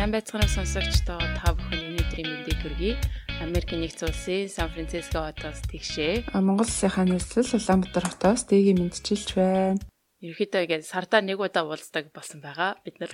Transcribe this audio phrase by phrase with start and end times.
[0.00, 2.96] Сайн байцгаана сонсогчдоо та бүхэн өнөөдрийн мэндийг хүргэе.
[3.44, 6.32] Америкийн нэгдсэн улсын Сан Франциско хотоос тэгшээ.
[6.40, 9.84] Монгол улсынхаа нийслэл Улаанбаатар хотоос дэгийг мэдчилж байна.
[10.24, 13.12] Ерөнхийдөө ингээд сардаа нэг удаа уулздаг болсон байгаа бид нар.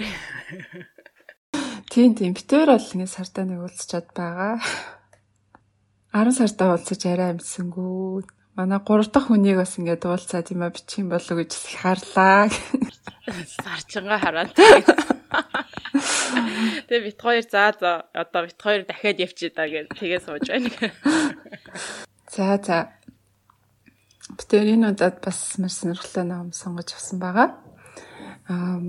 [1.90, 4.62] Тийм тийм битээр бол ингээд сардаа нэг уулзчаад байгаа.
[6.14, 8.30] 10 сардаа уулзаж арай амжсангүй.
[8.54, 12.46] Манай 3 дахь хүнийг бас ингээд уулзаад юм а бичих юм болов гэж их харлаа.
[13.58, 14.54] Сарчингаа хараад.
[16.88, 20.70] Тэгээ бит хоёр за за одоо бит хоёр дахиад явчих да гэж тэгээ сууж байна.
[22.30, 22.78] За за.
[24.36, 27.54] Битэр энэ удаад бас маш сонирхолтой ном сонгож авсан байгаа.
[28.48, 28.80] Аа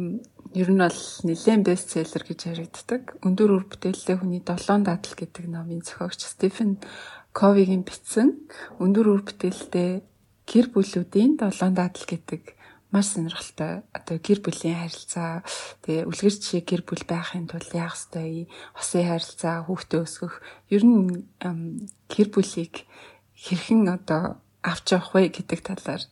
[0.57, 3.21] ер нь бол нэлээд бестселлер гэж яригддаг.
[3.21, 6.81] Өндөр үр бүтээлтэй хүний долоон дадал гэдэг номын зохиогч Стефен
[7.38, 8.49] Ковигийн бичсэн
[8.81, 10.02] өндөр үр бүтээлтэй
[10.49, 12.56] гэр бүлүүдийн долоон дадал гэдэг
[12.93, 15.43] маш сонирхолтой одоо гэр бүлийн харилцаа
[15.83, 20.33] тэгээ үлгэр жишээ гэр бүл байхын тулд яах ёстой хосын харилцаа хүүхдээ өсгөх
[20.71, 21.27] ер нь
[22.07, 22.88] гэр бүлийг
[23.35, 26.03] хэрхэн одоо авч явах вэ гэдэг талаар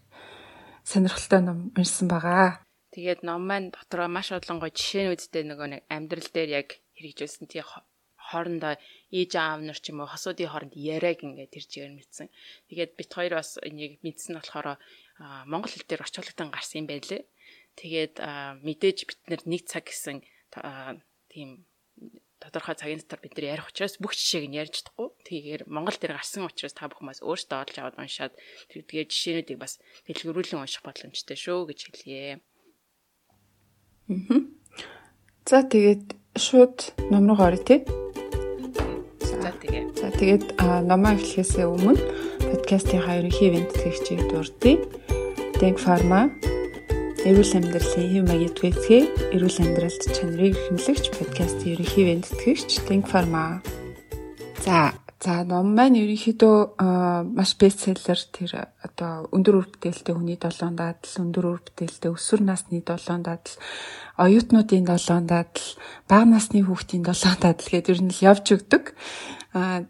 [0.83, 2.61] сонирхолтой ном уншсан байгаа.
[2.93, 7.63] Тэгээд ном маань дотроо маш олон гоо жишээнүүдтэй нөгөө нэг амьдрал дээр яг хэрэгжүүлсэн тий
[8.29, 8.75] хоорондоо
[9.11, 12.27] ээж аав нар ч юм уу хосуудын хооронд яриаг ингээд тэр чигээр мэдсэн.
[12.69, 14.79] Тэгээд бит хоёр бас энийг мэдсэн болохоор
[15.19, 17.23] монгол хэл дээр орчуулгатан гарсан юм байлээ.
[17.80, 18.16] Тэгээд
[18.63, 20.23] мэдээж бид нэг цаг гэсэн
[21.31, 21.67] тийм
[22.39, 25.07] тодорхой цагийн дотор бид нар ярих учраас бүх жишээг нь ярьж чадахгүй.
[25.23, 28.33] Тэгэхээр монгол дээр гарсан учраас та бүхэн бас өөртөө олж аваад уншаад
[28.69, 32.44] тэгээд жишээнүүдийг бас дэлгэрүүлэн унших боломжтой шүү гэж хэлье.
[35.47, 36.77] За тэгээд шууд
[37.09, 37.81] ном руу орё тий.
[39.23, 39.89] За тэгээд.
[39.97, 40.45] За тэгээд
[40.85, 41.97] номоо эхлэхээс өмнө
[42.55, 44.79] подкастын ерөнхий ивент тэгчийг дурдъя.
[45.59, 46.31] Denk Pharma
[47.27, 49.03] эрүүл амьдралын хэв маягийн түгээцгээ
[49.35, 53.59] эрүүл амьдралд чанарыг хэмлэгч подкастын ерөнхий ивент тэгчж Denk Pharma.
[54.63, 56.55] За За ном маань ерөнхийдөө
[57.33, 62.83] маш бестселлер тэр одоо өндөр үр бүтээлтэй хүний долоон дадал, өндөр үр бүтээлтэй өсвөр насны
[62.85, 63.55] долоон дадал,
[64.21, 65.65] оюутнуудын долоон дадал,
[66.05, 68.94] бага насны хүүхдийн долоон дадал гэдэг ер нь л явж өгдөг.
[69.57, 69.89] Аа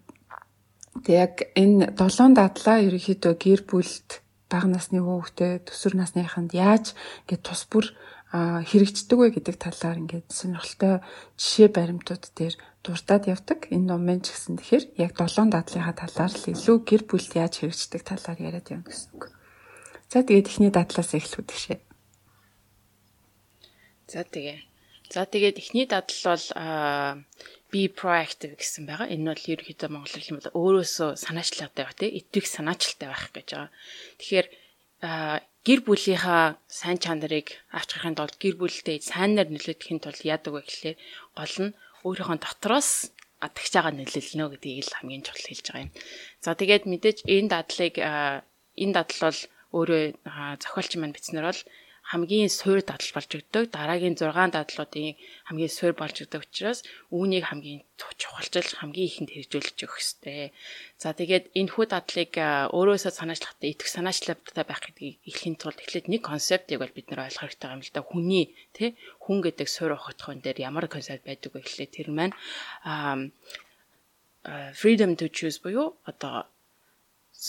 [1.03, 6.95] тэг яг энэ долоон дадлаа ерөнхийдөө гэр бүлд бага насны хүүхдэд төсвөр насныханд яаж
[7.25, 7.91] ингээд тус бүр
[8.35, 11.03] хэрэгждэг вэ гэдэг талаар ингээд сонирхолтой
[11.39, 13.71] жишээ баримтууд дээр дуртад явдаг.
[13.71, 18.01] Энэ номын ч гэсэн тэгэхээр яг долоон дадлынхаа талаар л илүү гэр бүлд яаж хэрэгждэг
[18.03, 19.23] талаар яриад явна гэсэн үг.
[20.11, 21.79] За тэгээд эхний дадлаас эхлэх үү
[24.07, 24.59] За тэгээ.
[25.09, 26.45] За тэгээд эхний дадал бол
[27.75, 29.11] be proactive гэсэн байгаа.
[29.11, 33.71] Энэ бол ерөнхийдөө монгол хэлний бол өөрөөсөө санаачлалтай байх тийм итгэх санаачлалтай байх гэж байгаа.
[34.23, 34.47] Тэгэхээр
[35.67, 40.97] гэр бүлийнхаа сайн чанарыг авч гарахын тулд гэр бүлтэй сайнаар нөлөөдөхийн тулд яадаг вэ гэхлээр
[41.35, 41.75] гол нь
[42.07, 43.11] өөрийнхөө дотроос
[43.43, 45.91] адагч байгаа нөлөөлнө гэдгийг л хамгийн чухал хэлж байгаа юм.
[46.39, 49.41] За тэгээд мэдээж энэ дадлыг энэ дадал бол
[49.75, 50.01] өөрөө
[50.63, 51.61] зохиолч маань бичснээр бол
[52.05, 53.73] хамгийн суур дадал болж өгдөг.
[53.73, 55.17] Дараагийн 6 дадлуудын
[55.49, 60.53] хамгийн суур болж өгдөг учраас үүнийг хамгийн чухалчилж хамгийн ихэнд хэрэгжүүлж өгөх ёстой.
[61.01, 62.37] За тэгээд энэ хүү дадлыг
[62.77, 67.41] өөрөөсөө санаачлахтай итгэх санаачлалтай байх гэдгийг эхлэхийн тулд эхлээд нэг концептыг бол бид нэр ойлгох
[67.49, 68.01] хэрэгтэй юм л да.
[68.05, 68.45] Хүний
[68.77, 68.93] тий
[69.25, 72.37] хүн гэдэг суур ухаатхын дээр ямар концепт байдаг вэ гэхлээр тэр маань
[74.77, 76.45] freedom to choose буюу одоо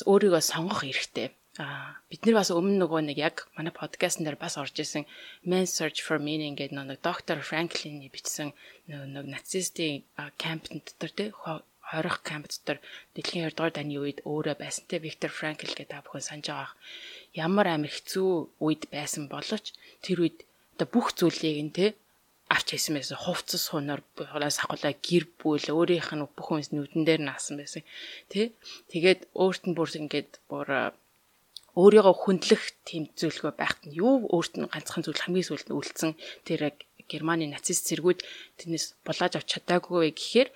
[0.09, 4.61] өөрийгөө сонгох эрхтэй Аа бид нар бас өмнө нөгөө нэг яг манай подкастн дээр бас
[4.61, 5.09] орж исэн
[5.51, 8.53] Men's Search for Meaning гэдэг нэг доктор Франклины бичсэн
[8.89, 10.05] нэг нацистийн
[10.37, 12.79] кампн дотор тий хорих камп дотор
[13.15, 16.73] дэлхийн 2 дугаар дайны үед өөрөө байсан те Виктор Франкл гэдэг та бүхэн санаж байгаа.
[17.33, 18.31] Ямар амир хэцүү
[18.61, 19.73] үед байсан боловч
[20.05, 20.45] тэр үед
[20.75, 21.87] одоо бүх зүйлийг нь те
[22.53, 23.17] авч хийсэн байсан.
[23.17, 27.83] Хувцас хунаар хулаас ахуулаа гэр бүл өөрийнх нь бүх хүнс нүдэн дээр наасан байсан.
[28.29, 28.53] Тэ?
[28.91, 30.93] Тэгээд өөрт нь бүр ингээд бүр
[31.77, 36.13] өөрийгөө хүндлэх тийм зүйлгөө байхад нь юу өөрт нь ганцхан зүйл хамгийн сүүлд нь үлдсэн
[36.49, 36.73] тэр
[37.07, 38.21] Германы нацист цэргүүд
[38.59, 40.49] тэрнээс булааж авч чадаагүй вэ гэхээр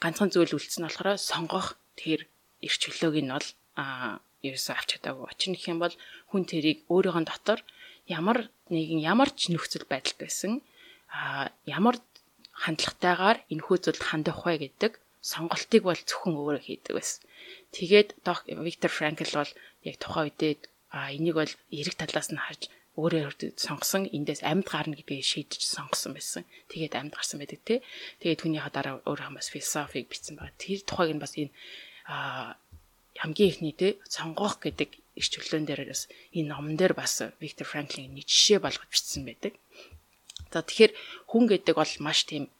[0.00, 2.24] ганцхан зүйл үлдсэн болохоор сонгох тэр
[2.64, 5.26] эрч чөлөөг нь бол а ерөөсөө авч чадаагүй.
[5.28, 5.94] Учир нь юм бол
[6.32, 7.60] хүн тэрийг өөрийнхөө дотор
[8.08, 10.52] ямар нэгэн ямар ч нөхцөл байдалд байсан
[11.12, 12.00] а ямар
[12.62, 14.92] хандлагатайгаар энэ хүү зүйлд хандах вэ гэдэг
[15.22, 17.20] сонголтыг бол зөвхөн өөрөө хийдэг байсан.
[17.76, 18.08] Тэгээд
[18.66, 19.52] Виктор Франкл бол
[19.88, 20.54] яг тухайн үедээ
[20.92, 22.68] а энийг бол эрэг талаас нь харж
[23.00, 26.44] өөрөө сонгосон эндээс амьд гарна гэдгийг шийдэж сонгосон байсан.
[26.68, 27.80] Тэгээд амьд гарсан байдаг тий.
[28.20, 30.52] Тэгээд түүнийхээ дараа өөрөө бас философиг бичсэн байна.
[30.60, 31.56] Тэр тухайг нь бас энэ
[32.04, 32.60] а
[33.16, 38.12] хамгийн ихний тий сонгох гэдэг их чөлөөн дээр бас энэ номон дээр бас Виктор Франклин
[38.12, 39.56] нэг жишээ болгож бичсэн байдаг.
[40.52, 40.92] За тэгэхээр
[41.32, 42.52] хүн гэдэг бол маш тийм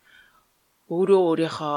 [0.88, 1.76] өөрөө өөрийнхөө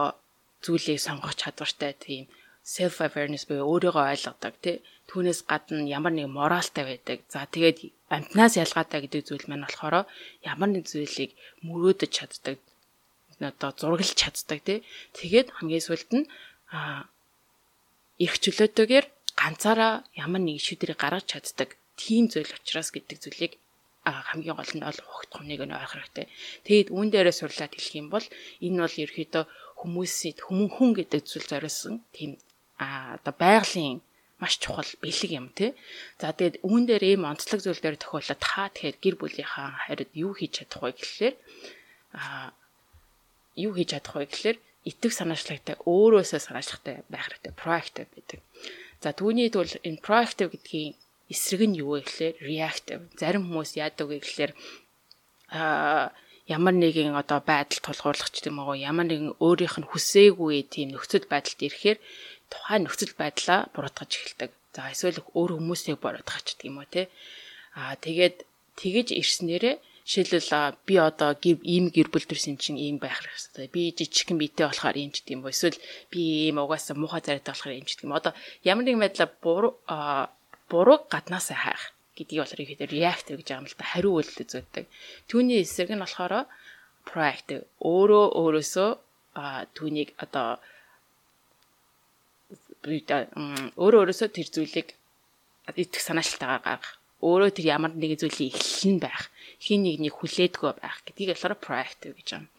[0.63, 2.31] зүйлийг сонгох чадвартай тийм
[2.65, 4.77] self awareness буюу өөрийгөө ойлгодог тий
[5.09, 7.21] түүнээс гадна ямар нэг моралтай байдаг.
[7.29, 7.77] За тэгээд
[8.09, 10.09] амтнаас ялгаатай гэдэг зүйл маань болохоор
[10.41, 11.31] ямар нэг зүйлийг
[11.61, 12.57] мөрөөдөж чаддаг
[13.37, 14.79] одоо зураглаж чаддаг тий.
[15.13, 16.25] Тэгээд хамгийн сүүлд нь
[16.73, 17.05] а
[18.17, 19.05] эрх чөлөөтэйгээр
[19.37, 23.53] ганцаараа ямар нэг ишүүдэрийг гаргаж чаддаг тийм зүйл учраас гэдэг зүйлийг
[24.05, 26.25] хамгийн гол нь ол хогт хоныг нь ойлгох хэрэгтэй.
[26.65, 28.25] Тэгээд үүн дээрээ сурлаад хэлэх юм бол
[28.65, 29.43] энэ бол ерөөхдөө
[29.81, 32.31] хүмүүсийн хүмүүн хүн гэдэг зүйл зориулсан тийм
[32.77, 34.01] а одоо байгалийн
[34.39, 35.71] маш чухал бэлэг юм тий.
[36.19, 40.35] За тэгээд үүн дээр ийм онцлог зүйл дээр тохиолдоод та тэгэхээр гэр бүлийнхаа хариуд юу
[40.35, 41.35] хийж чадах вэ гэхлээр
[42.19, 42.51] а
[43.55, 48.39] юу хийж чадах вэ гэхлээр итэг санаачлагтай өөрөөсөө санаачлагтай байх хэрэгтэй proactive гэдэг.
[48.99, 50.93] За түүний тул энэ proactive гэдгийн
[51.31, 53.01] эсрэг нь юу вэ гэхлээр reactive.
[53.15, 54.51] Зарим хүмүүс яадаг вэ гэхлээр
[55.55, 56.11] а
[56.45, 61.25] ямар нэгэн одоо байдал тулгуурлах ч юм уу ямар нэгэн өөрийнх нь хүсээгүй тийм нөхцөл
[61.25, 61.97] байдалд ирэхээр
[62.51, 64.51] тухайн нөхцөл байдлаа буруутгаж эхэлдэг.
[64.75, 67.09] За эсвэл өөр хүмүүсийг буруутгах ч гэдэг юм уу те.
[67.79, 68.45] Аа тэгээд
[68.79, 69.75] тэгэж ирснээрээ
[70.05, 73.73] Жишээлбэл би одоо ийм гэр бүл төрсэн чинь ийм байх хэрэгтэй.
[73.73, 75.49] Би жижигхэн биетэй болохоор ийм ч гэдэг юм уу.
[75.49, 75.81] Эсвэл
[76.13, 78.13] би ийм угаасаа муухай царайтай болохоор ийм ч гэдэг юм.
[78.13, 79.73] Одоо ямар нэгэн байдлаар буруу
[80.69, 81.83] буруу гаднаасаа хайх
[82.13, 84.85] гэдгийг болохоор ихэд reactive гэж юм л та хариу үйлдэл зүйдэг.
[85.25, 86.45] Түүний эсрэг нь болохоор
[87.09, 87.65] proactive.
[87.81, 88.89] Өөрөө өөрөөсөө
[89.73, 90.61] түүнийг одоо
[92.85, 94.87] өөрөө өөрөөсөө тэр зүйлийг
[95.73, 96.93] итгэх санаачлалтаагаар гаргах.
[97.25, 102.29] Өөрөө тэр ямар нэгэн зүйлийг эхлэн байх хин нэгнийг хүлээдгөө байх гэдгийг болохоор proactive гэж
[102.37, 102.49] байна.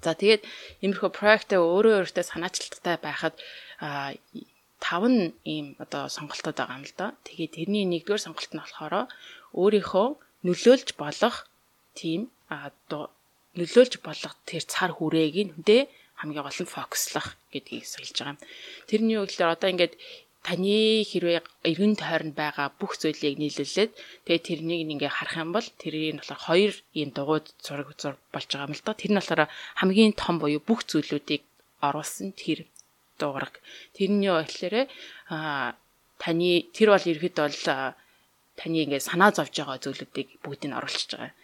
[0.00, 0.42] За тэгээд
[0.84, 3.34] иймэрхүү proactive өөрөө өөртөө санаачилттай байхад
[4.80, 7.16] тав нь ийм одоо сонголтууд байгаа юм л да.
[7.26, 8.94] Тэгээд тэрний нэгдүгээр сонголт нь болохоор
[9.60, 10.08] өөрийнхөө
[10.46, 11.36] нөлөөлж болох
[11.98, 12.20] тийм
[13.58, 15.52] нөлөөлж болох тэр цар хүрээг нь
[16.20, 18.40] хамгийн гол нь фокуслах гэдгийг сэлж байгаа юм.
[18.88, 19.94] Тэрний үг л одоо ингээд
[20.46, 23.90] таны хэрвээ эргэн тойронд байгаа бүх зүйлийг нийлүүлээд
[24.24, 28.46] тэгээ тэрнийг ингээ харах юм бол тэрийг нь болохоор хоёр ийм дугуйд зураг зураг болж
[28.46, 28.94] байгаа юм л да.
[28.94, 29.42] Тэр нь болохоор
[29.80, 31.42] хамгийн том буюу бүх зүйлүүдийг
[31.82, 32.70] оруулсан тэр
[33.18, 33.58] дуураг.
[33.96, 34.74] Тэрний болохоор
[35.34, 35.74] а
[36.22, 37.58] таны тэр бол ерхэд бол
[38.56, 41.34] таны ингээ санаа зовж байгаа зүйлүүдийг бүгдийг нь оруулчихж байгаа.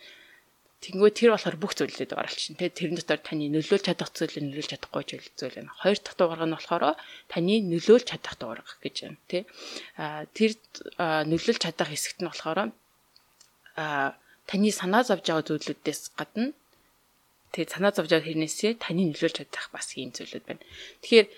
[0.82, 2.58] Тэнгүү тэр болохоор бүх зүйлээд оруулчихна.
[2.58, 5.70] Тэгээ тэрэн дотор таны нөлөөлж чадах зүйлийг нөлөөлж чадахгүй зүйл байна.
[5.78, 6.84] Хоёр дахь дуурга нь болохоор
[7.30, 9.18] таны нөлөөлж чадах дуурга гэж байна.
[9.30, 9.46] Тэ.
[9.94, 10.58] А тэр
[11.30, 12.74] нөлөөлж чадах хэсэгт нь болохоор
[13.78, 14.18] а
[14.50, 16.50] таны санаа зовж байгаа зүйлүүдээс гадна
[17.54, 20.66] тэгээ санаа зовж байгаа хэрнээсээ таны нөлөөлж чадах бас ийм зүйлүүд байна.
[21.06, 21.28] Тэгэхээр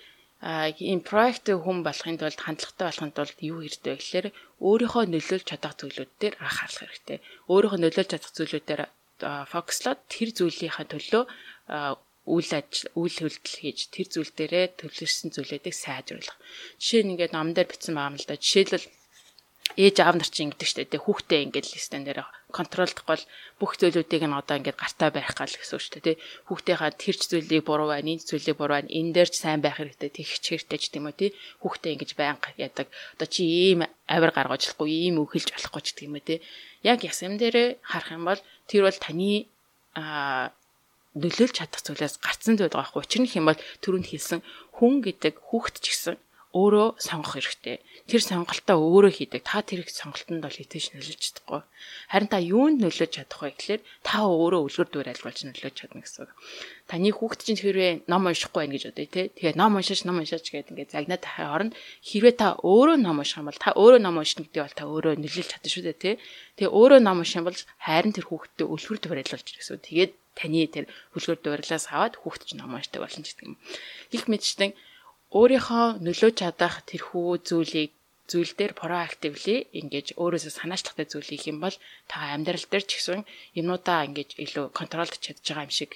[0.89, 4.27] ийм проектив хүн болохын тулд хандлагатай болохын тулд юу хэрэгтэй вэ гэхээр
[4.67, 7.17] өөрийнхөө нөлөөлж чадах зүйлүүд дээр анхаарах хэрэгтэй.
[7.51, 8.81] Өөрийнхөө нөлөөлж чадах зүйлүүд дээр
[9.23, 11.23] фокуслоод тэр зүйлийнхаа төлөө
[12.25, 16.37] үйл ажил үйл хөдлөл хийж тэр зүйл дээрээ төлөвлөсөн зүйлүүдийг сайжруулах.
[16.81, 18.41] Жишээ нь ингээд ном дээр бичсэн байгаа юм л да.
[18.41, 18.89] Жишээлбэл
[19.77, 20.89] ээж аав нар чинь ингэдэг штэ.
[20.89, 23.23] Тэ хүүхдээ ингээд листэн дээр контролдох бол
[23.61, 26.21] бүх зүйлүүдийг нь одоо ингээд гартаа барих гал гэсэн үг штэ тэ.
[26.49, 28.89] Хүүхдийнхаа тэрч зүйлийг буруу байна энэ зүйлийг буруу байна.
[28.89, 31.35] Энэ дээр ч сайн байх хэрэгтэй тэгч хэрэгтэй ч тийм үү тэ.
[31.61, 32.87] Хүүхдээ ингэж байнга ядаг
[33.17, 36.35] одоо чи ийм авир гаргаж болохгүй ийм үхэлж болохгүй ч тийм үү тэ
[36.85, 39.49] яг ясам дээрээ харах юм бол тэр бол таны
[41.15, 43.01] нөлөөлж чадах зүйлээс гарцсан зүйл байгаа хгүй.
[43.07, 44.39] Учир нь хэм бол түрүүнд хэлсэн
[44.77, 46.15] хүн гэдэг хүүхэд ч гэсэн
[46.55, 47.83] өөрөө сонгох хэрэгтэй.
[48.07, 49.43] Тэр сонголтоо өөрөө хийдэг.
[49.43, 51.61] Та тэр сонголтонд бол хитэж нөлөөлж чадахгүй.
[52.07, 56.23] Харин та юунд нөлөөж чадах вэ гэхлээр та өөрөө үлгэр дуур айлгуулж нөлөөж чадна гэсэн
[56.23, 56.31] үг.
[56.87, 59.21] Таны хүүхэд чинь хэрвээ ном уншихгүй байх гэж бодъё те.
[59.35, 61.73] Тэгээд ном уншаач ном уншаач гэдэг ингээд загнаад тахын оронд
[62.07, 65.13] хэрвээ та өөрөө ном унших юм бол та өөрөө ном унших гэдэг бол та өөрөө
[65.19, 66.11] нөлөөлж чадна шүү дээ те.
[66.55, 69.83] Тэгээ өөрөө ном унших юм бол харин тэр хүүхэдтэй үлгэр дуур айлгуулж гэсэн.
[69.83, 70.85] Тэгээд таны тэр
[71.15, 73.59] үлгэр дуурлаас аваад хүүхэд чинь ном уншдаг болно гэдэг юм.
[74.15, 74.71] Их мэдчихдээ
[75.33, 77.91] өөрийнхөө нөлөөж чадах тэрхүү зүйлийг
[78.29, 81.75] зүйл дээр proactively ингэж өөрөөсөө санаачлахтай зүйл хийх юм бол
[82.09, 83.21] та амьдрал дээр ч гэсэн
[83.53, 85.91] юмудаа ингэж илүү контролд чадж байгаа юм шиг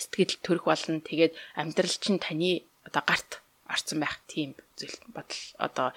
[0.00, 1.04] сэтгэл төрөх болно.
[1.04, 3.30] Тэгээд амьдрал чинь таны одоо гарт
[3.68, 5.88] орцсон байх тийм зүйл бодол одоо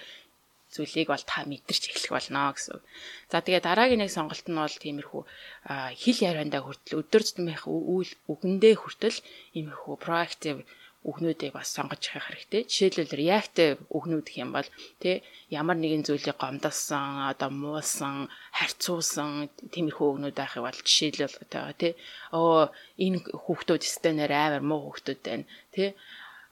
[0.73, 2.81] зүйлийг бол та мэдэрч эхлэх болно гэсэн.
[3.31, 5.23] За тэгээ дараагийн нэг сонголт нь бол тиймэрхүү
[6.01, 9.17] хил яриандаа хүртэл өдөр тутмынх үйл үгэндээ хүртэл
[9.55, 10.59] иймэрхүү proactive
[11.03, 12.63] үгнүүдийг бас сонгож явах хэрэгтэй.
[12.63, 14.69] Жишээлбэл reactive үгнүүд гэх юм бол
[15.03, 15.19] тий
[15.51, 21.93] ямар нэгэн зүйлийг гомдолсон, одоо муусан, харьцуулсан тиймэрхүү үгнүүд байхыг бол жишээлбэл байгаа тий.
[22.31, 25.45] Оо энэ хүүхдүүд стенээр амар муу хүүхдүүд байна
[25.75, 25.91] тий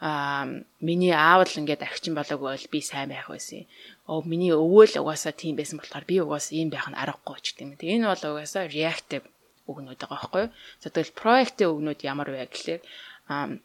[0.02, 0.50] а
[0.82, 3.70] миний аав л ингээд архичин болоог бол би сайн байх байсан.
[4.10, 7.54] Оо миний өвөө л угаасаа тийм байсан болохоор би угаасаа ийм байх нь аргагүй ч
[7.54, 7.78] гэдэг юм.
[7.78, 9.26] Тэгээ энэ бол угаасаа reactive
[9.70, 10.54] үгнүүд байгаа байхгүй юу.
[10.82, 12.82] За тэгвэл proactive үгнүүд ямар вэ гэхлээр
[13.30, 13.62] аа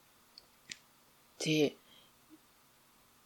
[1.43, 1.77] тий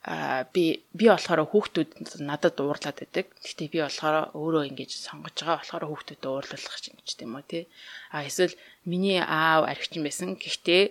[0.03, 3.27] а би би болохоор хүүхдүүд надад уурлаад байдаг.
[3.45, 7.65] Гэхдээ би болохоор өөрөө ингэж сонгож байгаа болохоор хүүхдүүдэд уурлуулах гэж тийм үү тий.
[8.09, 8.57] А эсвэл
[8.89, 10.41] миний аав архичин байсан.
[10.41, 10.83] Гэхдээ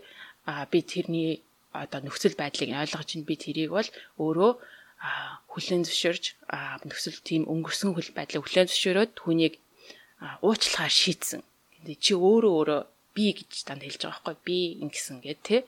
[0.69, 1.31] би тэрний
[1.73, 3.89] одоо нөхцөл байдлыг ойлгож чинь би тэрийг бол
[4.21, 4.51] өөрөө
[5.57, 6.25] хүлэн зөвшөөрж
[6.85, 9.57] нөхцөл тийм өнгөрсөн хөл байдлыг хүлэн зөвшөөрөөд түүнийг
[10.45, 11.41] уучлахаар шийдсэн.
[12.03, 12.81] Чи өөрөө өөрөө
[13.17, 15.61] би гэж танд хэлж байгаа байхгүй би ингэсэн гэд тий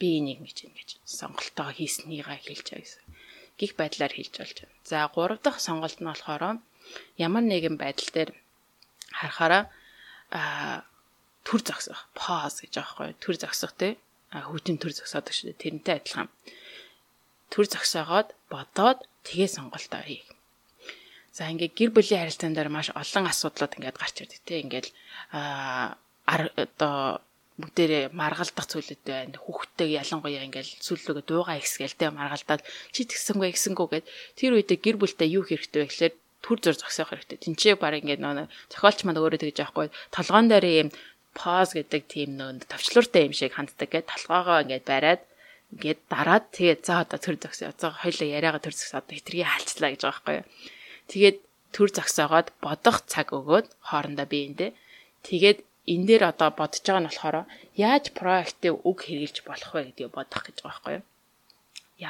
[0.00, 3.04] би энийг ингэж ингэж сонголтоо хийснийгаа хэлж байгаа гэсэн.
[3.60, 4.76] Гих байдлаар хэлж болж байна.
[4.88, 6.64] За 3 дахь сонголт нь болохоор
[7.20, 8.30] ямар нэгэн байдал дээр
[9.12, 9.62] харахаараа
[11.44, 14.00] төр зогсох, pause гэж байхгүй төр зогсох те
[14.32, 15.62] хүүтийн төр зогсоодог шүү дээ.
[15.62, 16.28] Тэрнтэй адилхан.
[17.52, 20.22] Төр зогсоогоод бодоод тгээ сонголтоо хий.
[21.34, 24.86] За ингээд гэр бүлийн харилцаан дээр маш олон асуудлууд ингээд гарч ирдэг те ингээд
[25.34, 27.22] а одоо
[27.62, 29.36] бүгдээрээ маргалдах зүйлүүд байна.
[29.36, 32.64] Хүүхдтэйг ялангуяа ингээл сүллөөгөө дуугаа ихсгээл тэ маргалдаад
[32.94, 34.06] чи тэгсэнгүй ихсэнгүү гэд
[34.38, 37.38] тэр үедээ гэр бүлтэй юу хэрэгтэй вэ гэхлээр түр зур зогсоох хэрэгтэй.
[37.44, 40.88] Тинчээ баг ингээд нөө зохиолч манд өөрөө тэгж яахгүй толгоон дээр ийм
[41.36, 45.22] пауз гэдэг тийм нөө товчлууртай юм шиг ханддаг гэд толгоогоо ингээд бариад
[45.76, 47.70] ингээд дараад тэгээд за одоо төр зогсоо.
[47.76, 50.46] За хоёлаа яриагаа төр зогсоо одоо хитрхи хаалцлаа гэж байгаа байхгүй юу.
[51.12, 51.38] Тэгээд
[51.70, 54.70] төр зогсоогоод бодох цаг өгөөд хоорондоо биендээ
[55.28, 55.58] тэгээд
[55.92, 57.36] энэ дээр одоо бодож байгаа нь болохоор
[57.74, 61.04] яаж проактив үг хэрэгжилж болох вэ гэдгийг бодох гэж байгаа байхгүй юу.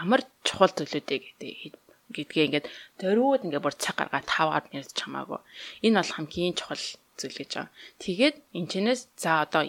[0.00, 1.74] Ямар чухал зүйлүүдээ гэдэг
[2.14, 2.66] гэдгээ ингээд
[3.00, 5.40] дөрүүд ингээд бүр цаг гаргаад 5-аар ярьж хамаагүй.
[5.86, 6.84] Энэ бол хамгийн чухал
[7.18, 7.72] зүйл гэж байгаа.
[8.02, 9.62] Тэгээд энэчнээс за одоо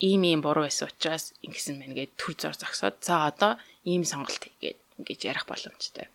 [0.00, 3.52] ийм ийм буруу байсан учраас ингэсэн мэн гээд төр зор зогсоод за одоо
[3.84, 6.08] ийм сонголт хийгээд ингэж ярих боломжтой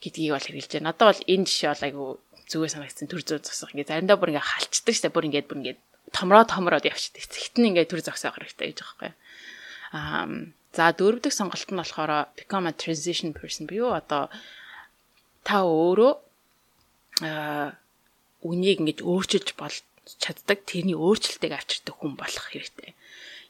[0.00, 0.88] гэдгийг бол хэрэгжилж байна.
[0.90, 2.04] Надад бол энэ жишээ бол айгу
[2.50, 5.80] зүгээр санагдсан төр зөр зогсох ингээд заримдаа бүр ингээд халчдаг штэ бүр ингээд бүр ингээд
[6.12, 7.24] томроо томроод явчихдаг.
[7.28, 9.16] Цэгт нь ингээд төр зогсоох хэрэгтэй гэж байгаа юм.
[9.96, 10.26] Аа
[10.76, 14.30] за дөрөв дэх сонголт нь болохоор become a transition person буюу одоо
[15.42, 16.12] та өөрөө
[17.26, 17.76] аа
[18.46, 19.76] үнийг ингэж өөрчилж бол
[20.22, 22.94] чаддаг тэрний өөрчлөлтийг авчирдаг хүн болох хэрэгтэй.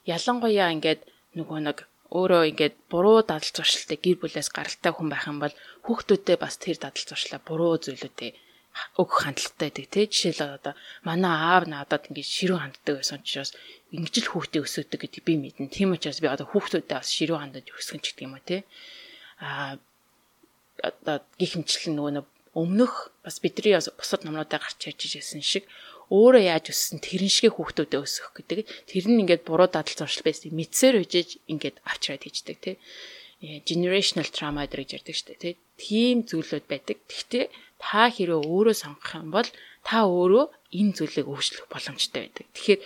[0.08, 1.00] Ялангуяа ингээд
[1.38, 1.78] нөгөө нэг
[2.10, 5.54] өөрөө ингээд буруу дадал зуршилтай гэр бүлээс гаралтай хүн байх юм бол
[5.86, 8.32] хүүхдүүдэд бас тэр дадал зуршлаа буруу зүйлүүдээ
[8.96, 13.50] өгөх хандлагатай байдаг тий жишээлбэл одоо манай аав надад ингэж ширүү ханддаг байсан учраас
[13.90, 15.74] ингэж л хүүхдээ өсгөдөг гэдэг би мэднэ.
[15.74, 18.62] Тийм учраас би одоо хүүхдүүдэд бас ширүү хандаж өсгөн ч гэдэг юм уу тий
[19.42, 19.76] а
[20.80, 22.24] одоо гихэнчлэн нөгөө
[22.54, 25.64] өмнөх бас бидний бас бусад номнуудаа гарч ярьж ирсэн шиг
[26.10, 28.66] өөрөө яаж өссөн тэрэн шиг хүүхдүүдэд өсгөх гэдэг.
[28.90, 30.50] Тэр нь ингээд буруу дадал зуршил байсан.
[30.50, 32.74] Мэдсээр үжиж ингээд авчраад хийждэг тий
[33.40, 36.98] generational trauma гэж ярьдаг шүү дээ тий тийм зүйлүүд байдаг.
[37.08, 37.46] Гэхдээ
[37.80, 39.48] та хэрэг өөрөө сонгох юм бол
[39.82, 40.44] та өөрөө
[40.76, 42.46] энэ зүйлийг өөрчлөх боломжтой байдаг.
[42.52, 42.80] Тэгэхээр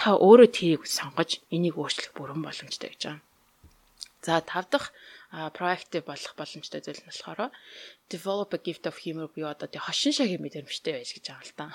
[0.00, 3.22] та өөрөө тэрийг сонгож энийг өөрчлөх бүрэн боломжтой гэж байна.
[4.24, 4.90] За тав дахь
[5.30, 7.52] proactive болох боломжтой зүйл нь болохоор
[8.08, 11.58] develop a gift of humor буюу одоо тий хошин шагийн мэдрэмжтэй байж гэж байгаа л
[11.58, 11.66] та.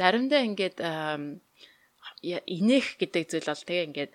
[0.00, 0.76] Заримдаа ингээд
[2.24, 4.12] инех гэдэг зүйл бол тэгээ ингээд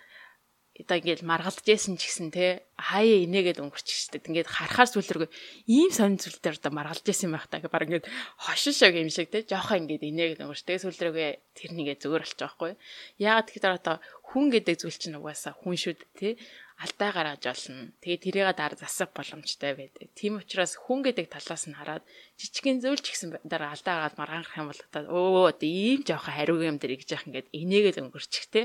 [0.75, 4.19] одоо ингээд маргалдаж байсан ч гэсэн те хаяа инээгээд өнгөрчихжтэй.
[4.27, 5.31] Ингээд харахаар сүлрэг
[5.71, 7.63] ийм сонин зүйлээр одоо маргалдаж байсан байх та.
[7.63, 8.11] Бараг ингээд
[8.43, 12.75] хошин шог юм шиг те жоохон ингээд инээгээд өнгөрчтэй сүлрэгээ тэр нэгээ зүгээр болчих жоохгүй.
[13.23, 13.95] Яагаад тэгэхээр одоо
[14.27, 16.35] хүн гэдэг зүйл чинь угаасаа хүн шүүд те
[16.75, 17.95] алдаа гаргаж олно.
[18.03, 20.11] Тэгээ тэрийгээ дараа засах боломжтой байдаг.
[20.11, 22.03] Тийм учраас хүн гэдэг талаас нь хараад
[22.35, 26.75] жижигэн зөвлж гисэн дараа алдаа гаргаад маргаанх юм бол өө одоо ийм жоохон хариу юм
[26.75, 28.61] дээр гэж яах ингээд энийгээд өнгөрчих те.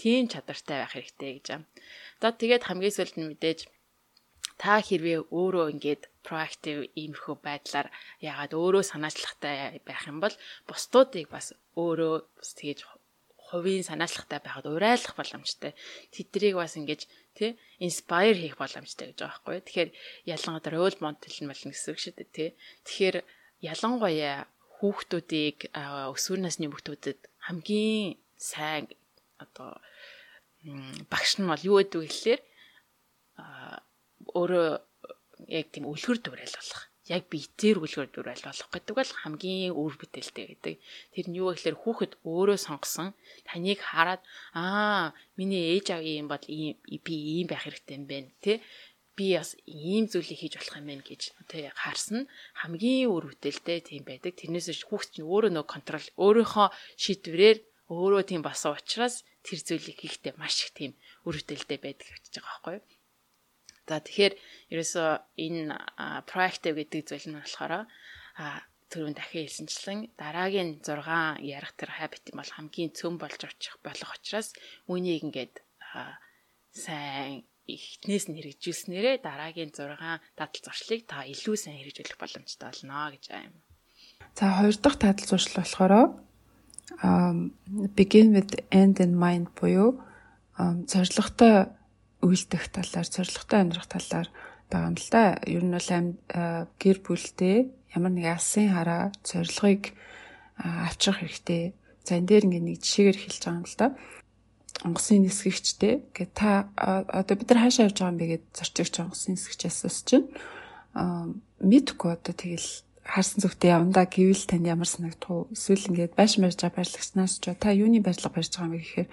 [0.00, 1.62] Тийм чадвартай байх хэрэгтэй гэж юм.
[2.24, 3.60] Одоо тэгээд хамгийн сүүлд нь мэдээж
[4.56, 7.88] та хэрвээ өөрөө ингээд proactive иймэрхүү байдлаар
[8.22, 10.34] ягаад өөрөө санаачлахтай байх юм бол
[10.68, 12.78] бусдуудыг бас өөрөө бас тэгэж
[13.52, 15.76] хувийн санаачлахтай байхад урайлах боломжтой.
[16.08, 17.04] Тэднийг бас ингэж
[17.36, 19.60] тий inspire хийх боломжтой гэж байгаа байхгүй.
[19.60, 19.90] Тэгэхээр
[20.32, 22.50] ялангуяа role model нь болно гэсэн үг шүү дээ тий.
[22.88, 23.16] Тэгэхээр
[23.60, 24.48] ялангуяа
[24.80, 25.58] хүүхдүүдийг
[26.16, 28.88] өсвөр насны хүүхдүүдэд хамгийн сайн
[29.36, 29.78] одоо
[31.12, 32.40] багш нь бол юу гэдэг вэ гэхэлэр
[34.32, 34.70] өөрөө
[35.52, 40.46] яг тийм үлгэр дуурайл болох яг биетээр үлгэр дүрэл болох гэдэг бол хамгийн үр бүтээлтэй
[40.54, 40.74] гэдэг.
[41.14, 43.10] Тэр нь юу гэхээр хүүхэд өөрөө сонгосон
[43.42, 44.22] таныг хараад
[44.54, 48.62] аа миний ээж аав юм бол ийм би ийм байх хэрэгтэй юм байна тий
[49.18, 52.30] би бас ийм зүйлийг хийж болох юм байна гэж тий харсан
[52.62, 54.38] хамгийн үр бүтээлтэй тийм байдаг.
[54.38, 56.68] Тэрнээс хүүхд чинь өөрөө нөө контрол өөрийнхөө
[57.02, 57.58] шийдвэрээр
[57.92, 60.92] өөрөө тийм басан учраас тэр зүйлийг хийхдээ маш их тийм
[61.26, 62.84] үр бүтээлтэй байдаг гэж байгаа байхгүй юу?
[63.88, 64.34] За тэгэхээр
[64.72, 65.10] ерөөсөө
[65.42, 65.74] энэ
[66.30, 67.88] proactive гэдэг зүйл нь болохоор
[68.92, 74.10] түрүүн дахин хэлсэнчлэн дараагийн 6 ярих тэр habit юм бол хамгийн цөм болж очих болох
[74.20, 74.52] учраас
[74.86, 75.64] үнийг ингээд
[76.76, 79.96] сайн эхнээс нь хэрэгжүүлснээрээ дараагийн 6
[80.36, 83.52] дадал зуршлыг та илүү сайн хэрэгжүүлэх боломжтой болно гэж аим.
[84.36, 85.92] За хоёр дахь дадал зуршил болохоор
[87.00, 87.56] um
[87.96, 90.04] begin with end in mind буюу
[90.90, 91.72] зорилготой
[92.22, 94.28] үйлдэх талаар, зорилготой амьдрах талаар
[94.70, 95.22] байгаа юм л да.
[95.44, 95.90] Ер нь бол
[96.78, 97.58] гэр бүлтэй
[97.92, 99.92] ямар нэг алсын хараа зорилгыг
[100.56, 101.74] авчрах хэрэгтэй.
[102.06, 103.88] За энэ дээр ингээ нэг жишээгээр хэлж байгаа юм л да.
[104.82, 109.34] Онгоцны нисгэгчтэй гэ та одоо бид нар хаашаа явж байгаа юм бэ гэд зорчигч онгоцны
[109.36, 110.26] нисгэгч асууж чинь
[111.62, 112.70] мэдгүй одоо тэгэл
[113.02, 115.54] харсан зүгтээ явандаа гэвэл танд ямар санагдах вэ?
[115.54, 119.08] Эсвэл ингээд байш барьж байгаа барьлагчнаас ч та юуны барьлага барьж байгаа юм гэхээр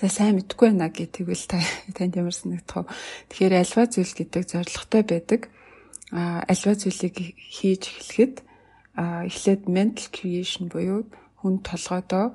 [0.00, 1.60] за сайн мэдгүй байна гэдэг тэгвэл та
[1.92, 2.92] танд ямар санагдах вэ?
[3.28, 5.40] Тэгэхээр альва зүйл гэдэг зорилготой байдаг.
[6.08, 8.34] А альва зүйлийг хийж эхлэхэд
[8.96, 11.04] эхлээд mental creation буюу
[11.44, 12.32] хүн толгойдоо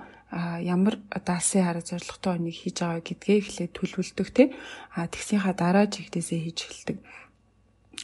[0.61, 4.43] ямар даасан хараа зорилготой хүнийг хийж байгаа гэдгээ эхлээд төлөвлөдөг те
[4.93, 6.97] а тэгсийнхаа дараа жигдээсээ хийж эхэлдэг.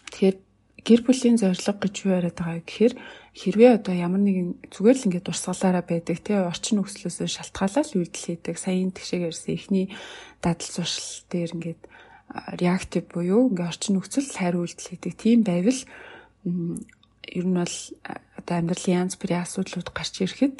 [0.09, 0.37] Тэгэхээр
[0.85, 2.93] гэр бүлийн зорилго гэж юу яриад байгаа гэхээр
[3.31, 8.55] хэрвээ одоо ямар нэгэн зүгээр л ингээд дурсгалаараа байдаг те орчин нөхцлөөсөө шалтгаалаад үйлдэл хийдэг
[8.59, 9.87] саяын тэгшээ ярьсан ихний
[10.43, 11.81] дадал зуршил дээр ингээд
[12.59, 15.81] реактив буюу ингээд орчин нөхцөл хариу үйлдэл хийдэг тийм байвал
[16.43, 17.77] ер нь бол
[18.35, 20.57] одоо амьдралын янз бүрийн асуудлууд гарч ирэхэд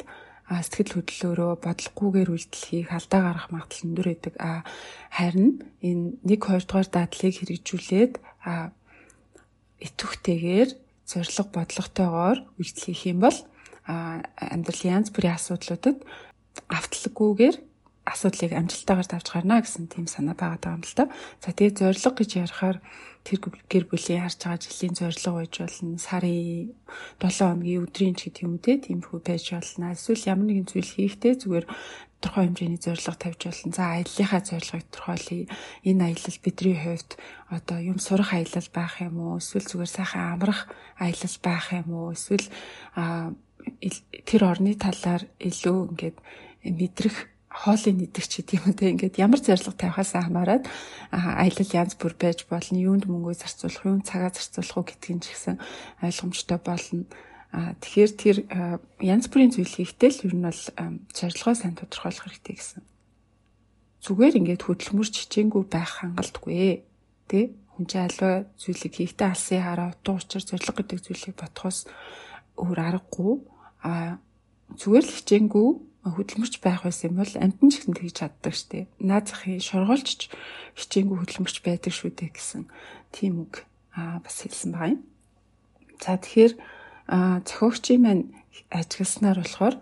[0.48, 4.34] сэтгэл хөдлөлөөрөө бодлогогүйгээр үйлдэл хийх алдаа гарах магадлал өндөр байдаг.
[4.36, 4.66] А
[5.08, 8.14] харин энэ 1 2 дугаар дадлыг хэрэгжүүлээд
[9.80, 10.70] итвэхтэйгээр
[11.12, 13.38] зориг бодлоготойгоор үйлдэл хийх юм бол
[13.84, 15.98] амьдралын янз бүрийн асуудлуудад
[16.68, 17.56] автлаггүйгээр
[18.02, 21.06] асуудлыг амжилттайгаар давж гарна гэсэн тийм санаа байгаа юм л да.
[21.38, 22.78] За тэгээд зориг гэж ярихаар
[23.22, 23.38] тэр
[23.70, 25.98] гэр бүлийн харж байгаа жилийн зориг байж болно.
[26.02, 26.74] Сарын
[27.22, 29.94] 7 хоногийн өдрийн ч гэдэг юм те тиймэрхүү байж болно.
[29.94, 31.66] Эсвэл ямар нэгэн зүйл хийхдээ зүгээр
[32.22, 33.74] тодорхой хэмжээний зорилго тавьж болно.
[33.74, 35.50] За аяллахаа зорилгыг тодорхойлъё.
[35.82, 37.10] Энэ аялал бидний хувьд
[37.50, 39.42] одоо юм сурах аялал байх юм уу?
[39.42, 40.70] Эсвэл зүгээр сайхан амрах
[41.02, 42.14] аялал байх юм уу?
[42.14, 42.46] Эсвэл
[44.22, 46.18] тэр орны талаар илүү ингээд
[46.62, 47.16] мэдрэх
[47.52, 50.64] хоолыг нэгдэг ч гэдэг юм те ингээд ямар зорилго тавихаас хамаарат
[51.12, 55.56] аялал янз бүр байж болно юунд мөнгөө зарцуулах юунд цагаа зарцуулах уу гэдгийг ч гэсэн
[56.00, 57.04] ойлгомжтой болно
[57.52, 58.36] а тэгэхээр тэр
[59.04, 60.62] янз бүрийн зүйл хийхдээ л ер нь бол
[61.12, 62.82] зорилгоо сайн тодорхойлох хэрэгтэй гэсэн
[64.02, 66.82] зүгээр ингээд хөдөлмөрч хичээнгүй байх хангалтгүй
[67.30, 71.86] тэ хүн чинь альва зүйлийг хийхдээ алсын хараа утга учир зорилго гэдэг зүйлийг бодхоос
[72.58, 73.34] өөр аргагүй
[73.86, 74.18] а
[74.74, 75.68] зүгээр л хичээнгүй
[76.02, 78.90] хөдөлмөрч байх байсан юм бол амтэн ч гэсэн тэгж чаддаг штеп.
[78.98, 80.26] Наад захын шоргоолч
[80.74, 82.66] хичээнгүй хөдөлмөрч байдаг шүү дээ гэсэн
[83.14, 83.62] тийм үг
[83.94, 85.02] аа бас хэлсэн байгаа юм.
[86.02, 86.52] За тэгэхээр
[87.08, 88.24] зохиогчийн маань
[88.70, 89.74] ажигласнаар болохоор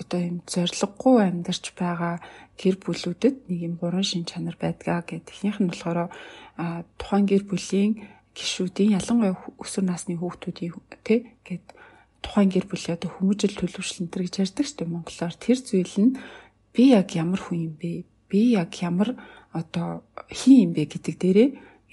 [0.00, 2.18] одоо юм зориггүй амьдарч байгаа
[2.58, 5.30] гэр бүлүүдэд нэг юм буруу шин чанар байдгаа гэдэг.
[5.30, 6.10] Эхнийх нь болохоор
[6.98, 7.92] тухайн гэр бүлийн
[8.34, 10.74] гишүүдийн ялангуяа өсвөр насны хүүхдүүдийн
[11.06, 11.78] тий гэдэг
[12.22, 16.16] тухайн гэр бүлийн одоо хүмүүжил төлөвшлэн төр гэж ярьдаг шүү дээ монголоор тэр зүйл нь
[16.74, 18.08] би яг ямар хүн юм бэ?
[18.26, 19.14] Би яг ямар
[19.54, 21.48] одоо хин юм бэ гэдэг дээрээ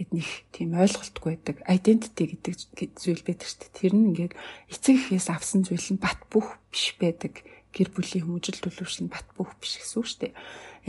[0.09, 1.61] нэг тийм ойлголтгүй байдаг.
[1.69, 2.53] Identity гэдэг
[2.97, 3.77] зүйл байдаг шүү дээ.
[3.77, 4.33] Тэр нь ингээд
[4.73, 7.45] эцэг эхээс авсан зүйл нь бат бөх биш байдаг.
[7.69, 10.33] Гэр бүлийн хүмүүжил төлөвшлэн бат бөх биш гэсэн үг шүү дээ.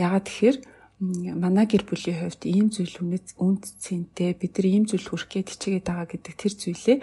[0.00, 0.56] Ягаад тэгэхээр
[1.02, 5.50] манай гэр бүлийн хувьд ийм зүйл үнэт үнд цэнтэй бид нар ийм зүйл хүрх гээд
[5.50, 6.98] хичээгээд байгаа гэдэг тэр зүйлээ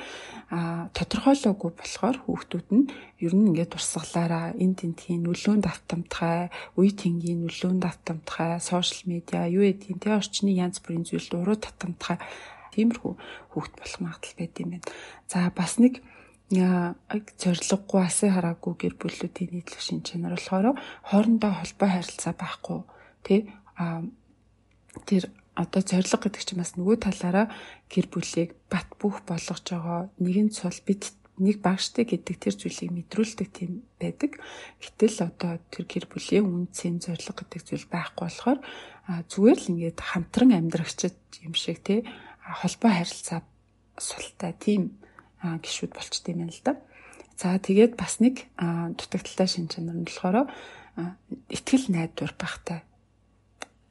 [0.56, 2.88] а тодорхойлоогүй болохоор хүүхдүүд нь
[3.20, 6.48] ер нь ингээд дурсгалаараа эн тентхийн нөлөөнд автамтгай,
[6.80, 12.18] үе тэнгийн нөлөөнд автамтгай, сошиал медиа юу гэдгийг тэ орчны янз бүрийн зүйлд уруу татамтгай
[12.72, 13.14] тиймэрхүү
[13.52, 14.88] хүүхд болох магадлал байд юм байна.
[15.28, 16.00] За бас нэг
[16.50, 22.80] зориггүй асын хараагүй гэр бүлүүдийн нийтлэг шин чанар болохоор хоорондоо холбоо харилцаа байхгүй
[23.24, 23.52] тий
[25.06, 25.24] тэр
[25.56, 27.48] одоо зориг гэдэг чинь бас нөгөө талаараа
[27.92, 33.48] гэр бүлийг бат бөх болгож байгаа нэгэн цул бид нэг багштай гэдэг тэр зүйлийг мэдрүүлдэг
[33.52, 34.40] тийм байдаг.
[34.84, 38.60] Гэтэл одоо тэр гэр бүлийн үнцэн зориг гэдэг зүйл байхгүй болохоор
[39.32, 42.04] зүгээр л ингээд хамтран амьдрагчд юм шиг тий
[42.44, 43.40] холбоо харилцаа
[43.96, 45.00] султай тийм
[45.40, 46.74] гişүүд болчтой юм байна л да.
[47.40, 48.48] За тэгээд бас нэг
[49.00, 50.52] дутагдaltaй шин чанар нь болохоор
[51.48, 52.84] итгэл найдвар багтай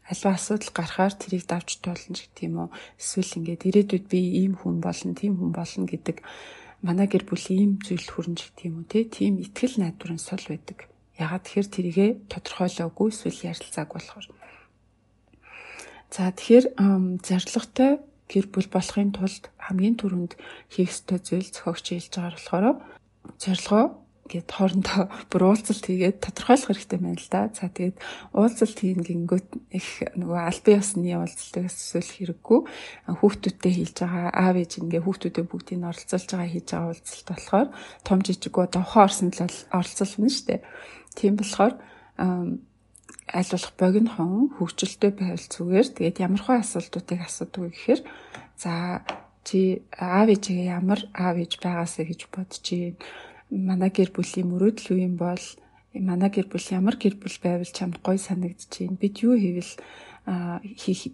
[0.09, 2.68] альва асуудал гарахаар тэрийг давж туулна гэх тийм үү?
[2.97, 6.25] Эсвэл ингээд ирээдүйд би ийм хүн болно тийм хүн болно гэдэг
[6.81, 10.88] манай гэр бүлийн ийм зүйл хүрнэ гэх тийм үү те тийм ихтгэл найдварын сул байдаг.
[11.21, 14.27] Ягаад тэгэхээр тэрийгэ тодорхойлоогүй эсвэл ярилцааг болохоор.
[16.09, 16.66] За тэгэхээр
[17.21, 18.01] зоригтой
[18.33, 20.33] гэр бүл болохын тулд хамгийн түрүүнд
[20.73, 22.66] хийх ёстой зүйл зохиогч хэлж байгаа болохоор
[23.37, 23.85] зорилгоо
[24.29, 27.49] гээд хоорондоо бүр уулзалт хийгээд тодорхойлох хэрэгтэй байна л да.
[27.57, 27.97] За тэгээд
[28.37, 32.61] уулзалт хийн гингөт их нөгөө албан ёсны уулзалтаас эсвэл хэрэггүй
[33.19, 37.69] хүүхдүүдтэй хийж байгаа аав ээж ингээ хүүхдүүдээ бүгдийг нь оролцуулж байгаа хийж байгаа уулзалт болохоор
[38.07, 40.61] том жижиггүй давхаа орсонд л оролцуулна шүү дээ.
[41.17, 41.75] Тийм болохоор
[42.19, 45.88] аль болох богинохон хөвгчлөлтөй байвал зүгээр.
[45.97, 48.01] Тэгээд ямар хөө асуултуудыг асуудаг вэ гэхээр
[48.57, 48.73] за
[49.45, 52.97] чи аав ээжээ ямар аав ээж байгаасаа гэж бодчих
[53.51, 55.45] манай гэр бүлийн мөрөөдөл юу юм бол
[55.95, 59.01] манай гэр бүл ямар гэр бүл байвал чамд гой санагдаж байна.
[59.01, 59.73] Бид юу хийвэл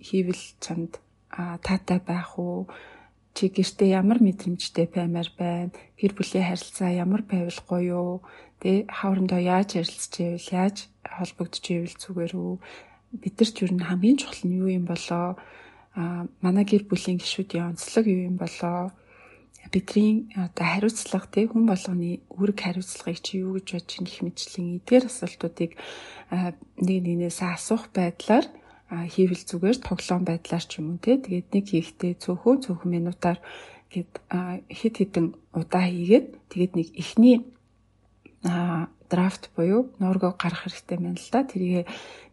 [0.03, 0.99] хийвэл чамд
[1.31, 2.67] таатай байх уу?
[3.35, 5.71] Чи гэртээ ямар мэдрэмжтэй баймаар байна?
[5.99, 8.13] Гэр бүлийн харилцаа ямар байвал гоё юу?
[8.59, 12.55] Тэ хоорондоо яаж ярилцж байвал яаж холбогдож байвал зүгээр үү?
[13.23, 15.39] Бид нар ч юу н хамгийн чухал нь юу юм болоо?
[15.95, 18.91] А манай гэр бүлийн гишүүдийн онцлог юу юм болоо?
[19.75, 25.05] Бидний одоо хариуцлага тий хүн болгоны үүрэг хариуцлагыг чи юу гэж бодож их мэдлэн эдгээр
[25.11, 25.73] асуултуудыг
[26.87, 28.47] нэг нэгнээс асуух байдлаар
[29.11, 33.39] хийвэл зүгээр тоглоом байдлаар ч юм уу тий тэгээд нэг хийхдээ цөөхөн цөөхөн минутаар
[33.91, 34.13] гээд
[34.71, 37.37] хит хитэн удаа хийгээд тэгээд нэг ихний
[39.11, 41.87] драфт буюу нуургоо гаргах хэрэгтэй байна л да тэрийг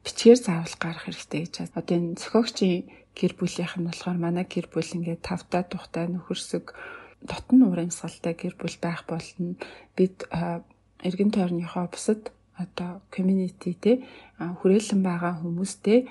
[0.03, 1.77] бичгээр заавал гаргах хэрэгтэй гэж байна.
[1.79, 2.79] Одоо энэ зохиогчийн
[3.15, 6.73] гэр бүлийнх нь болохоор манай гэр бүл ингээд тавтай тухтай нөхөрсөг
[7.21, 9.55] дотн урамсгалтай гэр бүл байх болно.
[9.95, 10.25] Бид
[11.01, 14.05] эргэн тойрныхоо бусад одоо community те
[14.37, 16.09] хүрээлэн байгаа хүмүүстэй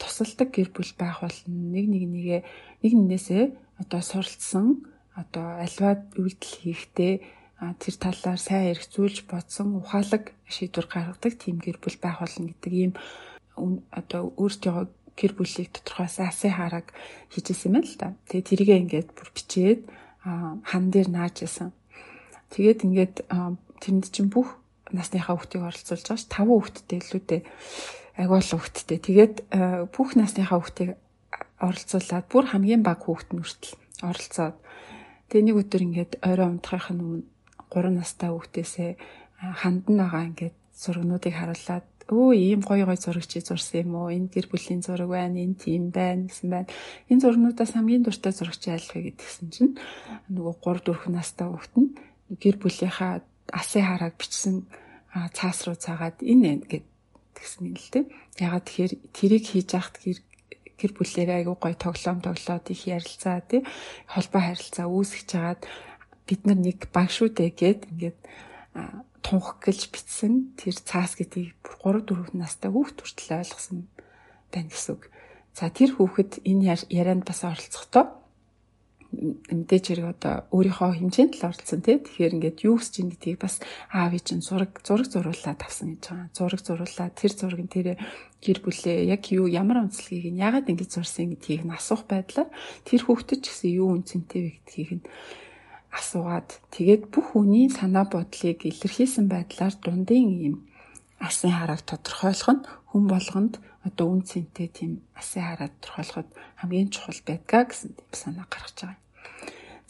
[0.00, 1.52] тусалдаг гэр бүл байх болно.
[1.52, 2.38] Нэг нэг нэгэ
[2.82, 3.44] нэг нэгнээсээ
[3.80, 4.84] одоо суралцсан
[5.16, 7.14] одоо альва үйлдэл хийхдээ
[7.76, 12.92] тэр талаар сайн эргцүүлж бодсон ухаалаг шийдвэр гаргадаг тийм гэр бүл байх болно гэдэг ийм
[13.92, 14.88] одоо өөртөө
[15.20, 16.96] гэр бүлийг тодорхойлсон асын хараг
[17.28, 18.16] хийжсэн юм л да.
[18.32, 19.80] Тэгээ тэрийгээ ингээд бүр бичээд
[20.64, 21.70] хан дээр нааж исэн.
[22.50, 23.14] Тэгээд ингээд
[23.82, 24.58] тэнд чинь бүх
[24.90, 27.42] насныхаа хүүхдийг оролцуулж байгаа ш 5 хүүхэдтэй илүү дээ.
[28.18, 28.98] Агуул хүүхэдтэй.
[28.98, 29.34] Тэгээд
[29.94, 30.90] бүх насныхаа хүүхдийг
[31.60, 34.56] оролцуулаад бүр хамгийн бага хүүхэд нь хүртэл оролцоод
[35.28, 37.24] тэгээ нэг өдөр ингээд орой унтахын өмнө
[37.68, 38.90] 3 настай хүүхдээсээ
[39.60, 44.10] хандан байгаа ингээд зургнуудыг харуулад өө ийм гоё гоё зураг чи зурсан юм уу?
[44.10, 46.68] Энэ гэр бүлийн зураг байна, энэ тийм байна гэсэн байна.
[47.06, 49.74] Энэ зургнуудаас хамгийн дуртай зураг чи аль вэ гэдгсэн чинь
[50.34, 51.90] нөгөө 3 4 настай хүүхэд нь
[52.42, 53.22] гэр бүлийнхаа
[53.54, 54.66] асын харааг бичсэн
[55.34, 56.86] цаас руу цаагаад энэ гэд
[57.34, 58.04] тэгсэн юм л дээ.
[58.42, 60.18] Ягаад тэгэхээр тэрийг хийж яхад гэр
[60.80, 63.60] гэр бүлээрээ айгүй гоё тоглоом тоглоод их ярилцаа тий
[64.08, 65.62] холбоо харилцаа үүсгэж хагаад
[66.24, 68.18] бид нар нэг баг шүү дээ гэд ингээд
[69.22, 73.88] тунх гэлж бичсэн тэр цаас гэдгийг 3 4 настай хүүхд хүртэл ойлгосон
[74.52, 75.12] байна гэсэн үг.
[75.54, 78.20] За тэр хүүхэд энэ ярианд бас оролцохдоо
[79.10, 81.98] мэдээж хэрэг одоо өөрийнхөө хэмжээнд л оролцсон тий.
[81.98, 83.58] Тэгэхээр ингээд юу гэж чинь гэдгийг бас
[83.90, 86.30] аав чинь зураг зураг зуруулаад авсан гэж байгаа.
[86.30, 87.98] Зураг зуруулаад тэр зураг нь тэр
[88.38, 92.54] гэр бүлээ яг юу ямар онцлогийг нь ягаад ингэж зурсан гэдгийг нь асуух байдлаар
[92.86, 95.04] тэр хүүхдэд ч гэсэн юу үнцэнтэй вэ гэдгийг нь
[95.98, 100.56] асуугаад тэгээд бүх хүний санаа бодлыг илэрхийлсэн байдлаар дундын юм
[101.18, 103.54] асын харааг тодорхойлох нь хүн болгонд
[103.86, 106.28] одоо үн цэнтэй тийм асын хараа тодорхойлоход
[106.60, 108.98] хамгийн чухал байдгаа гэсэн тийм санаа гаргаж байгаа.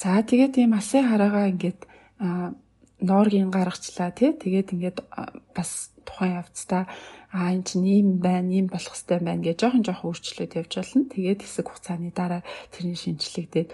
[0.00, 1.80] За тэгээд ийм асын хараагаа ингээд
[3.00, 4.98] нооргийн гаргачлаа тий тэгээд ингээд
[5.56, 6.84] бас тухайн явцдаа
[7.32, 11.06] а эн чинь ийм байна, ийм болох хэрэгтэй байна гэж жоохон жоохон өөрчлөлт явж болно.
[11.14, 12.42] Тэгээд хэсэг хугацааны дараа
[12.74, 13.70] тэрний шинжилэгдээд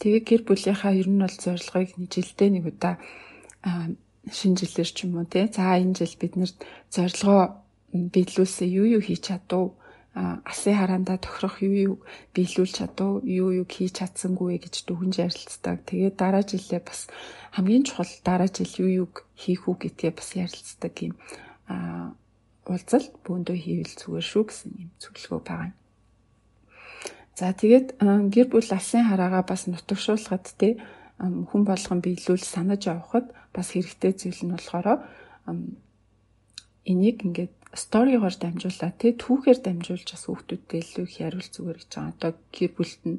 [0.00, 2.96] Тэгээ гэр бүлийнхаа ер нь бол зорилгыг жилдээ нэг удаа
[4.32, 5.52] шинэ жилээр ч юм уу те.
[5.52, 6.52] За энэ жил бид нэр
[6.88, 7.60] зорилгоо
[7.92, 9.76] биелүүлсэн юу юу хийж чадав
[10.16, 11.96] асын хараандаа тохирох юу юу
[12.34, 15.84] биелүүлж чадав юу юу хийж чадсангүй гэж дүгнж ярилцдаг.
[15.84, 17.06] Тэгээд дараа жилээ бас
[17.52, 21.14] хамгийн чухал дараа жил юу юг хийх үү гэдгээ бас ярилцдаг юм
[22.66, 25.79] уулзалт бөөндөө хийвэл зүгээр шүү гэсэн юм зөвлөгөө байгаа юм.
[27.40, 27.88] За тэгээд
[28.28, 30.76] гэр бүл алсын хараагаа бас нутагшуулахад те
[31.16, 35.00] хүн болгон биелүүл санаж явахад бас хэрэгтэй зүйл нь болохоор
[36.84, 42.12] энийг ингээд сторигоор дамжуулаад те түүхээр дамжуулж бас хүүхдүүдтэй илүү их яриул зүгээр гэж байгаа.
[42.12, 43.18] Одоо гэр бүлд нь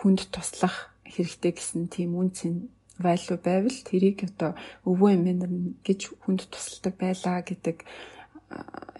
[0.00, 4.56] хүнд туслах хэрэгтэй гэсэн тийм үнцэн value байвал тэрийг одоо
[4.88, 5.52] өвөө эмээнэр
[5.84, 7.84] гэж хүнд тусалдаг байлаа гэдэг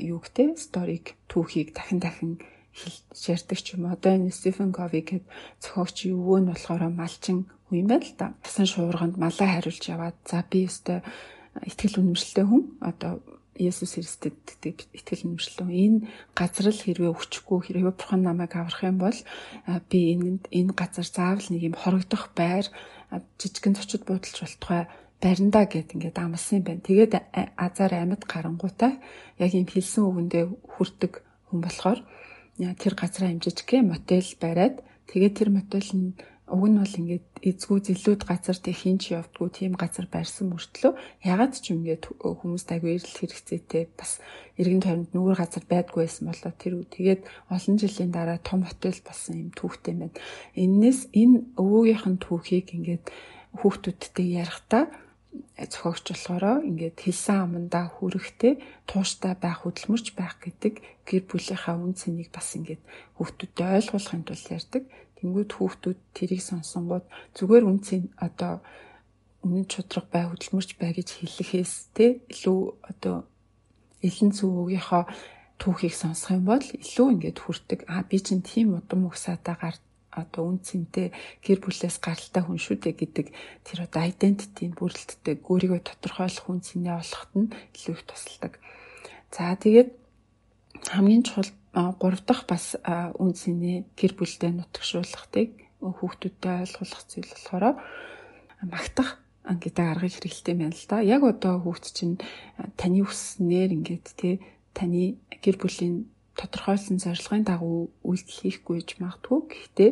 [0.05, 2.33] юу гэдэг сториг түүхийг дахин дахин
[2.75, 3.91] шаарддаг ч юм.
[3.91, 5.25] Одоо энэ Стивен Кови гэд
[5.63, 8.35] зохиогч өвөө нь болохоор малчин хүн юм байна л да.
[8.45, 11.03] Тасан шуурганд малаа хариулж яваад за би өстой
[11.67, 13.21] итгэл үнэмшилтэй хүн одоо
[13.59, 14.39] Есүс Христэд
[14.95, 15.67] итгэл үнэмшил.
[15.67, 19.19] Энэ газар л хэрвээ өчөхгүй хэрвээ бурхан намайг аврах юм бол
[19.91, 22.71] би энэ энэ газар заавал нэг юм хорогдох байр
[23.11, 24.87] жижигэн зочид буудалж болтугай
[25.19, 26.87] баринда гэд ингээд амлсан юм байна.
[26.87, 27.13] Тэгээд
[27.59, 28.93] азар амьд гарангуудаа
[29.43, 30.45] яг юм хэлсэн үгэндээ
[30.79, 31.13] хүрдэг
[31.51, 32.01] хүн болохоор
[32.59, 36.13] тэр газраа хэмжиж гэ мотел бариад тэгээд тэр мотел нь
[36.49, 40.93] уг нь бол ингээд эзгүй зэлүүд газар тэг хинч явдггүй тийм газар барьсан мөртлөө
[41.29, 44.25] ягаад ч ингээд хүмүүс айгүй эрэл хэрэгцээтэй бас
[44.57, 47.21] эргэн тойронд нүгэр газар байдгүй байсан болоо тэр тэгээд
[47.53, 50.17] олон жилийн дараа том хотел болсон юм түүхтэй байна.
[50.57, 53.05] Эннээс энэ өвөөгийнх нь түүхийг ингээд
[53.61, 54.89] хүүхдүүдтэй ярихдаа
[55.57, 58.55] зохиогч болохоор ингээд хэлсэн амандаа хүрэхтэй
[58.89, 60.75] тууштай байх хөдөлмөрч байх гэдэг
[61.09, 62.83] гэр бүлийнхаа үн цэнийг бас ингээд
[63.17, 64.83] хүүхдүүдэд ойлгуулахын тулд ярьдаг.
[65.19, 68.63] Тэнгүүд хүүхдүүд тэрийг сонсонгууд зүгээр үнцэн одоо
[69.43, 73.17] үнэн чудраг бай хөдөлмөрч бай гэж хэллэхээс те илүү одоо
[74.03, 75.05] элен зүгийнхоо
[75.59, 77.81] түүхийг сонсох юм бол илүү ингээд хүрдэг.
[77.91, 79.77] Аа би чинь тийм удам угсаатаагаар
[80.19, 83.27] одоо үнцэнтэй гэр бүлээс гаралтай хүн шүү дээ гэдэг
[83.63, 88.53] тэр одоо identity-ийн бүрэлдэхүүн өөрийгөө тодорхойлох хүн цэнэ олоход нь илүү их тусалдаг.
[89.31, 89.91] За тэгээд
[90.91, 92.75] хамгийн чухал 3 дахь бас
[93.19, 97.65] үнцний гэр бүлдээ нутагшуулгахыг хүүхдүүдэд ойлгуулах зүйл болохоор
[98.67, 99.11] магтах
[99.47, 100.99] гэдэг аргыг хэрэгэлтэй байна л да.
[101.01, 102.17] Яг одоо хүүхд чинь
[102.77, 104.35] таны хүснээр ингээд тий
[104.75, 109.41] таны гэр бүлийн тодорхойлсон зорилгын дагуу үйлдэл хийхгүй гэж магадгүй.
[109.51, 109.91] Гэхдээ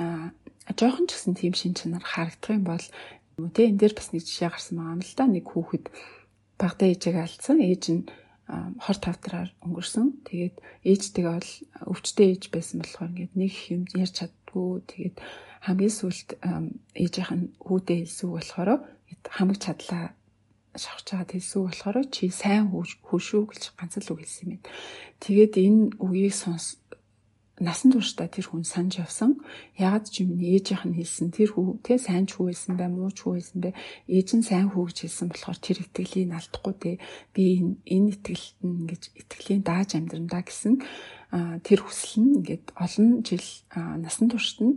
[0.00, 0.32] а
[0.72, 2.86] жоохон ч гэсэн тийм шин чанар харагдах юм бол
[3.52, 5.24] тий энэ дээр бас нэг жишээ гарсан байгаа юм л да.
[5.28, 5.86] Нэг хүүхэд
[6.56, 7.60] багтаа ээжийг алдсан.
[7.60, 8.02] Ээж нь
[8.80, 10.24] хор тавдраар өнгөрсөн.
[10.24, 10.56] Тэгээд
[10.88, 11.52] ээжтэйгээ бол
[11.92, 14.70] өвчтэй ээж байсан болохоор ингээд нэг юм ярьж чаддгүй.
[14.88, 15.16] Тэгээд
[15.66, 16.28] хамгийн сүүлд
[16.96, 18.70] ээжийнх нь хүүдээ хэлсүү болохоор
[19.28, 20.14] хамаг чадлаа
[20.78, 24.62] шавхж байгаа хэлсүү болохоор чи сайн хөөшүү гэж ганц л үг хэлсэн юм.
[25.20, 26.78] Тэгээд энэ үгийг сонс
[27.56, 29.40] насан туршдаа тэр хүн санаж явсан.
[29.80, 33.08] Ягаад ч юм ээжийнх нь хэлсэн тэр хүү тэ сайн ч хүү байсан бай, муу
[33.08, 33.72] ч хүү байсан бай.
[34.04, 37.00] Ээж нь сайн хүү гэж хэлсэн болохоор тэр итгэлийг алдахгүй тэ.
[37.32, 40.84] Би энэ энэ итгэлд нь ингэж итгэлийн дааж амьдрандаа гэсэн
[41.64, 44.76] тэр хүсэл нь ингээд олон жил насан туршид нь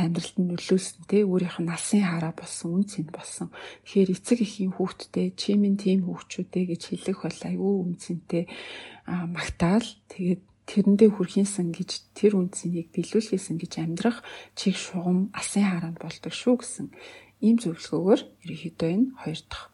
[0.00, 3.48] амьдралд нь нөлөөлсөн те өөрийнх нь насын хараа болсон үн цэнд болсон.
[3.84, 8.48] Тэгэхээр эцэг эхийн хүүхдтэй чи минь тийм хүүхчүүдээ гэж хэлэх бол аюу үн цэнтэй
[9.06, 14.22] магтаал тэгээд тэрэндээ хүрхийнсэн гэж тэр үндсэнийг биелүүлэхсэн гэж амьдрах
[14.54, 16.86] чиг шугам асын хараанд болдог шүү гэсэн
[17.42, 19.66] ийм зөвлөгөөгөөр ерөнхийдөө энэ хоёр дахь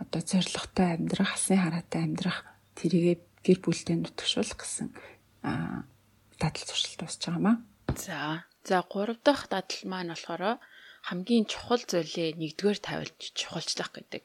[0.00, 2.38] одоо зоригтой амьдрах асын хараатай амьдрах
[2.72, 4.88] тэрийгэ гэр бүлтэй нутагшуулах гэсэн
[6.40, 7.56] дадал туршилт дуусч байгаамаа.
[8.00, 8.49] За.
[8.68, 10.60] За 3 дахь дадал маань болохоор
[11.08, 14.24] хамгийн чухал зүйлээ нэгдүгээр тавилж чухалчлах гэдэг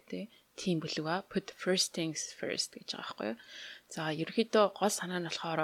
[0.59, 3.37] тийм бүлэг ба put first things first гэж байгаа байхгүй юу.
[3.93, 5.61] За ерөөхдөө гол санаа нь болохоор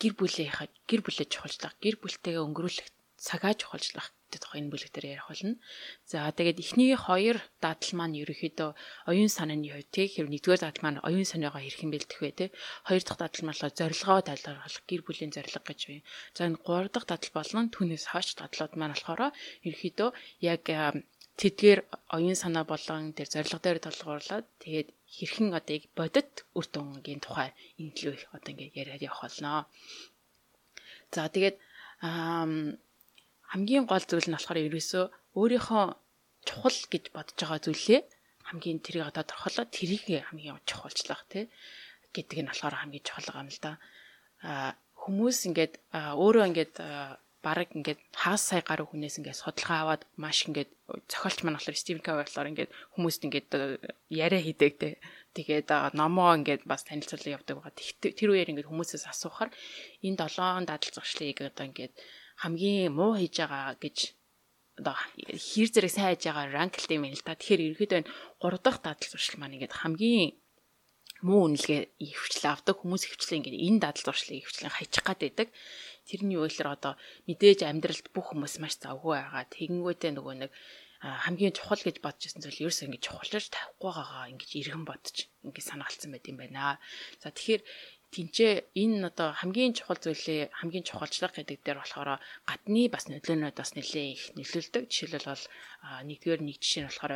[0.00, 4.08] гэр бүлийнхаа гэр бүлээ чухалчлах, гэр бүлтэйгээ өнгөрүүлэх цагаа чухалчлах
[4.40, 5.56] тухай энэ бүлэг дээр ярих болно.
[6.08, 8.70] За тэгээд эхний хоёр дадал маань ерөөхдөө
[9.10, 12.48] оюун санааны хувьд тий хэв нэгдүгээр дадал маань оюун санаагаа хэрхэн бэлдэх вэ тий
[12.88, 16.06] хоёр дахь дадал маань зорилгоо тайлбарлах гэр бүлийн зорилго гэж байна.
[16.36, 19.34] За энэ гурав дахь дадал болон түүнээс хойш дадлууд маань болохоор
[19.66, 20.08] ерөөхдөө
[20.40, 20.62] яг
[21.40, 21.80] тэдгээр
[22.16, 27.50] оюун санаа болон тэр зорилго дээр толгуурлаад тэгээд хэрхэн одоо яг бодит үр дүнгийн тухай
[27.80, 29.66] инглүү их одоо ингээд яриад явах болно.
[31.14, 31.56] За тэгээд
[33.52, 35.04] хамгийн гол зүйл нь болохоор ерөөсөө
[35.36, 35.84] өөрийнхөө
[36.48, 38.00] чухал гэж бодож байгаа зүйлээ
[38.48, 41.44] хамгийн тэрийг одоо тодорхойлоод тэрийг хамгийн чухалчлах тий
[42.16, 43.72] гэдэг нь болохоор хамгийн чухал юм л да.
[44.42, 46.74] А хүмүүс ингээд өөрөө ингээд
[47.42, 50.70] бараг ингээд хагас сая гаруй хүнээс ингээд судалгаа аваад маш ингээд
[51.10, 53.48] зохиолч маань болохоор Стивен Кавер болохоор ингээд хүмүүст ингээд
[54.10, 54.88] яриа хийдэг те.
[55.34, 57.74] Тэгээд номоо ингээд бас танилцуулан явдаг байгаа.
[57.74, 59.50] Тэр үеэр ингээд хүмүүсээс асуухаар
[60.06, 61.94] энэ долоон дадал зуршлыг одоо ингээд
[62.40, 63.96] хамгийн муу хийж байгаа гэж
[64.80, 67.36] одоо хэр зэрэг сайн хийж байгаа ранклт юм л та.
[67.36, 70.32] Тэгэхээр ерөөдөө энэ 3 дахь дадал зуршил маань ингээд хамгийн
[71.22, 75.48] муу үнэлгээ ихвчлээ авдаг хүмүүс ихвчлээ ингээд энэ дадал зуршлыг ихвчлэн хайчих гад байдаг.
[76.08, 76.98] Тэрний үйлээр одоо
[77.30, 79.46] мэдээж амьдралд бүх хүмүүс маш завгүй байгаа.
[79.54, 80.50] Тэгэнгүүтээ нөгөө нэг
[81.02, 85.16] хамгийн чухал гэж бодож ирсэн зүйл ерөөсөө ингэж чухалж тавихгүй байгаагаа ингэж иргэн бодож
[85.46, 86.78] ингэж санаалцсан байт юм байна.
[87.18, 87.62] За тэгэхээр
[88.12, 93.72] тэнцээ энэ одоо хамгийн чухал зүйлээ хамгийн чухалчлах гэдэг дээр болохоор гадны бас нөлөөнүүд бас
[93.72, 94.84] нэлээд их нөлөөлдөг.
[94.92, 95.44] Жишээлбэл бол
[96.08, 97.14] нэгдүгээр нэг жишээ нь болохоор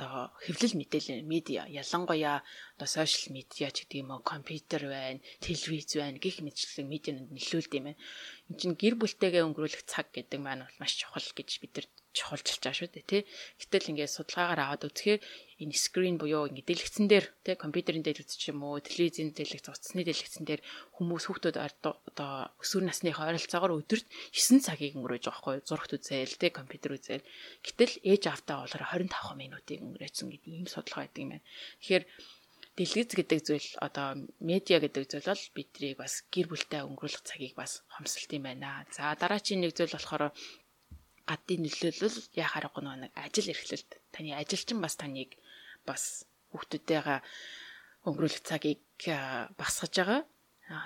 [0.00, 2.40] одоо хэвлэл мэдээлэл медиа ялангуяа
[2.76, 7.72] одоо сошиал медиа ч гэдэг юм уу компьютер байна, телевиз байна гих мэтчлэн медианууд нөлөөлд
[7.76, 8.00] юм байна.
[8.48, 11.86] энэ чинь гэр бүлтэйгээ өнгөрүүлэх цаг гэдэг маань бол маш чухал гэж бид нар
[12.16, 13.22] чухалчилж байгаа шүү дээ тий.
[13.60, 15.20] Гэтэл ингээд судалгаагаар аваад үзэхээр
[15.62, 20.02] энэ скрин буюу ингээд дэлгэцэн дээр тий компьютерийн дэлгэц ч юм уу телевизийн дэлгэц утасны
[20.02, 20.60] дэлгэцэн дээр
[20.96, 26.50] хүмүүс хүүхдүүд одоо өсвөр насны ойролцоогоор өдөрт 9 цагийг өнгөрөөж байгаа байхгүй зурагт үзээл тий
[26.50, 27.28] компьютер үзээл.
[27.62, 31.46] Гэтэл ээж автаа болохоор 25 минутыг өнгөрөөцсөн гэдэг ийм судалгаа байдаг юм байна.
[31.78, 32.04] Тэгэхээр
[32.80, 34.08] дэлгэц гэдэг зүйл одоо
[34.40, 38.88] медиа гэдэг зүйл бол бидрийг бас гэр бүлтэй өнгөрүүлэх цагийг бас хомсолт юм байна.
[38.94, 40.32] За дараачийн нэг зүйл болохоор
[41.30, 43.90] гадны нөлөөлөл яхаар гоо нэг ажил эрхлэлт.
[44.10, 45.38] Таны ажил чинь бас таныг
[45.86, 47.18] бас хүүхдүүдтэйгээ
[48.06, 48.82] өнгөрүүлэх цагийг
[49.54, 50.22] басгаж байгаа.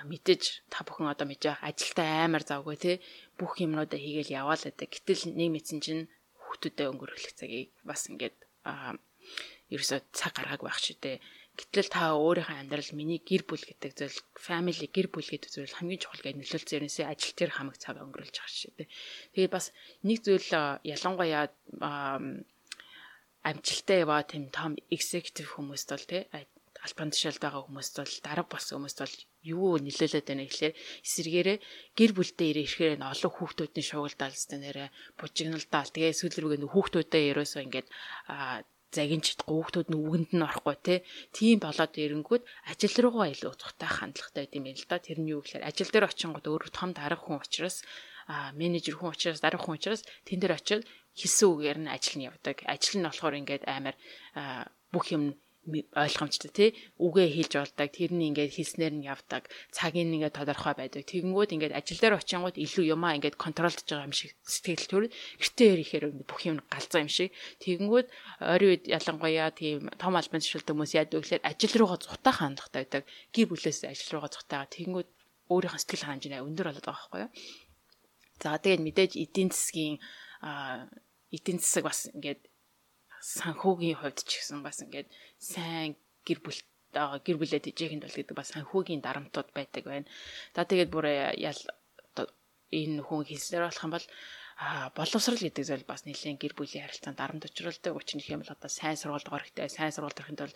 [0.09, 2.91] Мэдээж та бүхэн одоо мэдэж байгаа ажилдаа амар завгүй те
[3.37, 4.89] бүх юмнуудаа хийгээл яваал гэдэг.
[4.93, 6.03] Гэтэл нэг мэдсэн чинь
[6.41, 8.37] хүүхдүүдэд өнгөрүүлэх цагийг бас ингээд
[9.73, 11.17] ерөөсөө цаг гаргааг байх шүү дээ.
[11.55, 16.03] Гэтэл та өөрийнхөө амьдрал миний гэр бүл гэдэг зүйл family гэр бүл гэдэг зүйл хамгийн
[16.03, 18.89] чухал гэж нөлөөлсөн ерөөсөө ажил дээр хамаг цаг өнгөрүүлж байгаа шүү дээ.
[19.33, 19.65] Тэгээд бас
[20.03, 20.49] нэг зүйл
[20.83, 21.47] ялангуяа
[23.49, 26.21] амжилттай яваа тийм том executive хүмүүст бол тий
[26.85, 29.15] албан тушаалд байгаа хүмүүст бол дарга болсон хүмүүст бол
[29.53, 30.75] юу нөлөөлөд байна гэхлээр
[31.07, 31.57] эсэргээрээ
[31.97, 37.87] гэр бүлдээ ирэхээр олон хүүхдүүдийн шугалдаалс нэрэ бужигналдаал тэгээ сүүл рүүгээ хүүхдүүдээ ерөөсөө ингээд
[38.91, 40.95] загинч хүүхдүүд нь үгэнд нь орохгүй те.
[41.33, 44.97] Тийм болоод ирэнгүүд ажил руугаа илүү цухтай хандлагатай байд юм л да.
[44.99, 47.81] Тэр нь юу гэхээр ажил дээр очингууд өөрөө том дарга хүн учраас
[48.27, 52.27] а менежер хүн учраас дарга хүн учраас тэн дээр очиод хэлсэн үгээр нь ажил нь
[52.29, 52.57] явдаг.
[52.65, 53.95] Ажил нь болохоор ингээд амар
[54.91, 56.69] бүх юм ойлгомжтой тий?
[57.01, 57.89] Үгээ хэлж болдог.
[57.89, 59.49] Тэрний ингээд хэлснээр нь явдаг.
[59.73, 61.03] Цагийн ингээд тодорхой байдаг.
[61.09, 65.03] Тэгэнгүүт ингээд ажил дээр очингууд илүү юмаа ингээд контролдож байгаа юм шиг сэтгэл төр
[65.41, 67.33] гэртээ ирэхээр бүх юм галзаа юм шиг.
[67.65, 68.07] Тэгэнгүүт
[68.45, 73.03] ойрын үед ялангуяа тийм том албан тушаалт хүмүүс яадаг гэхээр ажил руугаа зутаа хандлагатай байдаг.
[73.33, 75.09] Гэр бүлээс ажил руугаа зутаага тэгэнгүүт
[75.49, 77.31] өөрийнхөө сэтгэл ханамжаа өндөр болоод байгаа байхгүй юу?
[78.41, 79.97] За тэгээд мэдээж эдийн засгийн
[81.31, 82.41] эдийн засаг бас ингээд
[83.25, 85.09] санхүүгийн хувьд ч гэсэн бас ингээд
[85.41, 86.61] сайн гэр бүл
[87.25, 90.07] гэр бүлээ тэжээхэнд бол гэдэг бас санхүүгийн дарамтууд байдаг байна.
[90.55, 91.61] За тэгээд бүр ял
[92.71, 94.07] энэ хүн хэлснээр болох юм бол
[94.55, 97.91] а боловсрал гэдэг зүйл бас нэлийн гэр бүлийн харилцаанд дарамт учруулдаг.
[97.91, 99.67] Учир нь юм бол одоо сайн сургуульд орох хэрэгтэй.
[99.67, 100.55] Сайн сургуульд орохын тулд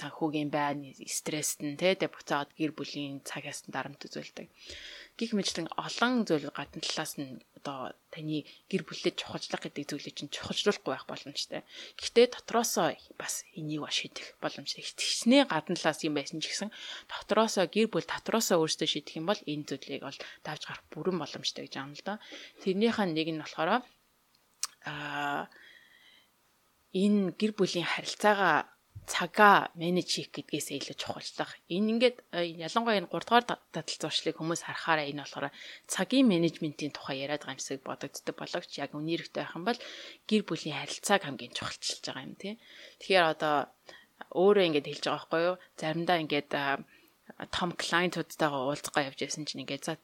[0.00, 4.48] санхүүгийн байна, стресст нь тэ буцаад гэр бүлийн цаг ястан дарамт үзүүлдэг
[5.22, 10.34] гих мэтлэн олон зүйл гадна талаас нь одоо таны гэр бүлээ чухалчлах гэдэг зүйлийг чинь
[10.34, 11.62] чухалчлуулахгүй байх боломжтой.
[11.94, 14.82] Гэхдээ дотроосоо бас энийг ба шийдэх боломжтой.
[14.82, 16.74] Тэгснээ гадна талаас юм байсан ч гэсэн
[17.06, 21.70] дотроосоо гэр бүл дотроосоо өөрсдөө шийдэх юм бол энэ зүйлийг бол давж гарах бүрэн боломжтой
[21.70, 22.18] гэж аана л да.
[22.66, 23.70] Тэрнийхээ нэг нь болохоор
[24.90, 25.46] аа
[26.90, 28.71] энэ гэр бүлийн харилцаагаа
[29.06, 31.52] цагаа менеж хийх гэдгээсээ илүү чухалчлах.
[31.66, 35.50] Энэ ингээд э, ялангуяа энэ 3 дугаар дадал зуршлыг хүмүүс харахаараа энэ болохоор
[35.90, 39.80] цагийн менежментийн тухай яриад байгаа юмсыг бодогддог боловч яг үнээрхтэй байх юм бол
[40.30, 42.54] гэр бүлийн харилцааг хамгийн чухалчилж байгаа юм тий.
[43.02, 43.56] Тэгэхээр одоо
[44.38, 45.56] өөрөө ингээд хэлж байгаа байхгүй юу?
[45.80, 46.50] Заримдаа ингээд
[47.50, 49.94] том клиентуудтайгаа уулзгаа явж байсан чинь ингээд за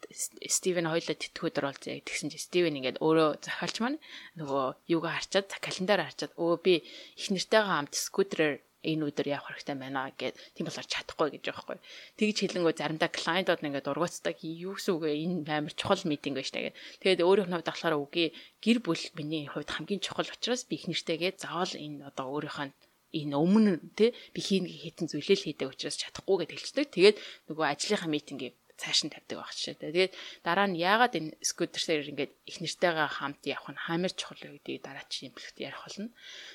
[0.49, 3.99] Стивен хоёлоо тэтгүүд оролцъё тэгсэн чинь Стивен ингээд өөрөө захиалч маань
[4.39, 6.75] нөгөө юугаа харчаад календар харчаад өө би
[7.21, 8.57] их нэртэйгээ хамт скутерээр
[8.89, 11.79] энэ өдөр явах хэрэгтэй байна гэд тийм болохоор чадахгүй гэж байгаа байхгүй.
[12.19, 15.13] Тэгж хэлэнгөө заримдаа клиентууд ингээд ургуцдаг юу гэсэн үг вэ?
[15.25, 16.79] Энэ амар чухал митинг байж тагээд.
[17.05, 18.27] Тэгээд өөрийнх нь хувьд болохоор үгүй
[18.65, 22.73] гэр бүл миний хувьд хамгийн чухал учраас би их нэртэйгээ заавал энэ одоо өөрийнхөө
[23.13, 26.87] энэ өмнө тий би хийн хитэн зүйлэл хийдэг учраас чадахгүй гэж хэлчихдэг.
[26.93, 27.17] Тэгээд
[27.49, 29.75] нөгөө ажлынхаа митингийг цааш нь тавьдаг байх шээ.
[29.83, 30.13] Тэгээд
[30.47, 34.83] дараа нь яагаад энэ скутерсээр ингээд их нэртэйгээ хамт явах нь хамар чухал вэ гэдгийг
[34.87, 36.09] дараачийн бэлгт ярих болно.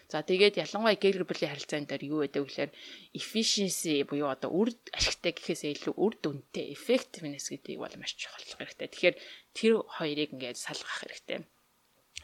[0.08, 2.72] За тэгээд ялангуяа гэр бүлийн харилцаан дээр юу гэдэг вэ гэхээр
[3.12, 8.88] efficiency буюу одоо үр ашигтай гэхээсээ илүү үр дүнтэй effectiveness гэдгийг бол маш чухалчлах хэрэгтэй.
[8.88, 9.16] Тэгэхээр
[9.52, 11.44] тэр хоёрыг ингээд салгах хэрэгтэй.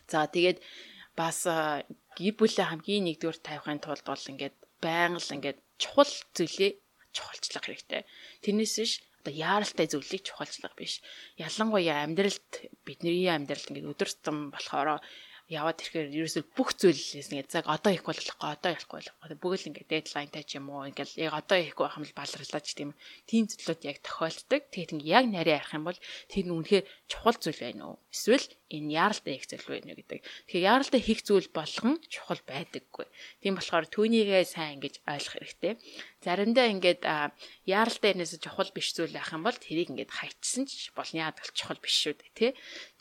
[0.07, 0.63] За тэгээд
[1.19, 6.71] бас гэр бүлээ хамгийн нэгдүгээр тавихын тулд бол ингээд байнга л ингээд чухал зүйлээ
[7.11, 8.01] чухалчлах хэрэгтэй.
[8.43, 11.03] Тэрнээс биш одоо яаралтай зүйлийг чухалчлага биш.
[11.35, 15.03] Ялангуяа амьдралд бидний амьдралд ингээд өдөр тутам болохоор
[15.49, 19.69] яваад ирэхээр ерөөсөө бүх зүйлээс ингээд цаг одоо их болохгүй одоо ярихгүй болохгүй бүгд л
[19.73, 20.85] ингээд дедлайнтай ч юм уу?
[20.85, 22.93] Ингээд яг одоо ихгүй байх юм бол баларлаа ч тийм
[23.25, 24.61] тийм зүйлүүд яг тохиолддог.
[24.69, 27.97] Тэгээд ингээд яг нарийн ярих юм бол тэр нь үнэхээр чухал зүйл байна уу?
[28.13, 30.19] Эсвэл энэ яаралтай хийх зүйл байна уу гэдэг.
[30.21, 33.07] Тэгэхээр яаралтай хийх зүйл болгон чухал байдаггүй.
[33.41, 35.73] Тийм болохоор түүнийгээ сайн ингэж ойлгох хэрэгтэй.
[36.21, 37.01] Заримдаа ингээд
[37.65, 41.25] яаралтай энэс чухал биш зүйл байх юм бол тэрийг ингээд хайчсан ч болно.
[41.25, 42.51] Яадаг чухал биш шүү дээ тий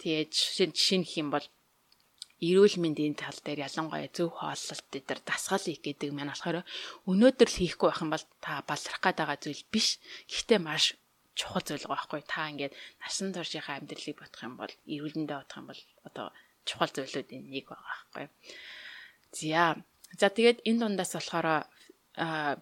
[0.01, 0.33] тэгээд
[0.73, 1.45] шинэ хэм бол
[2.39, 6.63] эрүүл мэндийн тал дээр ялангуяа зөв хооллолт дээр дасгал хийх гэдэг маань болохоор
[7.11, 9.99] өнөөдөр л хийхгүй байх юм бол та баларах гээд байгаа зүйл биш.
[10.31, 10.95] Гэхдээ маш
[11.35, 12.23] чухал зүйл байгаа байхгүй.
[12.31, 16.27] Та ингээд насан туршийнхаа амьдралыг бодох юм бол эрүүлэндээ бодох юм бол одоо
[16.63, 18.27] чухал зүйлүүдийн нэг байгаа байхгүй.
[19.35, 19.63] За
[20.15, 21.67] за тэгээд энэ дундаас болохоор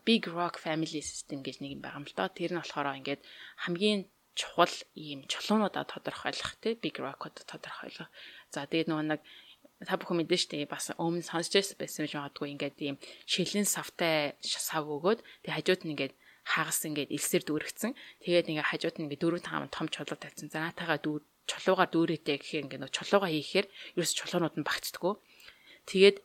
[0.05, 2.29] Big Rock Family System гэж нэг юм байгаа юм л доо.
[2.29, 3.21] Тэр нь болохоор ингээд
[3.65, 4.01] хамгийн
[4.37, 8.13] чухал ийм чулуунуудаа тодорхойлох тий Big Rock-од тодорхойлох.
[8.53, 9.21] За тэгээд нөгөө нэг
[9.85, 11.77] та бүхэн мэдэн штэ бас өмнө сонсч байсан
[12.09, 12.97] байж магадгүй ингээд ийм
[13.29, 16.15] шилэн савтай сав өгөөд тэг хажууд нь ингээд
[16.47, 17.93] хагас ингээд элсээр дүүргцэн.
[18.23, 20.49] Тэгээд ингээ хажууд нь ингээ дөрөв таам том чулуу тавьсан.
[20.49, 23.67] За наатаага дүүр чулуугаар дүүрээтэй гэхээр ингээ нөө чулуугаа хийхээр
[23.99, 25.15] ерөөс чулуунууд нь багтдаггүй.
[25.91, 26.17] Тэгээд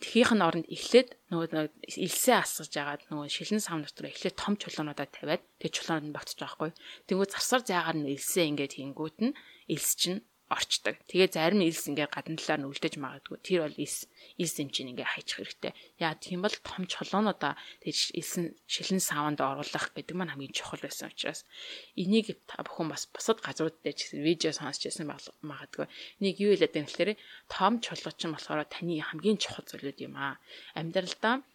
[0.00, 5.08] тхийнх нь оронд эхлээд нөгөө элсээ асгаж агаад нөгөө шилэн сав дотор эхлээд том чулуунуудаа
[5.08, 6.72] тавиад тэгээд чулуунууд нь багтчих жоохгүй.
[7.04, 9.36] Тэнгүү завсар заагаар нь элсээ ингээд хийнгүүт нь
[9.68, 10.98] элс чинь орчдөг.
[11.06, 13.38] Тэгээ зарим илс ингээ гадна талаар нь үлдэж магадгүй.
[13.46, 15.72] Тэр бол илс илс юм чинь ингээ хайчих хэрэгтэй.
[16.02, 21.14] Яа тийм бол том чулуунуудаа тэр илсэн шилэн саванд оруулах гэдэг маань хамгийн чухал байсан
[21.14, 21.46] учраас
[21.94, 25.06] энийг та бүхэн бас бусад газрууд дээр ч видео сонсч байсан
[25.46, 25.86] магадгүй.
[26.18, 27.10] Энийг юу хэлээд байна гэхээр
[27.46, 30.42] том чулуу чинь болохоор таны хамгийн чухал зүйлүүд юм аа.
[30.74, 31.46] Амьдралдаа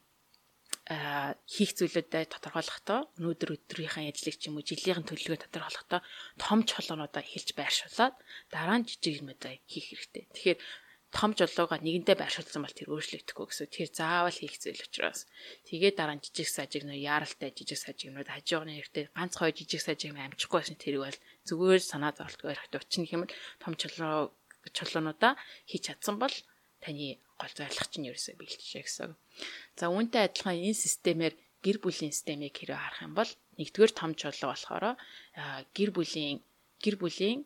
[0.85, 6.01] хийх зүйлүүдэд тодорхойлохдоо өнөөдөр өдрийнхээ ажлыг ч юм уу жилийн төлөвлөгөө тодорхойлохдоо
[6.37, 8.13] том чулуунуудаа эхэлж байршуулад
[8.53, 10.29] дараа нь жижиг юмудаа хийх хэрэгтэй.
[10.29, 10.59] Тэгэхээр
[11.09, 13.73] том жолоогоо нэгэнтээ байршуулсан бол тэр өөрчлөгдөхгүй гэсэн.
[13.73, 15.25] Тэр заавал хийх зүйл учраас.
[15.65, 19.81] Тэгээ дараа нь жижиг сажиг нөө яаралтай жижиг сажиг юмуд хажуугны хэрэгтэй ганц хоёр жижиг
[19.81, 21.19] сажиг юм амжихгүйсэн тэрийг бол
[21.49, 23.23] зүгээр санаа зовлтгүй ярихт учна юм
[23.63, 24.35] том чулуу
[24.75, 25.33] чулуунуудаа
[25.65, 26.35] хийж чадсан бол
[26.85, 29.11] таны гол зорилго чинь ерөөсөө бэлтжээ гэсэн.
[29.75, 31.33] За үүнтэй адилхан энэ системээр
[31.65, 34.85] гэр бүлийн системийг хэрэг харах юм бол нэгдүгээр том чулуу болохоор
[35.75, 36.45] гэр бүлийн
[36.83, 37.39] гэр бүлийн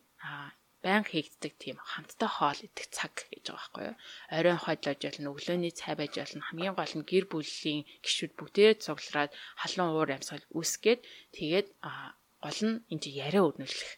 [0.84, 3.96] баян хийгддэг тийм хамтдаа хоол идэх цаг гэж байгаа байхгүй юу.
[4.36, 6.46] Оройн хойлож болно, өглөөний цай байж болно.
[6.48, 11.00] Хамгийн гол нь гэр бүлийн гишүүд бүгдээ цуглараад халуун уур амьсгал үүсгээд
[11.36, 11.68] тэгээд
[12.44, 13.92] гол нь энэ яриа өрнүүлэх.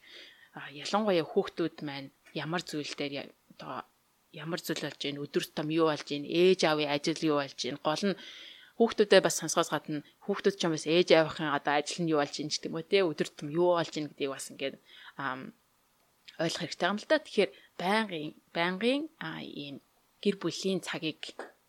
[0.83, 3.87] Ялангуяа хүүхдүүд маань ямар зүйл дээр одоо
[4.33, 7.77] ямар зүйл болж гин өдөр том юу болж гин ээж аавын ажил юу болж гин
[7.85, 8.19] гол нь
[8.81, 12.35] хүүхдүүдээ бас сонсгоос гадна хүүхдүүд ч юм бас ээж аавынхаа одоо ажил нь юу болж
[12.37, 14.77] гин гэдэг юм уу те өдөр том юу болж гин гэдгийг бас ингээд
[16.41, 17.17] ойлгох хэрэгтэй юм л да.
[17.21, 19.03] Тэгэхээр байнгын байнгын
[19.45, 19.77] ийм
[20.23, 21.23] гэр бүлийн цагийг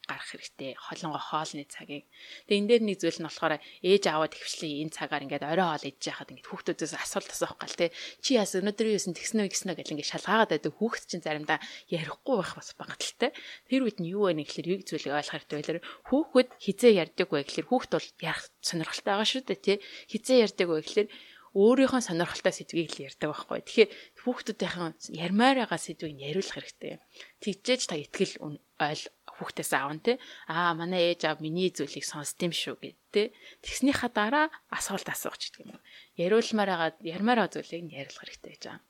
[0.04, 0.76] гарах хэрэгтэй.
[0.76, 2.06] Холонго хоолны цагийг.
[2.51, 5.88] Тэгээ энэ дээр нэг зүйл нь болохоор ээж аваад хөвчлийн энэ цагаар ингээд орой хоол
[5.88, 7.95] идэж яхад ингээд хүүхдүүдээс асуулт асуух гал те.
[8.20, 12.36] Чи яас өнөөдөр юу юусэн тэгснэ гиснэ гэл ингээд шалгаагаад байдаг хүүхд чинь заримдаа ярихгүй
[12.36, 13.32] байх бас багталтай.
[13.72, 15.88] Тэр үед нь юу вэ гэхэлэр юг зүйлийг ойлгох хэрэгтэй байлаа.
[16.12, 19.74] Хүүхэд хизээ ярьдаг вэ гэхэлэр хүүхд бол ярих сонирхолтой байгаа шүү дээ те.
[20.12, 21.10] Хизээ ярьдаг вэ гэхэлэр
[21.54, 23.62] өөрийнхөө сонирхолтой сэдвийг л ярьдаг байхгүй.
[23.62, 23.89] Тэгэхээр
[24.26, 26.97] хүүхдүүдийнхэн ярмаар байгаа сэдвийг яриулах хэрэгтэй.
[27.45, 29.04] Тэгжээж та ихтгэл ойл
[29.44, 30.14] хүүхдээс аавн те.
[30.48, 33.22] Аа манай ээж аав миний зүйлийг сонсд юм шүү гэд те.
[33.60, 35.82] Тэгснийхаа дараа асуулт асуух ч гэдэг юм.
[36.16, 38.82] Яриулмаар байгаа ярмаар зүйлийг нь яриулах хэрэгтэй гэж байгаа.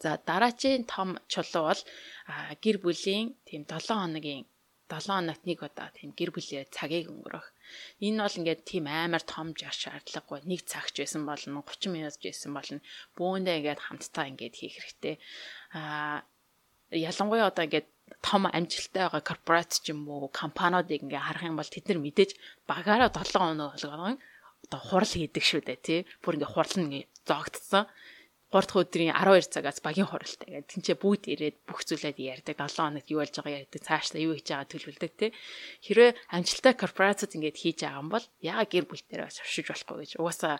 [0.00, 1.82] За дараачийн том чулуу бол
[2.64, 4.48] гэр бүлийн тийм 7 хоногийн
[4.90, 7.46] 7 хоногт нэг удаа тийм гэр бүлээ цагийг өнгөрөх.
[8.02, 10.42] Энэ бол ингээд тийм амар том жаш шаардлагагүй.
[10.50, 12.80] Нэг цагч байсан болно, 30 минут байсан болно.
[13.14, 15.14] Бүүндээ ингээд хамтдаа ингээд хийх хэрэгтэй.
[15.78, 16.26] Аа
[16.90, 17.88] ялангуяа одоо ингээд
[18.26, 22.30] том амжилттай байгаа корпорац ч юм уу компаниудыг ингээ харах юм бол тэд нар мэдээж
[22.70, 24.20] багаараа 7 хоног болгоно
[24.64, 27.84] одоо хурал хийдэг шүү дээ тий бүр ингээ хурал нь зоогдсон
[28.50, 30.70] 3 дахь өдрийн 12 цагаас багийн хуралтай гэдэг.
[30.74, 32.58] Тинчээ бүгд ирээд бүх зүйлээд ярьдаг.
[32.58, 33.78] 7 хоногт юу болж байгаа ярьдаг.
[33.78, 35.30] Цаашдаа юу хийж байгаа төлөвлөдөг тий.
[35.86, 40.10] Хэрвээ амжилттай корпорацид ингээд хийж байгаа юм бол яагаад гэр бүлтээрээ бас оршиж болохгүй гэж.
[40.18, 40.58] Угаасаа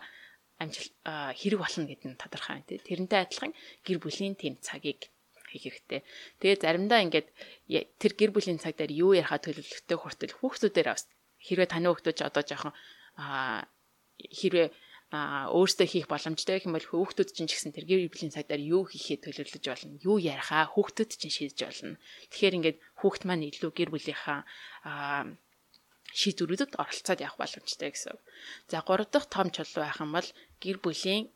[0.63, 2.79] амжилт хэрэг болно гэдэг нь тодорхой юм тий.
[2.79, 3.51] Тэрнтэй адилхан
[3.83, 5.11] гэр бүлийн тэм цагийг
[5.51, 6.01] хийх хэрэгтэй.
[6.39, 7.27] Тэгээ заримдаа ингээд
[7.99, 11.05] тэр гэр бүлийн цаг дээр юу ярихаа төлөвлөлттэй хүртэл хүүхдүүдээр бас
[11.43, 12.73] хэрвээ таны хүүхдүүд ч одоо жоохон
[14.17, 14.67] хэрвээ
[15.11, 18.87] өөртөө хийх боломжтой гэх юм бол хүүхдүүд чинь ч гэсэн тэр гэр бүлийн цагдаар юу
[18.87, 21.99] хийхээ төлөвлөж болно юу ярихаа хүүхдүүд чинь шийдэж болно
[22.31, 24.39] тэгэхээр ингээд хүүхд маань илүү гэр бүлийнхаа
[26.13, 28.15] шийдвэрүүдэд оролцоод явах боломжтой гэсэн.
[28.67, 30.29] За 3 дахь том чулуу байх юм бол
[30.61, 31.31] гэр бүлийн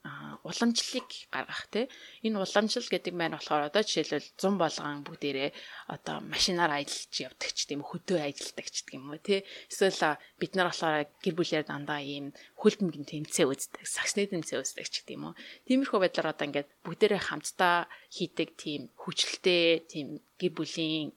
[0.45, 1.85] уламжлалыг гаргах тий.
[2.21, 5.49] Энэ уламжлал гэдэг маань болохоор одоо жишээлбэл 100 болгон бүгдээрээ
[5.89, 9.41] одоо машинаар ажиллаж явдаг ч тийм хөдөө ажилладаг ч гэдэг юм уу тий.
[9.71, 15.01] Эсвэл бид нар болохоор гэр бүлээр дандаа ийм хөлбөмбөгийн тэмцээн үздэг, саксны тэмцээн үздэг ч
[15.01, 15.39] гэдэг юм уу.
[15.65, 21.15] Тиймэрхүү байдлаар одоо ингээд бүгдээрээ хамтдаа хийдэг тийм хүчлэлтэй тийм гэр бүлийн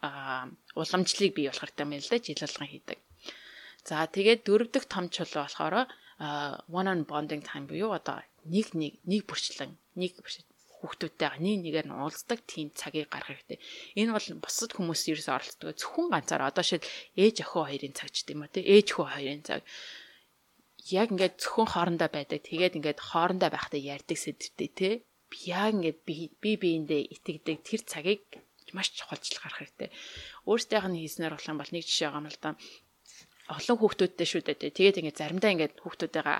[0.00, 2.98] уламжлалыг бий болох хэрэгтэй юм л да жил болгон хийдэг.
[3.88, 5.74] За тэгээд дөрөв дэх том чулуу болохоор
[6.68, 10.12] one on bonding time буюу одоо нэг нэг нэг бүрчлэн нэг
[10.80, 13.58] хүүхдүүдтэй нэг нэгээр нь уулздаг тийм цагийг гаргах хэрэгтэй.
[14.00, 15.76] Энэ бол бусад хүмүүс ерөөс оролцдог.
[15.76, 16.84] Зөвхөн ганцаар одоо шил
[17.20, 19.60] ээж охин хоёрын цаг ч гэдэм үү те ээж хүү хоёрын цаг
[20.88, 22.40] яг ингээд зөвхөн хоорондоо байдаг.
[22.48, 24.90] Тэгээд ингээд хоорондоо байхдаа ярьдаг сэдвтэй те.
[25.44, 28.24] Яг ингээд би би биэндээ итгэдэг тэр цагийг
[28.76, 29.88] маш чухалчлах гарах хэрэгтэй.
[30.46, 32.50] Өөртөөх нь хийснээр болох юм бол нэг жишээ байгаа юм л да.
[33.50, 34.76] Олон хүүхдүүдтэй шүү дээ.
[34.76, 36.38] Тэгээд ингээд заримдаа ингээд хүүхдүүдтэйгээ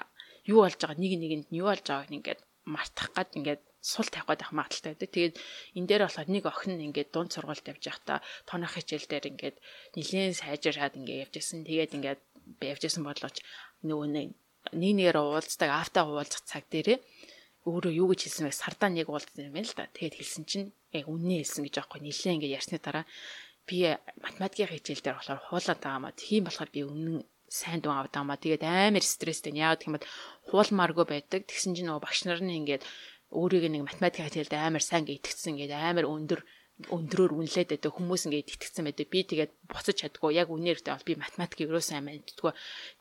[0.52, 4.28] юу болж байгаа нэг нэгэнд нь юу болж байгааг ингээд мартах гад ингээд сул тавих
[4.28, 5.10] гэдэг магадaltaй байдаг.
[5.10, 5.34] Тэгээд
[5.74, 9.56] энэ дээр болохоор нэг охин нь ингээд дунд сургуульд явж байхдаа тонох хичээл дээр ингээд
[9.96, 11.64] нилээн сайжраад ингээд явж исэн.
[11.64, 12.20] Тэгээд ингээд
[12.60, 13.40] явж исэн бодлооч
[13.82, 14.28] нөгөө нэг
[14.76, 17.00] нэгээр уулздаг автаа уулзах цаг дээрээ
[17.68, 18.56] өөрөө юу гэж хэлсэн бэ?
[18.56, 19.88] Сардаа нэг уулзсан юм л да.
[19.92, 23.04] Тэгээд хэлсэн чинь яг үннээ хэлсэн гэж аахгүй нилээн ингээд ярьсны дараа
[23.68, 23.84] би
[24.24, 26.16] математикийн хичээл дээр болохоор хуулаад байгаа маа.
[26.16, 27.20] Тийм болохоор би үнэн
[27.52, 28.40] сайн дуу авдаг маа.
[28.40, 29.52] Тэгээд амар стресстэй.
[29.52, 30.08] Яг гэх юм бол
[30.48, 31.40] хуулмааргүй байдаг.
[31.44, 32.82] Тэгсэн чинь нөгөө багш нар нь ингээд
[33.28, 36.40] өөрийг нэг математик хичээлд амар сайн гээ итгэцсэн ингээд амар өндөр
[36.88, 39.06] өндрөөр үнэлээд байдаг хүмүүс ингээд итгэцсэн байдаг.
[39.12, 42.52] Би тэгээд буцаж чаддгүй яг үнээртэй бол би математик ерөө сайн мэддэггүй.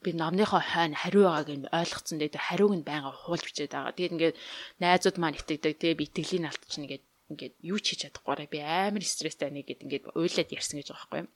[0.03, 3.95] Би номныхоо хойно хариу байгааг нь ойлгоцсон дээр хариуг нь байнга хуулж бичээд байгаа.
[3.95, 4.35] Тэгээд ингээд
[4.83, 5.79] найзууд маань итгэдэг.
[5.79, 9.85] Тэгээд би итгэлийн алдчихна ингээд ингээд юу ч хийж чадахгүй би амар стресстэй нэг гэд
[9.85, 11.29] ингээд уйлаад ярьсан гэж байгаа юм.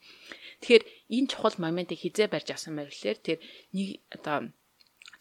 [0.60, 0.84] Тэгэхээр
[1.14, 3.38] энэ чухал моментыг хизээ барьж авсан байвлаар тэр
[3.70, 4.50] нэг одоо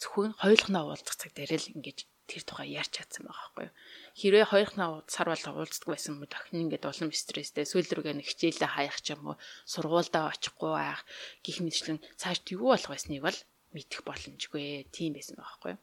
[0.02, 3.74] зөвхөн хоёулахнаа уулзах цаг дээр л ингээд тэр тухай ярьж чадсан байгаа байхгүй юу.
[4.14, 8.70] Хэрвээ хоёрхнаа сар бол уулздаг байсан бол охин ингээд улам стресстэй сүүл рүүгээ нэг хичээлээ
[8.70, 9.36] хаях ч юм уу
[9.66, 11.02] сургуульдаа очихгүй байх
[11.42, 13.40] гих мэтчлэн цааш юу болох байсныг бол
[13.74, 15.74] мэдэх боломжгүй тийм байсан байхгүй.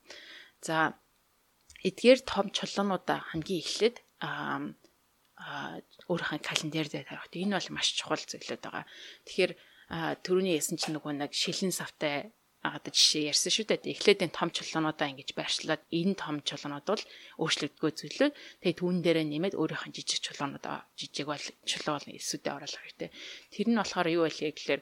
[0.62, 0.94] За
[1.82, 4.70] эдгээр том чулуунуудаа хамгийн эхлээд аа
[6.06, 7.32] өөрийнхөө календар дээр тавих.
[7.32, 8.84] Энэ бол маш чухал зүйлүүд байгаа.
[9.24, 9.52] Тэгэхээр
[10.22, 12.30] түрүүний ясан чинь нөгөө нэг шилэн савтай
[12.60, 13.96] одоо жишээ ярьсан шүү дээ.
[13.96, 17.04] Эхлээд энэ том чулуунуудаа ингэж байршлаад энэ том чулуунууд бол
[17.40, 18.30] өөрчлөгдгөө зүйлөө.
[18.60, 23.10] Тэгээ түүн дээрээ нэмээд өөрийнхөө жижиг чулуунуудаа жижиг бол чулуу бол эсүүдээ оруулах хэрэгтэй.
[23.48, 24.80] Тэр нь болохоор юу вэ гэхээр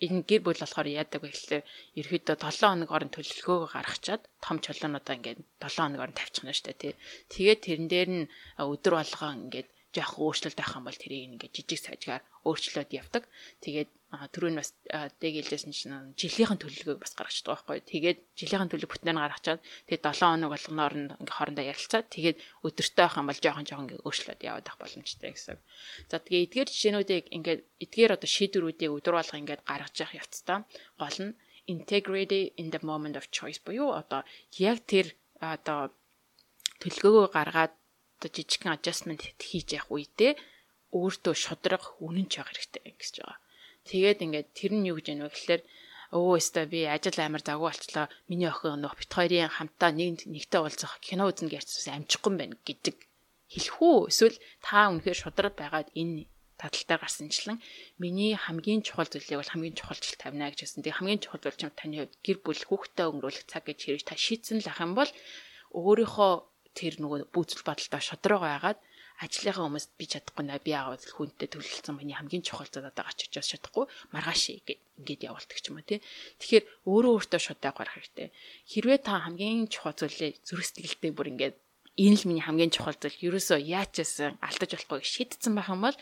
[0.00, 1.64] энэ гэр бүл болохоор яадаг вэ гэхээр
[2.00, 6.80] ерөөдөө 7 хоног орон төлөвлөгөөгөө гаргачаад том чулуунуудаа ингээд 7 хоног орон тавьчихна шүү дээ
[6.80, 6.94] тий.
[7.34, 11.80] Тэгээд тэрэн дээр нь өдөр болгон ингээд жоох өөрчлөлт авах юм бол тэрийг ингээд жижиг
[11.82, 13.26] сажгаар өөрчлөөд явдаг.
[13.60, 14.74] Тэгээд түрүүн бас
[15.22, 17.78] дэг хэлжсэн чинь жилийнхэн төлөвлөгөөг бас гаргачдаг байхгүй.
[17.86, 23.04] Тэгээд жилийнхэн төлөв бүтнээр гаргачаад тэгээд 7 хоног болгоноор нь ингээ хоорондоо ярилцаад тэгээд өдөртөө
[23.06, 25.58] авах юм бол жоохон жоохон ингээ өөрчлөлт яваад авах боломжтой гэсэн.
[26.10, 27.56] За тэгээд эдгээр жишээнүүдийг ингээ
[27.86, 30.58] эдгээр одоо шийдвэрүүдийг өдөр болго ингээ гаргаж явах явцдаа
[30.98, 31.38] гол нь
[31.70, 34.26] integrity in the moment of choice буюу одоо
[34.58, 35.94] яг тэр одоо
[36.82, 37.72] төлөвлөгөөгөө гаргаад
[38.18, 40.32] одоо жижигхэн adjustment хийж явах үедээ
[40.98, 43.38] өөртөө шудраг үнэн ч явах хэрэгтэй гэж байгаа.
[43.88, 45.62] Тэгээд ингээд тэр нь юу гэж яана вэ гэхээр
[46.10, 48.06] өө өстө би ажил амар завгүй болчлоо.
[48.28, 52.96] Миний охин нөх бит хоёрын хамтаа нэг нэгтэй уулзах кино үзнэ гэж амжихгүй байна гэдэг
[53.54, 54.10] хэлэх үү?
[54.10, 56.26] Эсвэл та үнэхээр шудраг байгаад энэ
[56.60, 57.58] таталтай гарсанчлан
[58.02, 60.84] миний хамгийн чухал зүйлийг бол хамгийн чухалчл тавина гэж хэлсэн.
[60.84, 64.14] Тэгээ хамгийн чухал зүйл чинь таны хувьд гэр бүл хүүхдээ өнгөрүүлэх цаг гэж хэрэг та
[64.20, 65.10] шийдсэн л ах юм бол
[65.72, 66.32] өөрийнхөө
[66.76, 68.78] тэр нөгөө бүцэл бодолтой шодроо байгаад
[69.20, 73.52] ажлынхаа хүмүүст би чадахгүй наа би аавал хүнтэй төлөлцсөн миний хамгийн чухал байгаа ч учраас
[73.52, 73.84] чадахгүй
[74.16, 76.00] маргааш гээд ингээд явуулдаг ч юм уу тий.
[76.40, 78.32] Тэгэхээр өөрөө өөртөө шудаг гарах хэрэгтэй.
[78.64, 81.56] Хэрвээ та хамгийн чухал зүйлээ зүрх сэтгэлтэй бүр ингээд
[82.00, 85.96] энэ л миний хамгийн чухал зүйл ерөөсөө яачаасан алдаж болохгүй шийдсэн байх юм бол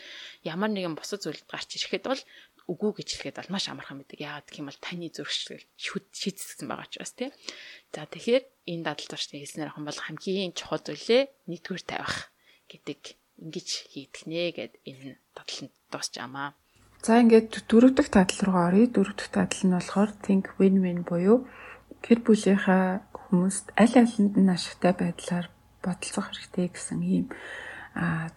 [0.47, 2.23] ямар нэгэн бусад зүйлд гарч ирэхэд бол
[2.71, 4.21] үгүй гэж хэлэхэд бол маш амархан байдаг.
[4.21, 7.33] Яагаад гэх юм бол таны зуршил шийдсэн байгаа ч бас тийм.
[7.91, 12.29] За тэгэхээр энэ дадал туршны хэлснээр хан бол хамгийн чухал зүйлээ нэгдүгээр тавих
[12.71, 13.01] гэдэг
[13.41, 16.53] ингэж хийдэг нэ гэд энэ татланд дуусч амаа.
[17.05, 18.85] За ингээд дөрөв дэх татал руу оръё.
[18.91, 21.47] Дөрөв дэх татал нь болохоор think win-win буюу
[22.03, 25.47] гэр бүлийнхаа хүмүүст аль алинд нь ашигтай байдлаар
[25.83, 27.25] бодолцох хэрэгтэй гэсэн ийм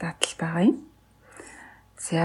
[0.01, 0.79] датал байгаа юм.
[1.99, 2.25] За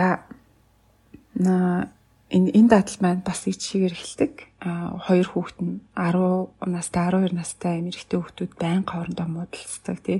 [2.28, 4.34] энэ энэ дадал маань бас их чигээр эхэлдэг.
[4.60, 10.20] А хоёр хүүхэд нь 10 настай 12 настай эмэгтэй хүүхдүүд байн хоорондоо муудалцдаг тий.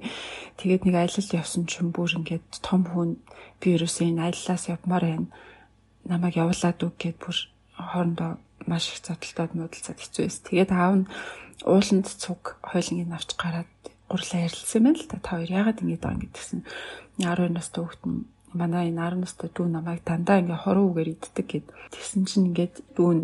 [0.56, 3.20] Тэгээд нэг аялал явсан чинь бүр ингээд том хүн
[3.60, 5.28] би ерөөсөө энэ аяллаас явмаар байна.
[6.08, 7.38] Намайг явуулаад үг гэд бүр
[7.76, 8.32] хоорондоо
[8.64, 10.40] маш их зодтолтоод муудалцаад хэцүү байс.
[10.48, 11.10] Тэгээд аав нь
[11.68, 13.68] ууланд цуг хойлонгийн авч гараад
[14.08, 15.20] гурлаа ярилцсан байна л та.
[15.20, 16.60] Та хоёр яагаад ингэж байгаа юм гэдгсэн.
[17.20, 21.46] 12 настай хүүхэд нь манай энэ 10 настай дүү намайг дандаа ингээ хорон үгээр иддэг
[21.52, 21.68] гэд.
[21.92, 23.20] Тэгсэн чинь ингээд дүүн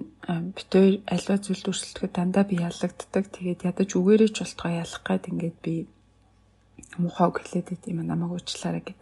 [0.51, 3.24] битээр альва зүйл дүрслэхэд дандаа би ялагддаг.
[3.32, 5.76] Тэгээд ядаж үгээрээ ч болтгоо ялах гээд ингээд би
[6.99, 8.99] мухаг хэлээд байт юм намайг уучлаарай гэд.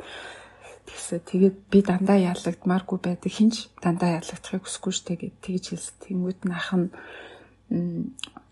[0.85, 3.31] Тэгсээ тэгээд би дандаа ялагдмааргүй байдаг.
[3.31, 5.95] Хинч дандаа ялагдахыг хүсэхгүй штэ гэд тэгж хэлсэн.
[6.05, 6.87] Тэнгүүд нь ах нь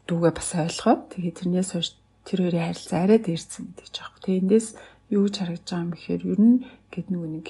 [0.09, 1.89] дүүгээ бас ойлгоод тэгээд тэрнээс хойш
[2.25, 4.21] тэр хоёрын харилцаа арай дээрсэн ч аахгүй.
[4.25, 4.67] Тэгээд эндээс
[5.13, 6.57] юу гэж харагдаж байгаа юм гэхээр ер нь
[6.93, 7.47] гэд нөгөө нэг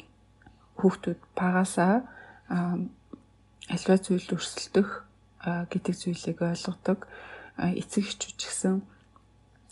[0.79, 2.07] хүүхдүүд багасаа
[2.49, 4.89] альва зүйл өрсөлдөх
[5.43, 6.99] гэдэг зүйлийг ойлгодог.
[7.59, 8.75] эцэг эхчүүд ч гэсэн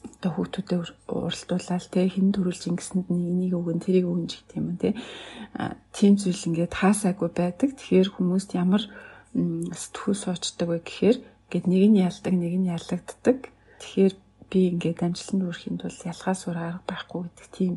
[0.05, 0.79] одоо хүүхдүүдэд
[1.09, 4.93] уралдуулаад те хин төрүүлж ингэсэнд нь энийг өгөн тэрийг өгөн гэх юм те
[5.95, 7.69] тийм зүйл ингээд хаасаагүй байдаг.
[7.75, 8.83] Тэгэхээр хүмүүст ямар
[9.33, 11.17] сэтгүү суучдаг вэ гэхээр
[11.49, 13.37] ингээд нэг нь ялдаг, нэг нь ялагддаг.
[13.81, 14.13] Тэгэхээр
[14.49, 17.73] би ингээд амжилтанд хүрэхэд бол ялгаас өөр арга байхгүй гэдэг тийм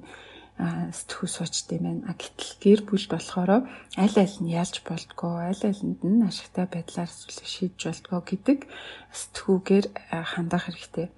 [0.61, 2.05] сэтгүү суучтай байна.
[2.11, 3.51] А гэтэл гэр бүл болохоор
[3.97, 8.59] аль аль нь ялж болдгоо, аль алинд нь ашигтай байдлаар шийдэж болдгоо гэдэг
[9.21, 11.09] сэтгүүгээр хандах хэрэгтэй.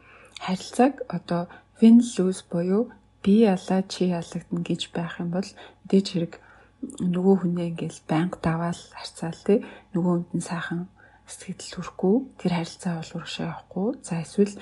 [0.46, 1.42] Харилцааг одоо
[1.82, 5.48] win lose буюу би ялаа чи ялагдана гэж байх юм бол
[5.90, 6.34] дэж хэрэг
[6.82, 9.54] нөгөө хүнээ ингээл банк даваал харцаал те
[9.94, 10.86] нөгөө хүнд нь сайхан
[11.26, 13.88] сэтгэл төрөхгүй тэр харилцаа бол урагшаа явахгүй.
[14.06, 14.54] За эсвэл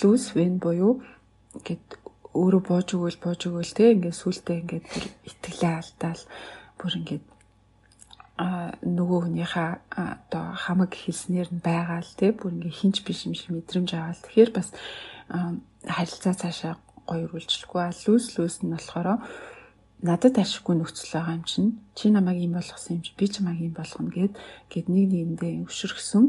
[0.00, 1.04] lose win буюу
[1.56, 2.05] ингээд
[2.42, 6.22] өөрөө бууж өгөөл бууж өгөөл те ингээд сүултээ ингээд бүр итгэлээ алдаал
[6.78, 7.24] бүр ингээд
[8.36, 13.56] а нөгөө хүнийхээ одоо хамаг хэлснээр нь байгаал те бүр ингээ хинч биш юм шиг
[13.56, 14.68] мэдрэмж аваад тэгэхээр бас
[15.88, 16.74] харилцаа цаашаа
[17.08, 17.82] гоё үргэлжлэхгүй.
[17.82, 19.24] А лүүс лүүс нь болохоор
[20.02, 23.72] надад ашиггүй нөхцөл байгаа юм чинь чи намайг ийм болгосон юм чи би чамайг ийм
[23.72, 24.34] болгоно гэд
[24.68, 26.24] гэд нэг нэгэндээ өвшөргсөн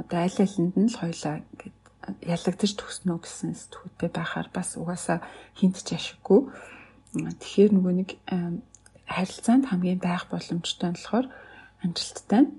[0.00, 1.76] одоо аль алинд нь л хоёлаа гэд
[2.22, 5.18] ялагдаж төгснө гэсэн сэтгүүтэй байхаар бас угаасаа
[5.58, 6.40] хинт ч ашиггүй
[7.12, 8.10] тэгэхээр нөгөө нэг
[9.06, 11.26] харилцаанд хамгийн байх боломжтой нь болохоор
[11.84, 12.50] амжилттай нь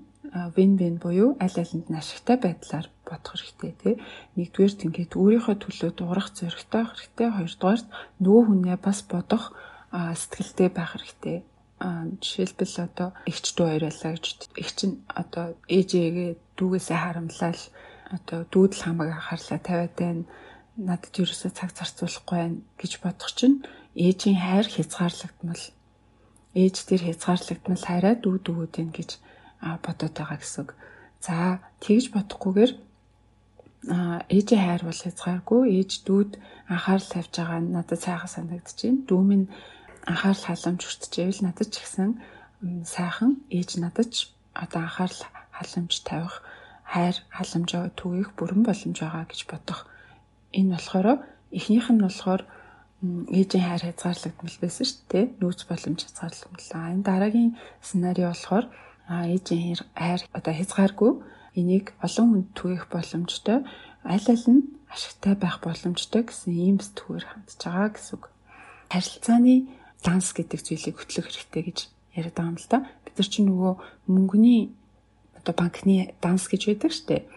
[0.56, 3.94] вин вин буюу аль алинд нь ашигтай байдлаар бодох хэрэгтэй тий.
[4.36, 7.28] Нэгдүгээр ингээд өөрийнхөө төлөө дуурах зоригтой хэрэгтэй.
[7.36, 7.82] Хоёрдугаар
[8.24, 9.44] нөгөө хүнээ бас бодох
[9.92, 11.38] сэтгэлтэй байх хэрэгтэй.
[12.22, 14.26] Жишээлбэл одоо эгч дүү хоёрлаа гэж
[14.62, 17.62] эгч нь одоо ээжээгээ дүүгээсээ харамлал
[18.10, 20.24] одоо дүүдл хамаг анхаарлаа тавиад байна.
[20.76, 23.62] Надад ерөөсөө цаг зарцуулахгүй байна гэж бодох чинь
[23.94, 25.62] ээжийн хайр хязгаарлагдмал
[26.54, 29.10] ээж тэр хязгаарлагдмал хайраа дүү дүүгээд байна гэж
[29.84, 30.66] бодоод байгаа гэсэн.
[31.22, 32.72] За тэгж бодохгүйгээр
[34.34, 36.30] ээжийн хайр бол хязгааргүй ээж дүүд
[36.72, 39.06] анхаарал тавьж байгаа нь надад сайхан санагдаж байна.
[39.08, 39.46] Дүү минь
[40.10, 42.10] анхаарал халамж хүртчихэвэл надад ч ихсэн
[42.84, 45.22] сайхан ээж надад ч одоо анхаарал
[45.56, 46.34] халамж тавих
[46.92, 49.80] хайр халамж түгээх бүрэн боломж байгаа гэж бодох.
[50.52, 51.08] Энэ болохоор
[51.50, 52.42] эхнийх нь болохоор
[53.04, 55.24] ээжийн хайр хязгаарлагдмал байсан шүү дээ.
[55.40, 56.92] Нүүц боломж хязгаарлагдмал.
[56.94, 57.52] Энэ дараагийн
[57.84, 58.66] сценари болохоор
[59.08, 61.12] ээжийн хайр одоо хязгааргүй
[61.60, 63.58] энийг олон хүнд түгэх боломжтой
[64.02, 64.62] аль аль нь
[64.94, 68.24] ашигтай байх боломжтой гэсэн ийм сэтгүүр хандж байгаа гэсэн үг.
[68.90, 69.54] Харилцааны
[70.04, 71.78] данс гэдэг зүйлийг хөтлөх хэрэгтэй гэж
[72.18, 72.78] яриад байгаа юм л да.
[73.04, 73.72] Бид нар чинь нөгөө
[74.10, 74.60] мөнгөний
[75.44, 77.28] одоо банкны данс гэж байдаг штеп.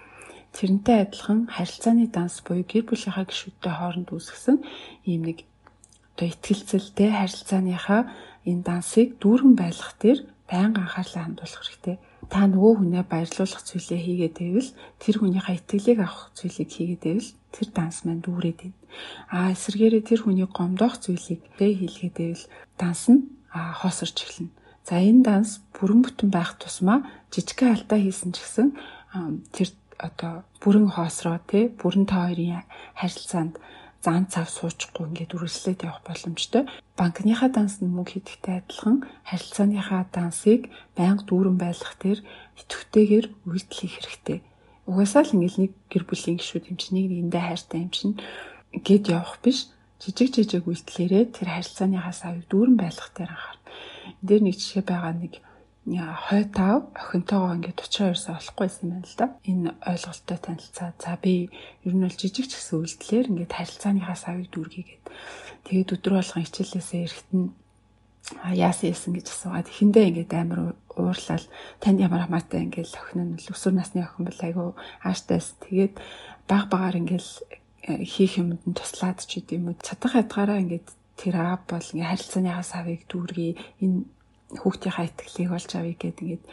[0.55, 4.57] Тэрнтэй адилхан харилцааны данс буюу гэр бүлийнхаа гишүүдтэй хооронд үүсгэсэн
[5.03, 5.43] ийм нэг
[6.15, 8.01] одоо ихтгэлцэлтэй харилцааныхаа
[8.47, 11.97] энэ дансыг дүүрэн байлгах дээр байнга анхаарлаа хандуулах хэрэгтэй.
[12.31, 14.71] Та нөгөө хүнээ баярлуулах зүйлээ хийгээд байвал
[15.03, 18.79] тэр хүнийхээ итгэлийг авах зүйлийг хийгээд байвал тэр данс маань дүүрээд байна.
[19.35, 22.45] Аа эсвэргээрээ тэр хүний гомдоох зүйлийг дэ хийлгээд байвал
[22.79, 24.56] данс нь хоосорч эхэлнэ.
[24.87, 27.03] За энэ данс бүрэн бүтэн байх тусмаа
[27.35, 28.67] жижигхэн алдаа хийсэн ч гэсэн
[29.51, 29.67] тэр
[29.99, 32.63] одоо бүрэн хоосроо тий бүрэн та хоёрын
[32.95, 33.59] харилцаанд
[33.99, 36.63] зан цав суучихгүй ингээд үргэлжлээд явах боломжтой.
[36.95, 42.19] Банкныхаа данс нь мөнгө хийдэгтэй адилхан харилцааныхаа дансыг байнга дүүрэн байлгах дээр
[42.61, 44.39] идэвхтэйгээр үйлдэл хийх хэрэгтэй.
[44.87, 48.15] Угаасаа л ингээд нэг гэр бүлийн гишүүд юм чинь нэг нэгэндээ хайртай юм чинь
[48.71, 49.67] гээд явах биш.
[49.99, 53.65] Жижиг жижиг үйлдэлээрээ тэр харилцааныхаа савыг дүүрэн байлгах дээр анхаарна.
[54.21, 55.33] Дээр нэг жишээ байгаа нэг
[55.87, 59.27] хой тав охинтойгоо ингээд 32-оос олохгүйсэн юм байна л да.
[59.47, 60.91] Энэ ойлголттой танилцаа.
[60.99, 61.47] За би
[61.87, 65.05] ер нь бол жижиг ч гэсэн үйлдэлээр ингээд харилцааныхаа савыг дүүргийгээд
[65.63, 67.43] тэгээд өдөр болгон хичээлээсээ эрэхтэн
[68.51, 71.45] яасан яасан гэж асуугаад эхэндээ ингээд амар уурлал
[71.79, 74.67] танд ямар хамаатай ингээд охин нь өсвөр насны охин бол айгүй
[75.07, 75.39] ааштай.
[75.39, 75.95] Тэгээд
[76.51, 77.27] баг багаар ингээд
[77.87, 79.79] э, хийх юмд нь туслаад ч гэдэм үү.
[79.79, 80.87] Чадах ядгаараа ингээд
[81.19, 83.51] тэр аав бол ингээд харилцааныхаа савыг дүүргий
[83.83, 83.97] энэ
[84.61, 86.43] хүүхдийнхаа итгэлийг олж авъя гэд ингээд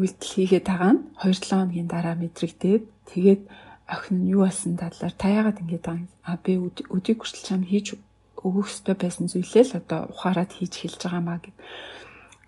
[0.00, 3.42] үйлдэл хийгээд байгаа нь 2-7 хоногийн дараа мэдрэгдээд тэгээд
[3.94, 6.52] охин нь юу болсон талаар та яагаад ингэж байгаа юм а би
[6.96, 7.86] өдийг хүртэл чам хийж
[8.46, 11.56] өгөх ёстой байсан зүйлээ л одоо ухаарад хийж хэлж байгаа маа гэд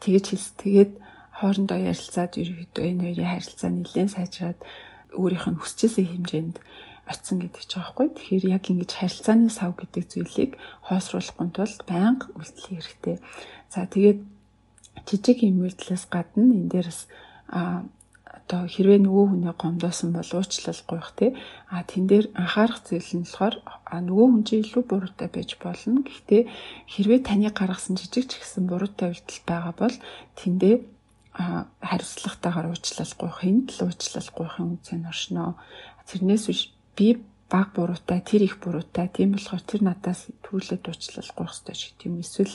[0.03, 0.93] тэгэж хэлс тэгээд
[1.39, 4.59] хоорондоо ярилцаад ерөөдөө энэ хоёрын харилцаа нэлээд сайжраад
[5.15, 6.57] өөрийнх нь хүсчээсээ хэмжээнд
[7.09, 8.09] очисон гэдэг ч байгаа хгүй.
[8.13, 10.53] Тэгэхээр яг ингэж харилцааны сав гэдэг зүйлийг
[10.87, 13.17] хоосруулахгүй тулд байнга үйлдэл хэрэгтэй.
[13.73, 14.21] За тэгээд
[15.09, 17.01] жижиг юм үйлдэлээс гадна энэ дээрс
[17.49, 17.89] а
[18.49, 21.37] одоо хэрвээ нөгөө хүний гомдоосон бол уучлал гуйх тий
[21.69, 23.57] а тэн дээр анхаарах зүйл нь болохоор
[24.09, 26.43] нөгөө хүн чинь илүү буруутай байж болно гэхдээ
[26.93, 29.97] хэрвээ таны гаргасан жижиг ч гэсэн буруутай үйлдэл байгаа бол
[30.41, 30.75] тэндээ
[31.89, 35.61] хариуцлагатайгаар уучлал гуйх энд л уучлал гуйхын үнцэн оршноо
[36.09, 36.61] тэрнээс биш
[36.99, 37.09] би
[37.49, 39.07] баг буруутай тэр их буруутай.
[39.09, 42.55] Тийм болохоор тэр надаас төрүүлээд уучлалахгүй хэрэгтэй шиг тийм эсвэл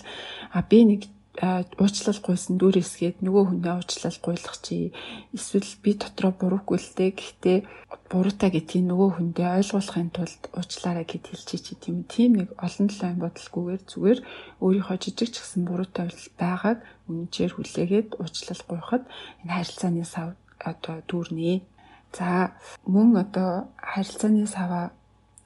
[0.52, 1.02] а би нэг
[1.34, 4.94] уучлалгүйсэн дүр эсгээд нөгөө хүнээ уучлалгуйлах чи
[5.34, 7.12] эсвэл би дотроо буруугүй л дээ.
[7.18, 7.58] Гэхдээ
[8.06, 13.18] буруутай гэдгийг нөгөө хүндээ ойлгуулахын тулд уучлаарай гэд хэлчихий чи тийм тийм нэг олон талын
[13.18, 14.20] бодолгүйгээр зүгээр
[14.62, 19.04] өөрийнхөө жижиг ч гэсэн буруутай байгааг үнэнчээр хүлээгээд уучлалгуйхад
[19.41, 21.66] энэ харилцааны сав одоо дүүрнэ
[22.14, 22.53] За
[22.86, 23.51] мөн одоо
[23.82, 24.86] харилцааны саваа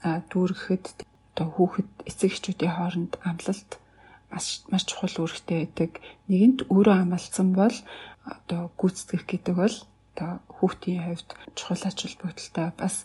[0.03, 0.86] дүүрэхэд
[1.32, 3.72] одоо хүүхэд эцэг эхчүүдийн хооронд амлалт
[4.32, 5.91] маш маш чухал үүрэгтэй байдаг.
[6.28, 7.78] Нэгэнт өөрөө амлалцсан бол
[8.28, 9.76] одоо гүйцэтгэх гэдэг бол
[10.11, 12.95] одоо хүүхдийн хувьд чухал ач холбогдолтой бас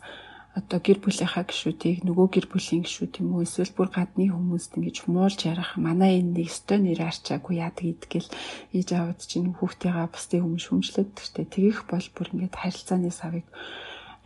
[0.52, 4.96] одоо гэр бүлийнхаа гишүүдийг нөгөө гэр бүлийн гишүүд юм уу эсвэл бүр гадны хүмүүст ингэж
[5.08, 8.28] муулж ярих манай энэ нэг өстой нэр арчаагүй яадаг идэгэл
[8.76, 13.46] ээж аваад чинь хүүхдийнхаа бусдын хүмүүс шүмжлээд гэхдээ тэгэх бол бүр ингэж харилцааны савыг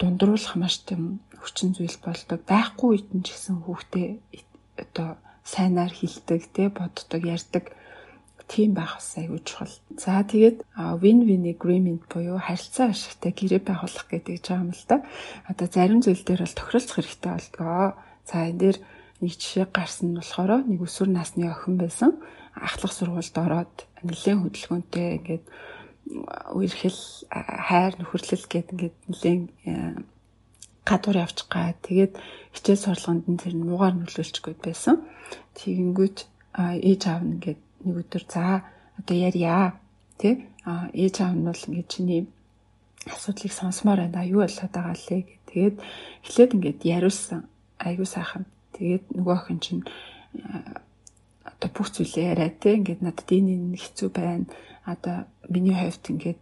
[0.03, 2.41] дундруулах маш тийм хүчин зүйл болдог.
[2.43, 4.09] Байхгүй үед нь ч гэсэн хүүхдээ
[4.83, 5.09] одоо
[5.47, 7.65] сайнаар хилдэг те боддог ярьдаг
[8.47, 9.75] тийм байх бас аюул чухал.
[9.99, 10.63] За тэгээд
[11.03, 15.03] win-win agreement буюу харилцаа ашигтай гэрээ байгуулах гэдэг жаа юм л да.
[15.51, 17.99] Одоо зарим зүйл дээр бол тохиролцох хэрэгтэй болдгоо.
[18.23, 18.79] За энэ дээр
[19.21, 22.23] нэг жишээ гарсан нь болохоор нэг өсвөр насны охин байсан.
[22.55, 23.75] Ахлах сургуульд ороод
[24.07, 25.45] нэлээд хөдөлгөөнтэй ингээд
[26.55, 29.43] үерхэл хайр нөхөрлөл гэдэг ингээд нэлээд
[30.87, 31.75] гадуур явчих гаа.
[31.83, 32.15] Тэгээд
[32.55, 35.03] хичээл сурлаганд нь тэр муугаар нөлөөлчих гээд байсан.
[35.59, 36.19] Тэгэнгүүт
[36.55, 38.67] ээж аав нь ингээд нэг өдөр за
[38.99, 39.79] одоо ярья
[40.19, 40.35] тий
[40.67, 42.23] а ээж аав нь бол ингээд чиний
[43.07, 45.35] асуудлыг сонсомоор байна юу болоод байгаа лээ гэ.
[45.47, 45.77] Тэгээд
[46.27, 47.41] эхлээд ингээд яриулсан
[47.79, 48.45] айгуу сайхан.
[48.75, 49.83] Тэгээд нөгөө охин чинь
[51.47, 54.47] одоо бүх зүйлээ яриа тий ингээд надад энэ энэ хэцүү байна.
[54.85, 55.17] Одоо
[55.49, 56.41] миний хувьд ингээд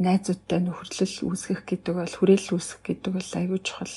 [0.00, 3.94] найзуудтай нөхөрлөл үүсгэх гэдэг бол хүрээлэл үүсгэх гэдэг бол айгүй чухал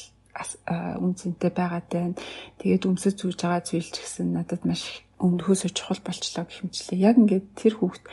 [1.01, 2.15] үн цэнтэй байгаад байна.
[2.61, 7.05] Тэгээд өмсөж зүүж байгаа зүйл ч гэсэн надад маш өмнөхөөсөө чухал болчлоо гэх мэтлээ.
[7.09, 8.03] Яг ингээд тэр хүүхд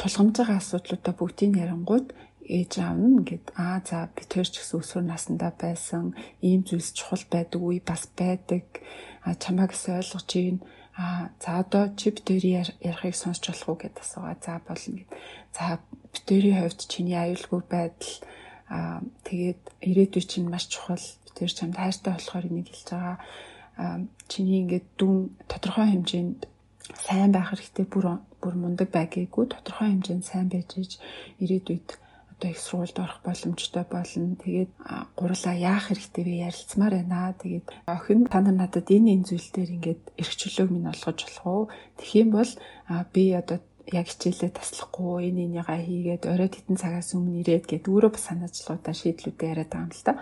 [0.00, 2.08] тулгамж байгаа асуудлуудаа бүгдийг ярангууд
[2.44, 6.12] ээж аав нь ингээд аа за би тэр ч гэсэн өсвөр насндаа байсан.
[6.44, 8.64] Ийм зүйлс чухал байдаг үе бас байдаг.
[9.24, 10.58] А чамаа гэсэн ойлгож ийн.
[10.96, 13.80] А за одоо чи битэрийн ярихыг сонсч болох уу?
[13.80, 14.36] гэдээ асуугаа.
[14.44, 15.10] За болно гэд
[15.56, 15.64] за
[16.12, 18.14] битэрийн хувьд чиний аюулгүй байдал.
[18.68, 21.00] А тэгээд ирээдүй чинь маш чухал.
[21.24, 23.16] Битэр чамд хайртай болохоор энийг хэлж байгаа
[24.30, 26.40] чиний ингээд дүн тодорхой хэмжээнд
[27.06, 30.92] сайн байх хэрэгтэй бүр бүр мундаг байгаагүй тодорхой хэмжээнд сайн байж иж
[31.42, 31.88] ирээдүйд
[32.34, 34.36] одоо их сургуульд орох боломжтой болно.
[34.36, 34.70] Тэгээд
[35.16, 37.34] гурлаа яах хэрэгтэй вэ ярилцмаар байна.
[37.40, 41.46] Тэгээд охин та нар надад энэ энэ зүйл дээр ингээд эрх чөлөөг минь олгож болох
[41.46, 41.64] уу?
[41.96, 42.50] Тэгэх юм бол
[43.14, 43.58] би одоо
[43.92, 48.94] яг хичээлээ таслахгүй энэ энийгаа хийгээд орой тетэн цагаас өмнө ирээд гээд өөрөө бас санаачлуудаа
[48.96, 50.12] шийдлүүдээ яриад байгаа юм л та.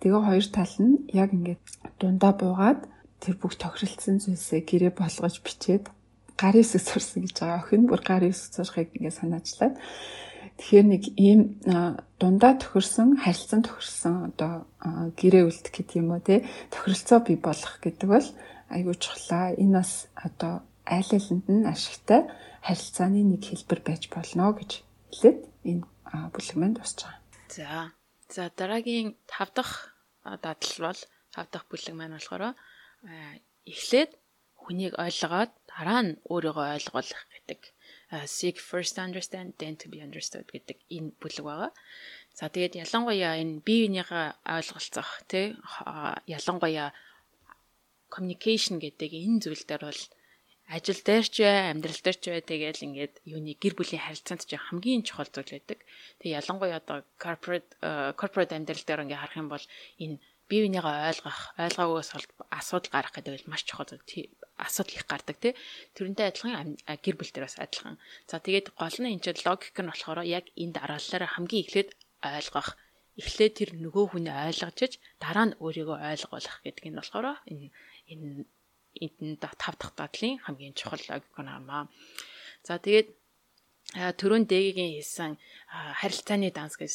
[0.00, 1.62] Тэгээ хоёр тал нь яг ингээд
[2.00, 2.80] дундаа буугаад
[3.20, 5.92] тэр бүх тохиролцсон зүйлсээ гэрээ болгож бичээд
[6.40, 7.60] гарын хэсэг сурсан гэж байгаа.
[7.60, 9.74] Охин бүр гарын хэсэг сурахыг ингээд санаачлаад
[10.60, 11.40] тэгэхээр нэг ийм
[12.20, 14.68] дундаа тохирсон, харилцан тохирсон одоо
[15.16, 18.28] гэрээ үлдэх гэдэг юм уу те тохиролцоо бий болгох гэдэг бол
[18.68, 19.56] айгүй чухлаа.
[19.56, 22.28] Энэ бас одоо айл алинд нь ашигтай
[22.60, 25.84] харилцааны нэг хэлбэр байж болно гэж хэлээд энэ
[26.32, 27.20] бүлэгмэнд тусч байгаа.
[27.48, 27.92] За.
[28.28, 31.00] За дараагийн 5 дахь дадал бол
[31.34, 32.54] 5 дахь бүлэг маань болохоор
[33.66, 34.10] эхлээд
[34.62, 37.60] хүнийг ойлгоод дараа нь өөрийгөө ойлгуулах гэдэг
[38.26, 41.70] seek first understand then to be understood гэдэг энэ бүлэг байгаа.
[42.34, 44.26] За тэгээд ялангуяа энэ бие биенийгээ
[44.56, 45.54] ойлголцох тий
[46.26, 46.90] ялангуяа
[48.14, 50.02] communication гэдэг энэ зүйл дээр бол
[50.70, 54.54] ажил дээр ч бай, амьдрал дээр ч бай тэгэл ингээд юуны гэр бүлийн харилцаанд ч
[54.54, 55.78] хамгийн чухал зүйл байдаг.
[56.22, 57.70] Тэгээ ялангуяа одоо corporate
[58.14, 59.66] corporate амьдрал дээр ингээд харах юм бол
[59.98, 60.18] энэ
[60.50, 62.10] бие бинийгаа ойлгох, ойлгоогоос
[62.58, 63.86] асуудал гарах гэдэг бол маш чухал
[64.58, 65.54] асуудал их гардаг тий.
[65.94, 67.96] Тэрнтэй адилхан гэр бүл дээр бас адилхан.
[68.26, 71.90] За тэгээд гол нь энэ чинь логик нь болохоор яг энэ дараалалаараа хамгийн эхлээд
[72.20, 72.68] ойлгох
[73.20, 74.92] эхлээд тэр нөгөө хүнээ ойлгож
[75.22, 77.66] дараа нь өөрийгөө ойлгуулах гэдэг нь болохоор энэ
[78.12, 78.28] энэ
[79.04, 81.88] энэ тав дахь дадлын хамгийн чухал логик нь хамаа.
[82.66, 83.08] За тэгээд
[84.20, 85.32] төрөн дэгийн хийсэн
[86.00, 86.92] харилцааны данс гэж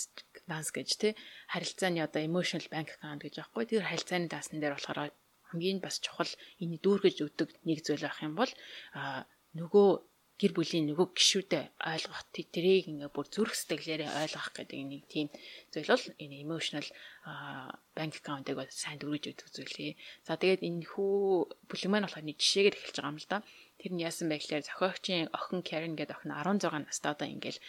[0.50, 1.14] данс гэж тий
[1.54, 5.12] харилцааны одоо emotional bank account гэж аахгүй тэр харилцааны даасан дээр болохоор
[5.50, 6.32] хамгийн бас чухал
[6.64, 8.52] энэ дүүргэж өгдөг нэг зүйл байх юм бол
[9.60, 9.90] нөгөө
[10.36, 15.28] гэр бүлийн нөгөө гişүүдээ ойлгох тэрийг ингээ бүр зүрх сэтгэлээрээ ойлгох гэдэг нэг тийм
[15.72, 16.88] зүйл бол энэ emotional
[17.96, 19.96] bank account-ыг сайн дөрвиж өгдөг зүйлээ.
[20.28, 21.16] За тэгээд энэ хүү
[21.72, 23.38] бүлэг маань болохоор нэг жишээгээр эхэлж байгаа юм л да.
[23.76, 27.60] Тэр нь яасан бэ гэхээр зохиогчийн охин Karen гэдэг охин 16 настай одоо ингээл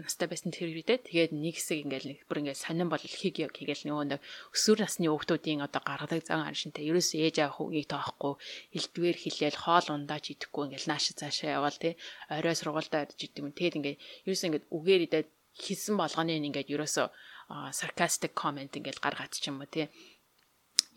[0.00, 4.04] настай байсан тэр үедээ тэгээд нэг хэсэг ингээл бүр ингээл сонирн бол хийг хийгээл нөгөө
[4.16, 4.20] нэг
[4.56, 8.34] өсвөр насны хүүхдүүдийн одоо гаргадаг зан аншинтай ерөөс ээж авах үгийг тоохгүй
[8.72, 11.94] элдвэр хилээл хоол ундаач идэхгүй ингээл нааш цаашаа яваал тий
[12.32, 13.52] орой сургуультай орж идэв юм.
[13.52, 17.04] Тэгээд ингээд ерөөс ингээд үгээр идээд хийсэн болгоны ингээд ерөөсө
[17.78, 19.86] sarcastic comment ингээд гаргаад ч юм уу тий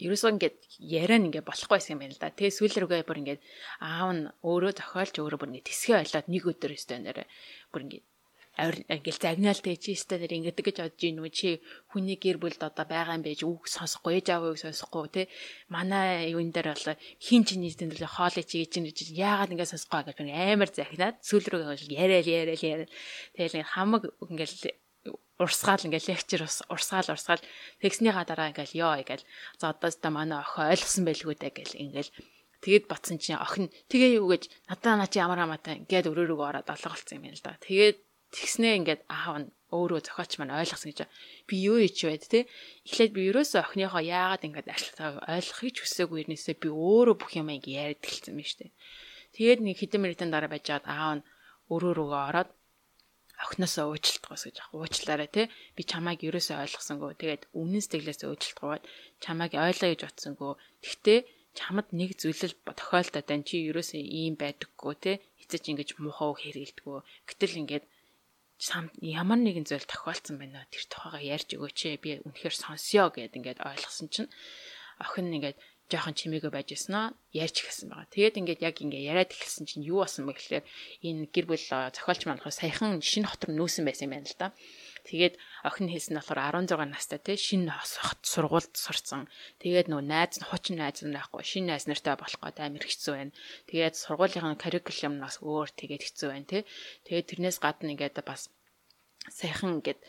[0.06, 2.36] ерөөсөө ингээд яриа нь ингээд болохгүй байсан юм байна л да.
[2.36, 3.42] Тэгээ сүүл рүүгээ бүр ингээд
[3.82, 7.24] аав нь өөрөө зохиолч өөрөө бүр ингээд тэсгээ ойлоод нэг өдөр өстой нэрэ
[7.72, 8.06] бүр ингээд
[8.58, 11.50] ингээл загнаал чи өстой нэр ингээд гэж бодож ийн үү чи
[11.94, 15.22] хүний гэр бүлд одоо байгаа юм байж үг сонсохгүй ээж аавыг сонсохгүй те.
[15.70, 20.18] Манай юун дээр бол хин чиний дэндэл хоолой чи гэж чинь яагаад ингээд сонсохгүй гэж
[20.34, 22.90] амар захинаад сүүл рүүгээ яриа яриа яриа
[23.38, 24.74] тэгэл хамаг ингээл
[25.38, 26.42] урсгаал ингээл лекчер
[26.74, 27.44] урсгаал урсгаал.
[27.82, 29.28] Тэгснийхаа дараа ингээл ёо ингээл.
[29.62, 32.12] За одоо та манай охин ойлгосон байлгүй дээ гэл ингээл.
[32.64, 34.50] Тэгэд батсан чинь охин тэгээ юу гэж?
[34.66, 37.98] Надаа наа чи ямар хамаатай ингээд өрөөрөөгөө ороод олголцсон юм байна л да тэгээд
[38.34, 41.00] тэгснээ ингээд аав нь өөрөө зохиолч маань ойлгосон гэж
[41.46, 42.50] би юу ич байд те?
[42.88, 47.52] Эхлээд би ерөөсөө охиныхоо яагаад ингээд ажиллахаа ойлгохыг ч хүсээгүй ирнээсээ би өөрөө бүх юм
[47.52, 48.72] ингээд яриад эхэлсэн юм дээ.
[49.36, 51.26] Тэгээд нэг хэдэн минутын дараа байжгаад аав нь
[51.68, 52.50] өрөөрөөгөө ороод
[53.44, 55.44] охиноосоо уучлалтгоос гэж ах уучлаарай те
[55.76, 57.12] би чамайг ерөөсөө ойлгосонгүй.
[57.22, 58.84] Тэгээд өмнө сэтгэлээс уучлалтгоод
[59.24, 61.20] чамайг ойлгоё гэж утсангүй тэгтээ
[61.58, 65.12] чамд нэг зүйлэл тохиолдоод тань чи ерөөсөө ийм байдаггүй те
[65.42, 67.00] эцэж ингэж муухай хэрэгэлдэггүй.
[67.30, 67.86] Гэтэл ингээд
[69.22, 74.10] ямар нэгэн зүйл тохиолдсон байна тэр тухайга ярьж өгөөч би үнэхээр сонсё гэд ингээд ойлгосон
[74.14, 74.30] чинь
[74.98, 75.58] охин ингээд
[75.88, 78.12] жоохон чимээгүй байж яснаа ярьж эхэлсэн байгаа.
[78.12, 80.66] Тэгээд ингээд яг ингээд яриад эхэлсэн чинь юу болсон бэ гэхээр
[81.08, 81.64] энэ гэр бүл
[81.96, 84.48] зохиолч манайхаа саяхан шинэ хотор нүүсэн байсан юм байна л да.
[85.08, 89.32] Тэгээд охин хэлсэн нь болохоор 16 настай те шинэ хот сургуульд сурцсан.
[89.64, 93.14] Тэгээд нөгөө найз нь хучин найз нь байхгүй шинэ найз нартай болох гээд амар хэцүү
[93.16, 93.36] байна.
[93.72, 96.60] Тэгээд сургуулийн curriculum-наас өөр тэгээд хэцүү байна те.
[97.08, 98.52] Тэгээд тэрнээс гадна ингээд бас
[99.28, 100.00] сайхан ингээд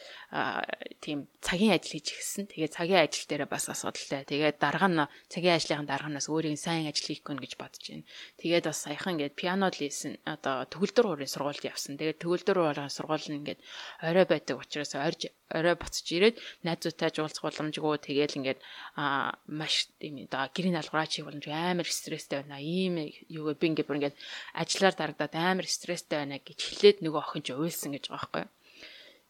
[1.02, 2.44] тийм цагийн ажил хийж эхэлсэн.
[2.46, 4.22] Тэгээ цагийн ажил дээр бас асуудалтай.
[4.22, 8.06] Тэгээ дарга нь цагийн ажлын дарганаас өөрийн сайн ажил хийх гэн гэж бодож байна.
[8.38, 11.98] Тэгээд бас саяхан ингээд пиано лээсэн одоо төгөлдөр уурын сургуульд явсан.
[11.98, 13.60] Тэгээд төгөлдөр уурын сургууль нь ингээд
[14.06, 18.60] орой байдаг учраас орж орой буцаж ирээд найзуудтай уулзах боломжгүй тэгээл ингээд
[19.00, 22.60] аа маш тийм одоо гэрийн алгураа чих боломж амар стресстэй байна.
[22.60, 23.00] Ийм
[23.32, 24.16] юу би ингээд бүр ингээд
[24.54, 28.57] ажиллаар дарагдаад амар стресстэй байна гэж хэлээд нөгөө охин ч уйлсан гэж байгаа байхгүй.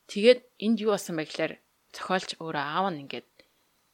[0.09, 1.53] Тэгээд энд юу болсон бэ гэхээр
[1.95, 3.29] зохиолч өөрөө аав нь ингээд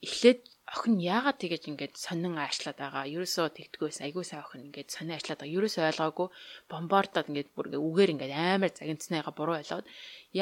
[0.06, 0.40] эхлээд
[0.74, 3.04] охин яагаад тэгэж ингээд сонин аашлаад байгаа.
[3.14, 5.56] Ерөөсөө тэгдггүйс айгуу сайн охин ингээд сонин аашлаад байгаа.
[5.58, 6.28] Ерөөсөө ойлгоогүй
[6.70, 9.86] бомбардад ингээд бүр ингээд үгээр ингээд амар загинцныгаа буруу ойлгоод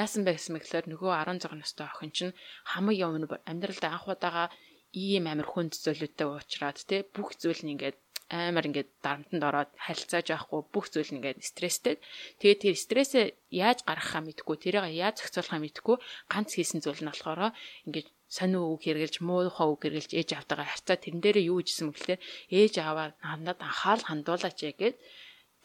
[0.01, 2.37] яасан бэ гэсэн мэглэр нөгөө 16 настай охин чинь
[2.71, 3.13] хамаг юм
[3.51, 4.45] амьдралд анх удаага
[4.93, 7.97] ийм амар хүнд зүйлүүдтэй уучраад те бүх зүйл нь ингээд
[8.33, 12.01] амар ингээд дарамтанд ороод харилцааж явахгүй бүх зүйл ингээд стресстэй.
[12.41, 15.97] Тэгээд тэр стрессээ яаж гаргахаа мэдэхгүй, тэрийг яаж зохицуулахаа мэдэхгүй
[16.33, 17.53] ганц хийсэн зүйл нь болохоор
[17.85, 22.19] ингээд сонин үг хэрглэж, муухай үг хэрглэж ээж автайгаа харьцаа тэрэн дээрээ юу хийсэн мэгэлээ
[22.57, 24.97] ээж аваа надад анхаарал хандуулаач гэгээд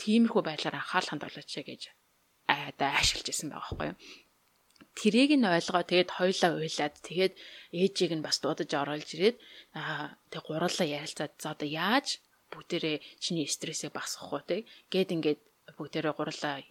[0.03, 1.81] тиймэрхүү байдлаар анхаарал хандуулаач гэж
[2.51, 3.97] айдаа ашиглаж исэн байгаа байхгүй юу
[4.97, 7.33] тэрийг нь ойлгоо тэгээд хоёлаа уйлаад тэгээд
[7.81, 9.37] ээжийг нь бас дуудаж оруулж ирээд
[9.77, 12.07] аа тэг гурлаа ярилцаад за одоо яаж
[12.53, 15.41] бүгдээрээ чиний стрессийг багасгах уу те гээд ингээд
[15.77, 16.63] бүгдээрээ гурлаа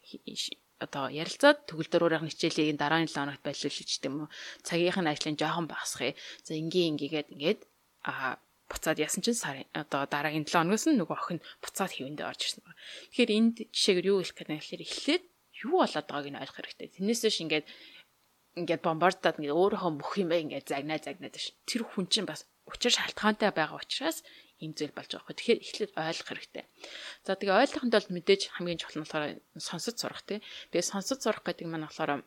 [0.85, 4.29] одоо ярилцаад төгөлдөр өөрийнх хичээлийг дараагийн 7 хоногт байлуулж гэдэг юм уу
[4.67, 6.13] цагийнх нь ажлын жоохон багасгая
[6.45, 7.61] за ингийн ингийгээд ингээд
[8.05, 8.37] а
[8.69, 12.63] буцаад ясан чинь сар одоо дараагийн 7 хоногоос нь нөгөө охин буцаад хэвэндээ орж ирсэн
[12.67, 12.81] байна.
[13.09, 15.25] Тэгэхээр энд жишээгээр юу хэлэх гэдэг нь гэхээр эхлээд
[15.65, 16.89] юу болоод байгааг нь ойлгох хэрэгтэй.
[16.93, 17.67] Тэрнээс биш ингээд
[18.61, 21.57] ингээд бомбардаад ингээд өөрийнхөө бүх юм бай ингээд загнаа загнаад ш.
[21.69, 24.27] Тэр хүн чинь бас учир шалтгаантай байгаа учраас
[24.63, 25.37] ийм зүйл болж байгаа хөө.
[25.37, 26.65] Тэгэхээр эхлээд ойлгох хэрэгтэй.
[27.25, 29.25] За тэгээ ойлгохын тулд мэдээж хамгийн чухал нь болохоор
[29.61, 30.41] сонсож сурах тий.
[30.73, 32.25] Тэгээ сонсож сурах гэдэг нь болохоор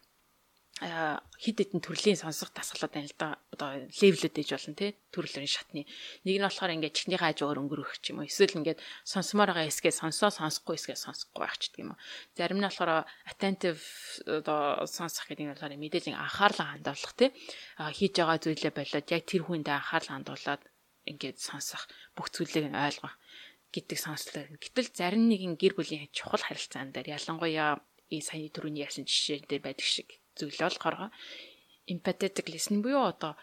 [0.80, 3.36] хид хідэн төрлийн сонсох дасгалууд байна л да.
[3.52, 4.96] Одоо левелүүд ээж болно тий.
[5.12, 5.84] Төрлийн шатны.
[6.24, 8.30] Нэг нь болохоор ингээд чихний хажуугаар өнгөрөх ч юм уу.
[8.32, 12.00] Эсвэл ингээд сонсомоор байгаа эсгээ сонсоо сонсохгүй эсгээ сонсохгүй байх ч гэдэг юм уу.
[12.32, 13.84] Зарим нь болохоор attentive
[14.24, 17.30] одоо сонсох гэдэг нь болохоор мэдээллийн анхаарлаа хандуулах тий.
[17.76, 20.64] Хийж байгаа зүйлээ болоод яг тэр хүндээ анхаарлаа хандуулад
[21.06, 23.16] ингээд сонсох бүх зүйлийг ойлгох
[23.70, 24.43] гэдэг сонслоо.
[24.58, 27.80] Гэтэл зарим нэгэн гэр бүлийн чухал харилцаан дээр ялангуяа
[28.10, 31.14] и саяны түрүүний яасан жишээ дээр байдаг шиг зүйл болохоор
[31.86, 33.38] empathetic listening буюу одоо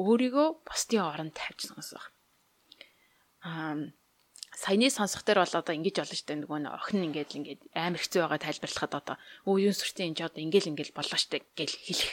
[0.00, 2.12] өөрийгөө бусдын оронд тавьж сонсох.
[3.44, 3.92] Аа
[4.56, 8.20] саяны сонсох дээр бол одоо ингэж шүү дээ нөгөө нэг охин ингээд ингээд амар хэцүү
[8.24, 12.12] байгаа тайлбарлахад одоо өө юун сүртэн энэ ч одоо ингээл ингээл боллоо дээ гэл хэлэх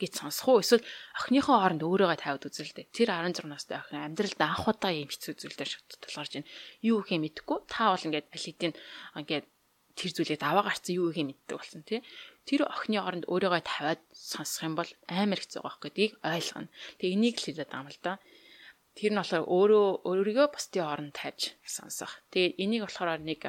[0.00, 0.82] гэж сонсох уу эсвэл
[1.20, 2.88] охиныхоо хооронд өөрийгөө тавьд үзэлдэ.
[2.90, 6.50] Тэр 16 настай охин амьдралд анх удаа ийм хэцүү зүйлээр шатуулгарч байна.
[6.80, 7.58] Юу гэхээ мэдэхгүй.
[7.68, 8.74] Та бол ингээд аль хэдийн
[9.20, 9.46] ингээд
[10.00, 12.00] тэр зүйлийг даваа гарцсан юу гэхээ мэддэг болсон тий.
[12.48, 16.72] Тэр охины хооронд өөрийгөө тавиад сонсох юм бол амар хэцүү байх гэдгийг ойлгоно.
[16.96, 18.14] Тэгээ энийг л хэлээд байгаа юм л да.
[18.96, 22.24] Тэр нь болохоор өөрөө өөрийгөө бусдын хооронд тавьж сонсох.
[22.32, 23.40] Тэгээ энийг болохоор нэг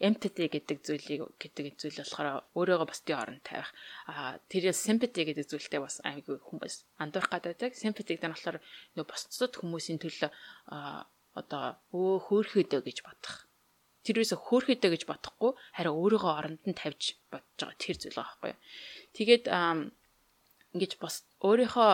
[0.00, 3.68] empathy гэдэг зүйлийг гэдэг зүйл болохоор өөрийгөө бусдын оронд тавих.
[4.08, 7.76] А тэр sympathy гэдэг зүйлтэй бас айгүй хүмүүс андуурах гадаадаг.
[7.76, 8.58] Sympathy гэдэг нь болохоор
[8.96, 10.32] нөө бусдад хүмүүсийн төлөө
[11.36, 13.46] одоо өө хөөрхөдөө гэж бодох.
[14.08, 18.54] Тэрээс хөөрхөдөө гэж бодохгүй харин өөрийгөө оронд нь тавьж бодож байгаа тэр зүйл байгаа байхгүй.
[19.12, 19.44] Тэгээд
[20.72, 21.90] ингэж бас өөрийнхөө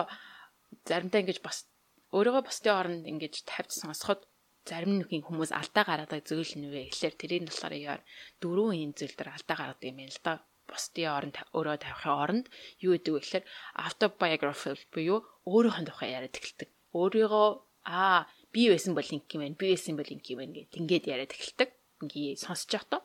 [0.87, 1.67] заримдаа ингэж бас
[2.15, 4.23] өөрийгөө бусдын оронд ингэж тавьж сонсоход
[4.69, 8.01] зарим нэгэн хүмүүс алдаа гаргадаг зүйл нь вэ гэхэлэр тэрийг болохоор яар
[8.43, 10.33] дөрвөн ийм зүйл дээр алдаа гаргадаг юм байна л да.
[10.67, 12.45] Бусдын оронд өөрөө тавихын оронд
[12.83, 13.45] юу гэдэг вэ гэхэлэр
[13.87, 16.69] autobiography буюу өөрийнхөө тухай яриад эхэлдэг.
[16.91, 17.47] Өөрийгөө
[17.87, 19.55] аа би байсан бол ингэ юм байна.
[19.55, 21.69] Би байсан бол ингэ юм байна гэд ингээд яриад эхэлдэг.
[22.03, 23.01] Ингээ сонсож явахдаа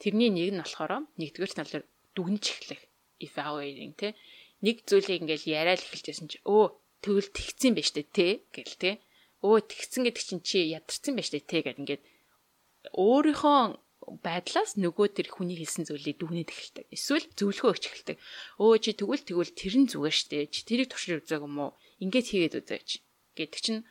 [0.00, 1.84] тэрний нэг нь болохоор нэгдүгээр нь болохоор
[2.16, 2.82] дүгнэж эхлэх
[3.20, 4.08] evaluating те
[4.64, 6.72] нэг зүйлийг ингээл яриад эхэлжсэн чи өө
[7.04, 8.90] тэгвэл тэгцэн байж тээ гэл те
[9.44, 12.02] өө тэгсэн гэдэг чинь чи ядарсан байж тээ гэд ингээд
[12.96, 13.60] өөрийнхөө
[14.24, 16.84] байдлаас нөгөө тэр хүний хэлсэн зүйлийг дүгнээд эхэлдэг.
[16.92, 18.16] Эсвэл зөвлөгөө өгч эхэлдэг.
[18.60, 20.52] Өө чи тэгвэл тэгвэл тэр нь зүгээр штэ.
[20.52, 21.72] Чи тэрийг туршиж үзээг юм уу?
[22.04, 22.90] Ингээд хийгээд үзээч.
[23.34, 23.82] гэдэг чинь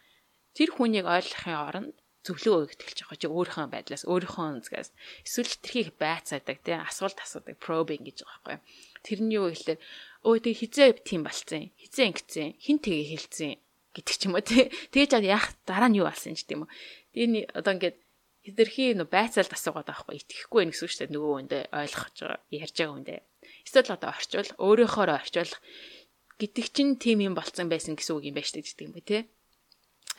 [0.56, 4.90] тэр хүнийг ойлгохын оронд зөвлөгөө өгөх эхэлж байгаа чи өөрийнхөө байдлаас өөрийнхөө үнцгээс
[5.28, 8.58] эсвэл тэрхийг байцаадаг тий асуулт асуудаг probing гэж байгаа байхгүй.
[9.04, 9.80] Тэрний юу гэхэлээ
[10.24, 11.76] өө тэг хизээ тийм болцсон.
[11.76, 12.48] Хизээ ингэсэн.
[12.64, 13.52] Хин тэгээ хэлсэн
[13.96, 14.74] гэдэг ч юм уу тий.
[14.92, 16.70] Тэгэж яах дараа нь юу болсон ч тийм үү.
[17.14, 17.98] Тэгээ одоо ингээд
[18.44, 22.76] хидэрхий нөө байцаалд асуугаад байхгүй итгэхгүй байх гэсэн шүү дээ нөгөө хүндээ ойлгож байгаа ярьж
[22.76, 23.20] байгаа хүндээ.
[23.64, 25.54] Эсвэл одоо орчвол өөрийнхөө орчвол
[26.42, 29.22] гэдэг чинь тийм юм болцсон байсан гэсэн үг юм байна шүү дээ юм бэ тий.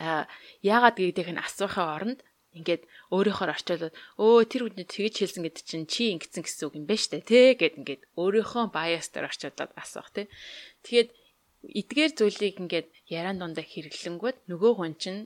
[0.01, 0.25] А
[0.65, 2.19] яагаад гэдгийг нь асуухын оронд
[2.55, 6.85] ингээд өөрийнхөө орчуулад өө тэр хүнд тэгж хэлсэн гэдэг чинь чи ингэсэн гэсэн үг юм
[6.87, 10.31] байна штэ тий гэд ингээд өөрийнхөө баястаар орчуулад асуух тий.
[10.87, 11.09] Тэгээд
[11.73, 15.21] эдгээр зүйлийг ингээд яриан дундаа хэрэглэнгүүт нөгөө хүн чинь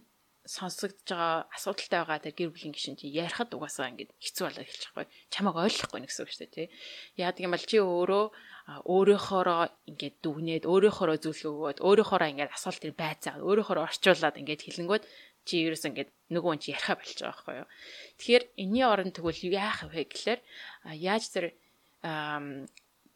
[0.50, 5.06] сонсогдож байгаа асуудалтай байгаа тэр гэр бүлийн гишүүн чи ярихад угаасаа ингээд хэцүү болоод байгаа.
[5.30, 6.68] Чамайг ойлгохгүй гэсэн үг шүү дээ тий.
[7.22, 8.26] Яадаг юм бол чи өөрөө
[8.90, 9.64] өөрийнхоороо
[9.94, 15.04] ингээд дүгнээд өөрийнхоороо зөвлөгөө өгөөд өөрийнхоороо ингээд асуултыг байцаагаад өөрийнхоороо орчуулад ингээд хэлэнгүүт
[15.46, 17.70] чи ерөөс ингээд нөгөө хүн чи ярихаа болж байгаа байхгүй юу.
[18.18, 20.42] Тэгэхээр энэний оронд тэгвэл яах вэ гэхлээр
[20.98, 21.46] яаж тэр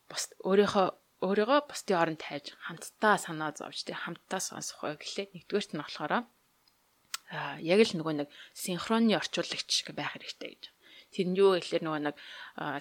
[0.10, 0.88] бас өөрийнхөө
[1.24, 6.14] өөрийгөө бусдын оронд тайж хамтдаа санаа зовж тэг хамтдаа сонсох вэ гэхлээр нэгдүгээрт нь болохоор
[6.20, 10.64] а яг л нөгөө нэг синхронны орчуулагч байх хэрэгтэй гэж.
[11.16, 12.16] Тэр нь юу гэхэлэр нөгөө нэг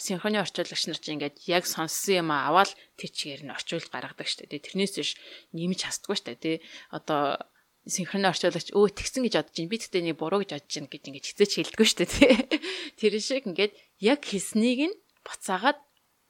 [0.03, 4.51] синхронны орчуулагч нар чинь ингээд яг сонссон юм аваад тэр чигээр нь орчуулж гаргадаг шүү
[4.51, 4.67] дээ.
[4.67, 5.11] Тэрнээс биш
[5.57, 6.43] нэмж хасдаггүй шүү дээ.
[6.43, 6.53] Тэ
[6.93, 7.47] одоо
[7.87, 11.03] синхронны орчуулагч өө тэгсэн гэж бодож чинь би тэгтээ нэг буруу гэж бодож чинь гэж
[11.09, 12.37] ингээд хизээч хэлдэггүй шүү дээ.
[13.01, 13.73] Тэр шиг ингээд
[14.03, 15.81] яг хэлснийг нь буцаагаад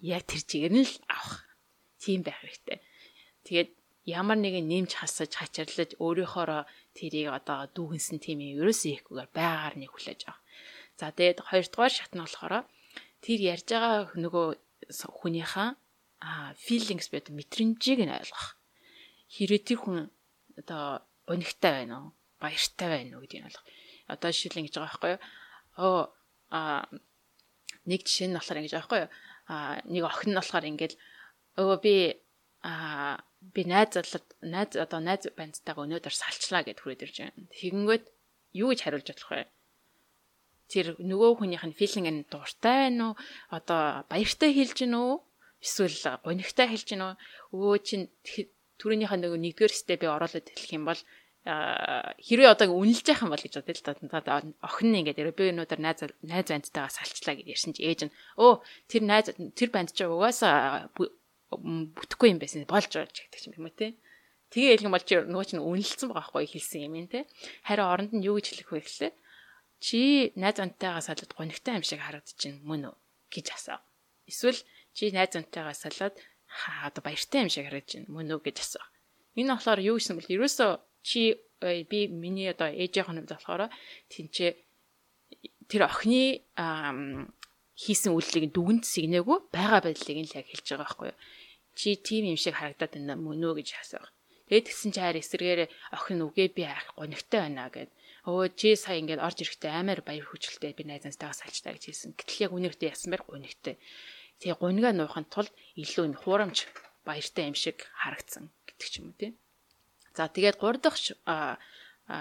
[0.03, 1.52] яг тэр чигээр нь л авах
[2.03, 2.79] тийм байх хэрэгтэй.
[3.47, 3.71] Тэгээд
[4.11, 6.67] ямар нэгэн нэмж хасаж хачирлаж өөрийнхоороо
[6.99, 10.43] тэрийг одоо дүүгэнсэн тийм юм ерөөсөө ихгүйгээр байгаар нэг хүлээж авах.
[10.99, 12.67] За тэгээд хоёрдугаар шат нь болохоор
[13.23, 14.47] тэр ярьж байгаа нөгөө
[14.91, 15.71] хүнийхээ
[16.59, 18.59] feelings бод мэдрэмжийг нь ойлгох.
[19.31, 19.99] Хэрэг тэр хүн
[20.59, 22.09] одоо гонигтай байна уу?
[22.43, 23.67] Баяртай байна уу гэдгийг ойлгох.
[24.11, 25.23] Одоо жишээл ингэж байгаа байхгүй юу?
[25.79, 26.01] Оо
[26.51, 26.85] а
[27.87, 29.11] нэг жишээ нь болохоор ингэж байгаа байхгүй юу?
[29.51, 29.55] А
[29.87, 30.93] нэг охин нь болохоор ингэж
[31.59, 31.97] өө би
[32.63, 33.19] а
[33.55, 37.51] би найз залууд найз одоо найз бандтайгаа өнөөдөр салчлаа гэд хүрээд ирж байна.
[37.51, 38.05] Тэгэнгүүт
[38.63, 39.45] юу гэж хариулж болох вэ?
[40.71, 43.15] Тэр нөгөө хүнийх нь филинг нь дуртай байна уу?
[43.51, 45.13] Одоо баяртай хэлж гин үү?
[45.59, 47.15] Эсвэл гонигтай хэлж гин үү?
[47.53, 48.01] Өө чин
[48.79, 51.01] түрүүнийхээ нөгөө нэгдүгээр степ оруулаад хэлэх юм бол
[51.43, 53.83] хэрвээ одоо үнэлж яах юм бол гэж бодъё л
[54.23, 54.39] да.
[54.63, 58.63] Охин нь ингээд би өнөөдөр найз найз бандтайгаа салчлаа гэж ярьсан чи ээж нь өө
[58.87, 59.27] тэр найз
[59.59, 60.87] тэр банд чи угаасаа
[61.59, 63.95] бүтэхгүй юм байсан болж болж гэдэг юм юм те.
[64.53, 67.25] Тэгээ хэлэх юм бол чи нөгөө чинь үнэлсэн байгаа хгүй хэлсэн юм те.
[67.65, 69.15] Харин оронд нь юу гэж хэлэх вэ гэхлээр
[69.81, 72.97] чи найз онтойгоо салаад гонигтай юм шиг харагдчихэв мөн үү
[73.33, 73.81] гэж асуу.
[74.29, 74.61] Эсвэл
[74.93, 76.15] чи найз онтойгоо салаад
[76.47, 78.85] хаа баяртай юм шиг харагдчихэв мөн үү гэж асуу.
[79.41, 83.73] Энэ болохоор юу гэсэн бэл ерөөсөө чи э, би миний одоо ээжийн хоног болохоор
[84.13, 84.53] тэнцээ
[85.73, 86.45] тэр охины
[87.73, 91.19] хийсэн үйлдэлийг дүгнэлт сэгнээгүү байгаа байдлыг нь л яг хэлж байгаа байхгүй юу
[91.79, 94.11] чи тийм юм шиг харагдаад байна мөн үү гэж асуух.
[94.53, 95.61] Тэгээд тэгсэн чи хайр эсрэгээр
[95.97, 97.91] охин үгээ би ах гонигтай байна гэд.
[98.29, 102.13] Өө чи сая ингээд орж ирэхдээ амар баяр хөжилтэй би найзантайгаа салчтаа гэж хэлсэн.
[102.21, 103.81] Гэтэл яг үнэртээ ясан байр гонигтай.
[104.45, 106.69] Тэгээ гунгаа нуухын тулд илүү энэ хуурамч
[107.09, 109.35] баяртай юм шиг харагдсан гэдэг ч юм уу тийм.
[110.13, 111.01] За тэгээд 3 дахь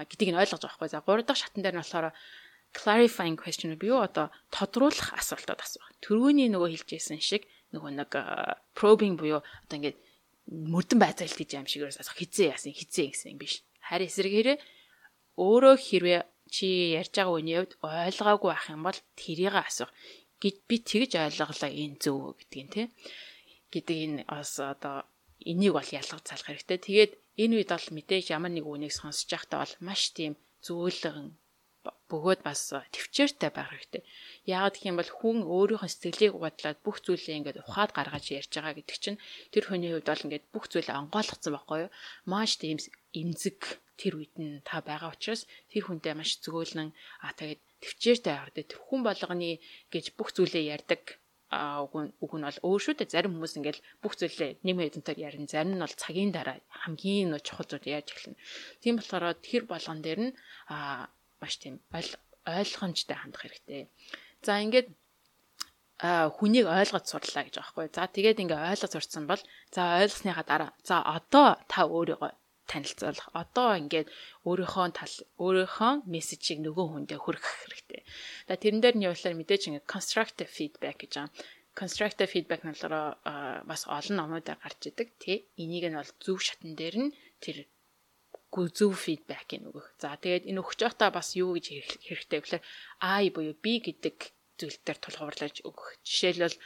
[0.08, 0.89] гэдгийг нь ойлгож байгаа байхгүй.
[0.89, 2.16] За 3 дахь шатан дээр нь болохоор
[2.72, 5.88] clarifying question би юу одоо тодруулах асуултууд асуух.
[5.99, 8.11] Төрөүний нөгөө хэлжсэн шиг нөгөө нэг
[8.78, 9.97] probing буюу одоо ингээд
[10.47, 13.63] мөрдөн байцаалт гэж юм шиг асуух хизээ яасан хизээ гэсэн юм биш.
[13.80, 14.57] Харин эсрэгээрээ
[15.39, 16.67] өөрөө хэрвээ чи
[16.99, 19.91] ярьж байгаа үний хувьд ойлгоогүй байх юм бол тэрийг асуух
[20.43, 22.88] гэж би тэгж ойлголоо энэ зөв гэдгийг тий
[23.72, 25.07] гэдэг энэ бас одоо
[25.39, 26.78] энийг бол ялгаж залах хэрэгтэй.
[26.78, 27.11] Тэгээд
[27.41, 30.34] энэ үед бол мэдээж ямар нэг үнийг сонсож байхдаа бол маш тийм
[30.65, 31.34] зөөлөн
[32.11, 32.61] бөгөөд бас
[32.93, 34.03] төвчээртэй байх хэрэгтэй.
[34.45, 38.77] Яагаад гэх юм бол хүн өөрийнхөө сэтгэлийг бодлоод бүх зүйлээ ингээд ухаад гаргаж ярьж байгаа
[38.77, 39.21] гэдэг чинь
[39.53, 41.91] тэр хүний хувьд бол ингээд бүх зүйлээ онгойлгоцсон байхгүй юу?
[42.32, 42.77] Маш тийм
[43.21, 43.59] эмзэг
[44.01, 46.89] тэр үед нь та байгаа учраас тэр хүнтэй маш зөөлнөн
[47.25, 48.77] а тэгээд төвчээртэй байх хэрэгтэй.
[48.88, 49.51] Хүн болгоны
[49.93, 51.21] гэж бүх зүйлээ ярьдаг
[51.51, 55.19] уг нь уг нь бол өөр шүү дээ зарим хүмүүс ингээл бүх зүйлээ нэг мэдэнтэй
[55.19, 56.57] ярина зарим нь бол цагийн дараа
[56.88, 58.39] хамгийн нөө чухал зүйл яаж эхэлнэ
[58.79, 60.36] тийм болохоор тэр болгон дээр нь
[60.71, 61.11] а
[61.42, 61.82] маш тийм
[62.46, 63.89] ойлгомжтой хандах хэрэгтэй.
[64.46, 64.88] За ингээд
[66.02, 67.88] хүнийг ойлгож сурлаа гэж байгаа хгүй.
[67.94, 72.32] За тэгээд ингээ ойлгож сурцсан бол за ойлгосныхаа дараа за одоо та өөрийгөө
[72.66, 73.30] танилцуулах.
[73.38, 74.10] Одоо ингээд
[74.50, 78.02] өөрийнхөө тал өөрийнхөө мессежийг нөгөө хүндээ хүргэх хэрэгтэй.
[78.50, 81.34] За тэрэн дээр нь явуулаар мэдээж ингээ constructive feedback гэж байгаа.
[81.78, 83.22] Constructive feedback нь болохоор
[83.70, 85.38] бас олон номуудаар гарч идэг тий.
[85.62, 87.14] Энийг нь бол зөв шатн дээр нь
[87.44, 87.70] тэр
[88.52, 89.88] зөв фидбэкийг өгөх.
[89.95, 91.66] За тэгээд энэ өгч байхдаа бас юу гэж
[92.04, 92.64] хэрэгтэй гэхээр
[92.99, 94.18] I буюу би гэдэг
[94.60, 96.04] зүйл дээр тулгуурлаж өгөх.
[96.04, 96.58] Жишээлбэл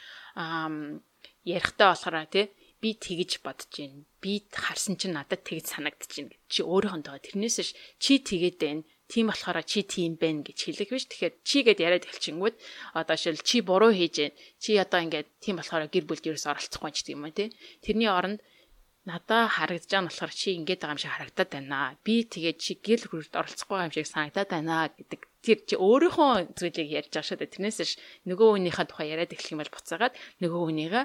[1.46, 2.50] ярихдаа болохоор тий
[2.82, 4.04] би тэгж бодож байна.
[4.20, 6.10] Би харсан чинь надад тэгж байна гэж
[6.50, 7.72] чи өөрийнхөө тэрнээс
[8.02, 8.82] чи тэгээд байна.
[9.06, 11.06] Тийм болохоор чи тийм байна гэж хэлэх биш.
[11.06, 12.56] Тэгэхээр чи гэд яриад хэлчихэнгүүт
[12.98, 14.36] одоо шил чи буруу хийж байна.
[14.58, 17.54] Чи одоо ингээд тийм болохоор гэр бүлд ерөөс оролцохгүй ч тийм юм тий.
[17.80, 18.42] Тэрний оронд
[19.06, 21.94] надаа харагдаж байгаа болохоор чи ингэж байгаа юм шиг харагдаад байна.
[22.02, 26.90] Би тэгээд чи гэл хүрд оролцохгүй юм шиг санагдаад байна гэдэг тэр чи өөрийнхөө зүйлийг
[26.90, 27.54] ярьж байгаа шүү дээ.
[27.54, 27.92] Тэрнээс ш
[28.26, 31.04] нөгөө хүнийхээ тухай яриад эхлэх юм бол буцаагаад нөгөө хүнийгээ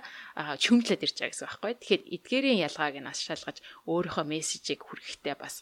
[0.66, 1.74] чөмдлөд ирж байгаа гэсэн байхгүй.
[1.78, 5.62] Тэгэхээр эдгээрийн ялгааг нь ас шалгаж өөрийнхөө мессежийг хүргэхдээ бас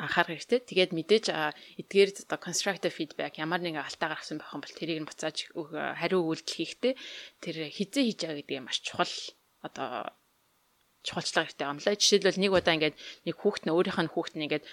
[0.00, 0.60] анхаарах хэрэгтэй.
[0.64, 1.26] Тэгээд мэдээж
[1.84, 6.24] эдгээр одоо constructive feedback ямар нэгэн алдаа гаргасан байх юм бол тэрийг нь буцааж хариу
[6.24, 6.94] үйлдэл хийхдээ
[7.44, 9.12] тэр хизээ хийж байгаа гэдэг нь маш чухал
[9.60, 10.08] одоо
[11.06, 11.96] чухалчлага юм лаа.
[11.96, 14.64] Жишээлбэл нэг удаа ингээд нэг хүүхэд нь өөрийнх нь хүүхэд нь ингээд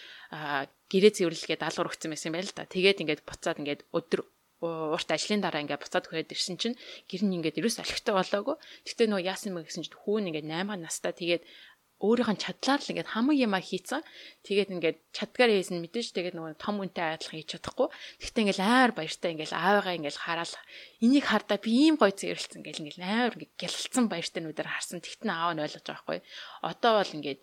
[0.92, 2.68] гэрээ цэвэрлэгээ даалгавар өгсөн байсан байл та.
[2.68, 4.22] Тэгээд ингээд буцаад ингээд өдөр
[4.62, 6.76] урт ажлын дараа ингээд буцаад хүрээд ирсэн чинь
[7.06, 8.56] гэр нь ингээд ерөөс олигтой болоогүй.
[8.90, 11.44] Гэтэ нөө яасан мэ гэсэн чинь хүүн ингээд 8 настай тэгээд
[11.98, 14.06] өөрийнх нь чадлаар л ингээд хамаг юма хийцэн.
[14.46, 17.90] Тэгээд ингээд чадгаар хийсэн мэдээж тэгээд нөгөө том үнтэй адилхан хийж чадахгүй.
[18.22, 20.56] Гэхдээ ингээд аяар баяртай ингээд аавыгаа ингээд хараал
[21.02, 25.02] энийг хардаа би ийм гой зэрэлцэн гэл ингээд аяар ингээд гялалцсан баяртай нүдээр харсан.
[25.02, 26.20] Тэгтэн аав нь ойлгож байгаа байхгүй.
[26.62, 27.40] Одоо бол ингээд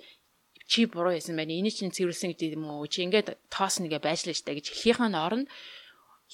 [0.70, 1.52] чи буруу хийсэн байна.
[1.52, 2.86] Энийг чинь цэвэрлсэн гэдэг юм уу?
[2.86, 5.50] Чи ингээд тоос нэгэ байжлаа штэ гэж хэлхийнхэн оронд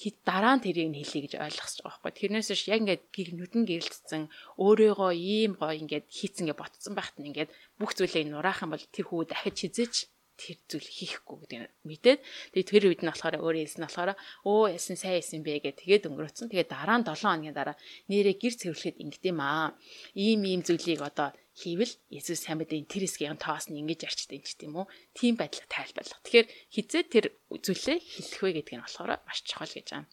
[0.01, 2.17] хит дараа нь тэрийг нь хэлье гэж ойлгосож байгаа байхгүй.
[2.17, 4.23] Тэрнээс ш яг ингээд гэр нүдэн гэрэлтсэн
[4.57, 8.81] өөрийгөө ийм гоё ингээд хийцэн гэ ботцсон байхад нь ингээд бүх зүйлээ нураах юм бол
[8.81, 9.95] тэр хүү дахиж хизээч
[10.41, 12.19] тэр зүйл хийхгүй гэдэг мэдээд
[12.57, 14.11] тэгээд тэр үед нь болохоор өөрөө хэлсэн болохоор
[14.49, 17.77] өө яасан сайн яасан бэ гэх тэгээд өнгөрөөцөн тэгээд дараа нь 7 хоногийн дараа
[18.09, 19.77] нэрээ гэр цэвэрлэхэд ингэдэм аа
[20.17, 21.29] ийм ийм зүйлийг одоо
[21.61, 24.87] хийвэл Есүс сайн мэдээ тэр хэсгийн тоос нь ингэж арчдаг юм ч тийм үү.
[25.13, 26.23] Тийм байдлаар тайлбарлах.
[26.23, 30.09] Тэгэхээр хизээ тэр зүйлээ хэлэх вэ гэдг нь болохоор маш чухал гэж байна.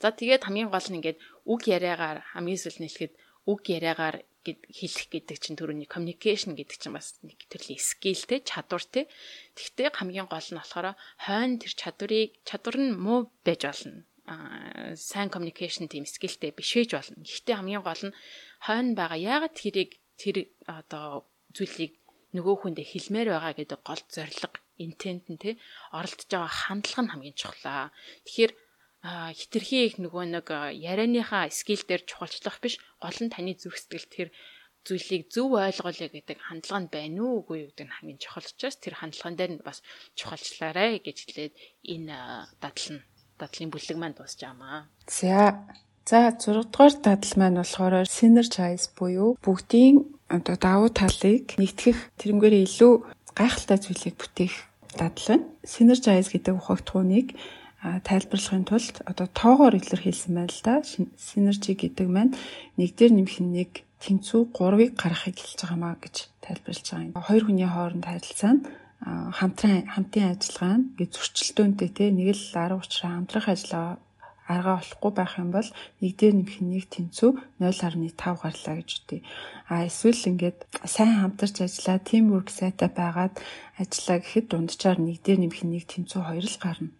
[0.00, 1.18] За тэгээд хамгийн гол нь ингээд
[1.52, 3.12] үг яриагаар хамгийн сүүл нь хэлэхэд
[3.50, 8.82] үг яриагаар хэлэх гэдэг чинь төрөний communication гэдэг чинь бас нэг төрлийн skill те чадвар
[8.82, 9.06] те.
[9.54, 14.02] Тэгвэл хамгийн гол нь болохоор хойно тэр чадварыг чадвар нь муу байж болно.
[14.26, 17.22] Аа сайн communication team skillтэй биш байж болно.
[17.22, 18.16] Гэхдээ хамгийн гол нь
[18.66, 22.02] хойно байгаа яагаад тэрийг тэр одоо зүйлийг
[22.34, 25.54] нөгөө хүндээ хэлмээр байгаа гэдэг гол зорилго интент нь тий
[25.92, 27.92] оролдож байгаа хандлага нь хамгийн чухлаа.
[28.24, 28.52] Тэгэхээр
[29.02, 30.46] хитрхи их нөгөө нэг
[30.78, 34.28] ярианыхаа скил дээр чухалчлах биш гол нь таны зүрх сэтгэл тэр
[34.86, 38.76] зүйлийг зөв ойлгоолё гэдэг хандлага нь байна уу үгүй юу гэдэг нь хамгийн чухал учраас
[38.78, 39.78] тэр хандлаган дээр нь бас
[40.18, 41.54] чухалчлаарай гэж хэлээд
[41.94, 42.14] энэ
[42.62, 43.02] дадал нь
[43.38, 44.86] дадлын бүлэг маань дуусч байгаамаа.
[45.06, 45.66] За
[46.02, 52.92] За 6 дугаар дадал маань болохоор synergize буюу бүгдийн одоо давуу талыг нэгтгэх тэрнгээр илүү
[53.38, 54.54] гайхалтай зүйлийг бүтээх
[54.98, 55.46] дадал байна.
[55.62, 57.38] Synergize гэдэг ухагтхууныг
[57.82, 60.74] тайлбарлахын тулд одоо тоогоор илэрхийлсэн байна л да.
[61.18, 62.34] Synergy гэдэг маань
[62.78, 67.14] нэг дээр нэмэх нэг тэнцүү 3-ыг гаргахыг хэлж байгаамаа гэж тайлбарлаж байгаа юм.
[67.18, 68.62] Хоёр хүний хооронд харилцаа нь
[69.02, 73.98] хамтран хамтын ажиллагаа нь гэ зөрчилдөөнтэй те нэг л арга учраа хамтрах ажиллаа
[74.46, 75.68] аргаа олохгүй байх юм бол
[76.02, 79.20] нэг дээр нэмэх нэг тэнцүү 0.5 гарлаа гэж үтэй.
[79.70, 83.34] А эсвэл ингээд сайн хамтарч ажиллаа, teamwork сайтай байгаад
[83.78, 86.90] ажиллаа гэхэд дунджаар нэг дээр нэмэх нэг тэнцүү хоёр л гарна.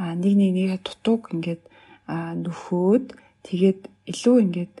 [0.00, 1.62] Нэг нэг нэгэ дутууг ингээд
[2.08, 3.06] нөхөөд
[3.44, 4.74] тэгээд илүү ингээд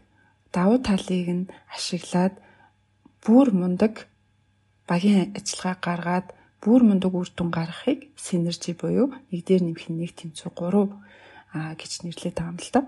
[0.56, 1.44] давуу талыг нь
[1.76, 2.34] ашиглаад
[3.20, 4.08] бүр мундаг
[4.88, 6.26] багийн ажиллагаа гаргаад
[6.64, 10.88] бүр мундаг үр дүн гаргахыг синержи буюу нэг дээр нэмэх нэг тэмцүү 3
[11.52, 12.80] а гэж нэрлэдэг юм л да.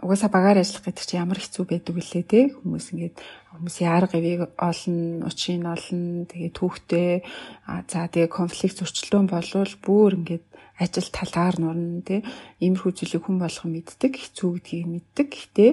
[0.00, 3.16] Угаасаа багаар ажиллах гэдэг чинь ямар хэцүү байдаг вүлээ те хүмүүс ингээд
[3.52, 7.10] хүмүүсийн арга ивийг олно, учрыг олно, тэгээ түүхтэй
[7.66, 10.46] а за тэгээ конфликт зөрчилдөөн болвол бүр ингээд
[10.80, 12.24] ажил талаар нурна тий
[12.64, 15.28] иймэрхүү зүйлийг хүн болгон мэддэг хэцүү гэдгийг мэддэг.
[15.28, 15.70] Гэхдээ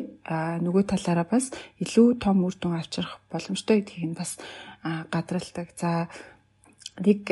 [0.62, 4.36] нөгөө талаараа бас илүү том үр дүн авчрах боломжтой гэдгийг нь бас
[4.84, 5.72] гадралдаг.
[5.80, 6.12] За
[7.00, 7.24] нэг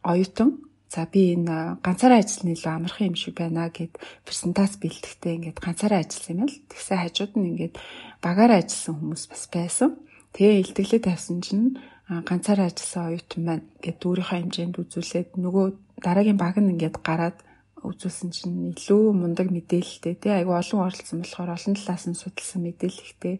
[0.00, 5.58] оюутан за би энэ ганцаараа ажиллана илүү амархан юм шиг байна гэд презентац бэлтгэхдээ ингээд
[5.58, 6.62] ганцаараа ажилласан юм л.
[6.70, 7.74] Тэгсэн хажууд нь ингээд
[8.22, 9.90] багаараа ажилласан хүмүүс бас байсан.
[10.32, 11.66] Тэгээ илтгэлээ тавьсан чинь
[12.08, 15.66] ганцаараа ажилласан оюутан маань гэд өөрийнхөө хэмжээнд үзүүлээд нөгөө
[16.04, 17.40] дараагийн баг нь ингээд гараад
[17.84, 20.32] үзүүлсэн чинь илүү мундаг мэдээлэлтэй тий?
[20.32, 23.34] Айгу олон оролцсон болохоор олон талаас нь судалсан мэдээлэлтэй.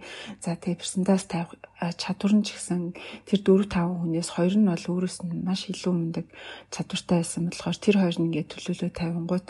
[0.44, 1.56] За тэгээ персентаж тавих
[1.96, 2.92] чадвар нь ч гэсэн
[3.24, 6.26] тэр 4 5 хүнээс хоёр нь бол өөрөөс нь маш илүү мундаг
[6.68, 9.46] чадвартай байсан болохоор тэр хоёр нь ингээд төлөөлөө тавингууд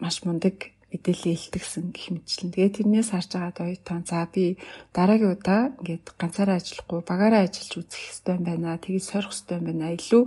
[0.00, 0.56] маш мундаг
[0.88, 2.52] мэдээлэл илтгэсэн гэх мэтчлэн.
[2.56, 4.56] Тэгээд тэрнээс харж байгаа оюутан за би
[4.96, 8.80] дараагийн удаа ингээд ганцаараа ажиллахгүй багаараа ажиллаж үзэх хэрэгтэй байна.
[8.80, 9.92] Тэгээд сорих хэрэгтэй байна.
[9.92, 10.22] Илүү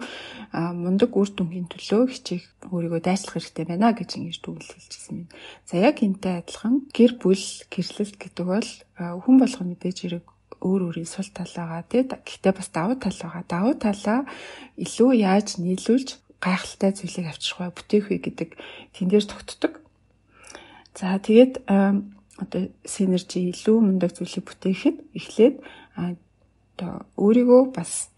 [0.53, 5.27] мундаг үр дүнгийн төлөө хичээх өөрийгөө дайчлах хэрэгтэй байна гэж ингэж дүгнэлт хэлчихсэн юм.
[5.65, 8.69] За яг энтэй адилхан гэр бүл гэрлэлт гэдэг бол
[9.01, 10.25] хүн болгоо мэдээж хэрэг
[10.61, 12.05] өөр өөрийн сул тал байгаа тий.
[12.05, 13.43] Гэхдээ бас давуу тал байгаа.
[13.49, 14.29] Давуу талаа
[14.77, 18.49] илүү яаж нийлүүлж гайхалтай зүйлийг авчрах вэ, бүтээх вэ гэдэг
[18.93, 19.81] тэн дээр тогтдог.
[20.95, 25.55] За тэгээд одоо синержи илүү мундаг зүйлийг бүтээхэд эхлээд
[25.95, 28.09] одоо өөрийгөө бас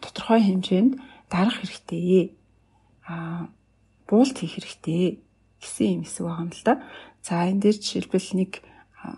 [0.00, 0.98] тодорхой хэмжээнд
[1.30, 2.36] дарах хэрэгтэй.
[3.06, 3.48] Аа
[4.08, 5.22] буулт хийх хэрэгтэй
[5.62, 6.74] гэсэн юм хэсэг байгаа юм л да.
[7.22, 8.52] За энэ дээр жишээлбэл нэг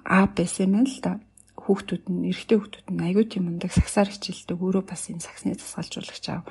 [0.05, 1.19] А байсан юм л да.
[1.59, 6.27] Хүүхдүүд нь эрэгтэй хүүхдүүд нь аягүй тийм мундаг сагсаар хичээлдэг өөрөө бас энэ сагсны засгалжуулагч
[6.31, 6.47] аав.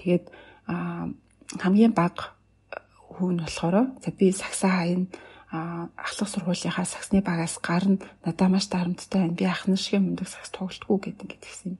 [0.00, 0.24] Тэгээд
[1.60, 2.36] хамгийн бага
[3.16, 5.08] хүн болохоор за би сагсаа хаяна
[5.96, 7.98] ахлах сургуулийнхаа саксны багаас гарна.
[8.24, 9.38] Надаа маш дарамттай байна.
[9.38, 11.78] Би ахны шиг мундаг сакс тоглолтгүй гэдэг ингээд гисэн.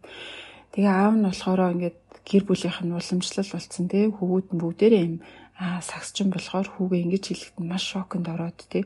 [0.74, 5.16] Тэгээ аав нь болохоор ингээд гэр бүлийнх нь уламжлал болцсон тий хөвгүүд нь бүгдээрээ юм.
[5.58, 8.82] Аа саксчин болохоор хүүгээ ингэж хэлэхэд маш шоконд ороод тий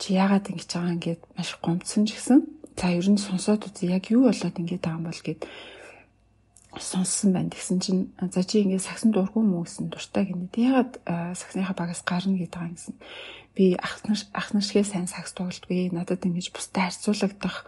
[0.00, 2.38] чи яагаад ингэж байгаа ингээд маш гомцсон ч гэсэн.
[2.78, 3.92] За ер нь сонсоод үзье.
[3.96, 5.40] Яг юу болоод ингэж байгаа юм бол гэд
[6.78, 7.50] сонссон байна.
[7.50, 10.54] Тэгсэн чинь за чи ингээд сагсан дургүй мүү гэсэн дуртай гинэ.
[10.54, 11.02] Ягаад
[11.34, 12.94] сагсныхаа багаас гарна гэдэг юм гэсэн
[13.58, 17.66] би ах нар ах нар шигээ сайн сакс тоглолтгүй надад ингэж бусдад харьцуулагдах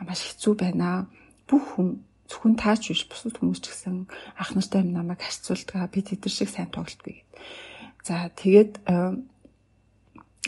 [0.00, 1.12] маш хэцүү байна.
[1.44, 4.08] Бүх хүн зөвхөн таач биш бусад хүмүүс ч гэсэн
[4.40, 5.92] ах нартай намайг харьцуулдаг.
[5.92, 7.28] Би тэдэр шиг сайн тоглолтгүй гэд.
[8.08, 8.72] За тэгээд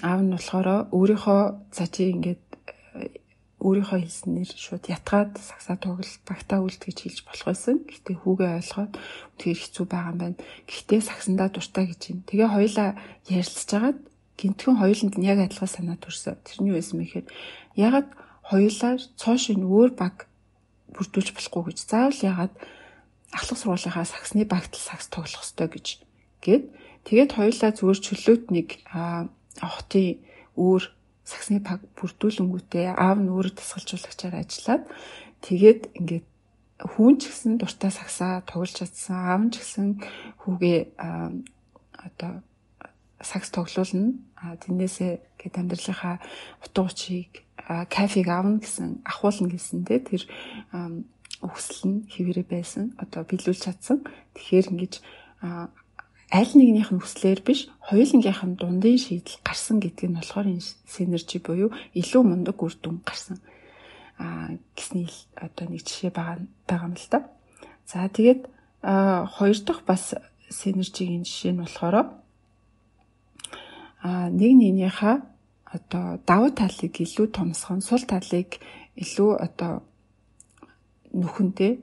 [0.01, 1.43] аав нь болохоор өөрийнхөө
[1.77, 2.41] за чи ингээд
[3.61, 7.77] өөрийнхөө хэлснээр шууд ятгаад сагсаа тоглолт багтаа үлд гэж хэлж болох байсан.
[7.85, 8.93] Гэхдээ хүүгээ ойлгоод
[9.37, 10.39] тэгэхээр хэцүү байгаа юм байна.
[10.65, 12.19] Гэхдээ сагсандаа дуртай гэж юм.
[12.25, 12.89] Тэгээ хоёлаа
[13.29, 13.99] ярилцж агаад
[14.41, 16.41] гинтгэн хоёуланд нь яг адилхан санаа төрсөн.
[16.41, 17.27] Тэрний байсан мэхээр
[17.77, 18.09] ягаад
[18.49, 20.27] хоёулаа цоошин өөр баг
[20.97, 22.55] бүрдүүлж болохгүй гэж заавал ягаад
[23.31, 25.87] ахлах сургуулийнхаа саксны багтал сакс тоглох ёстой гэж
[26.43, 26.65] гээд
[27.07, 28.69] тэгээд хоёулаа зүгээр чөлөөт нэг
[29.61, 30.19] хотын
[30.59, 30.83] өөр
[31.31, 34.83] саксны баг бүрдүүлэнгүүтээ аав нь өөрөө тасгалжуулагчаар ажиллаад
[35.47, 36.27] тэгээд ингээд
[36.93, 39.87] хүн ч гэсэн дуртай саксаа тоглож чадсан аав нь ч гэсэн
[40.43, 40.79] хүүгээ
[42.07, 42.33] одоо
[43.21, 44.17] сакс тоглуулна.
[44.37, 46.17] А тэрнээсээ гээд амьдралынхаа
[46.65, 47.45] утга учирыг
[47.93, 50.25] кафег авна гэсэн ахуулна гэсэн те тэр
[51.45, 52.97] өгсөл нь хэвээрээ байсан.
[52.97, 54.01] Одоо биелүүлж чадсан.
[54.33, 54.95] Тэгэхээр ингэж
[56.31, 61.39] аль нэгнийх нь хүслээр биш хоёулангийнх нь дундын шийдэл гарсан гэдэг нь болохоор энэ синержи
[61.43, 63.43] буюу илүү мундаг үр дүн гарсан
[64.21, 66.39] а гэсний одоо нэг жишээ байгаа
[66.69, 67.19] байгаа юм л да.
[67.89, 68.47] За тэгээд
[69.35, 70.15] хоёр дахь бас
[70.47, 72.15] синержигийн жишээ нь болохоор
[74.07, 75.17] а нэг нэгнийхээ
[75.75, 78.61] одоо давуу талыг илүү томсгон сул талыг
[78.95, 79.83] илүү одоо
[81.11, 81.81] нүхэнтэй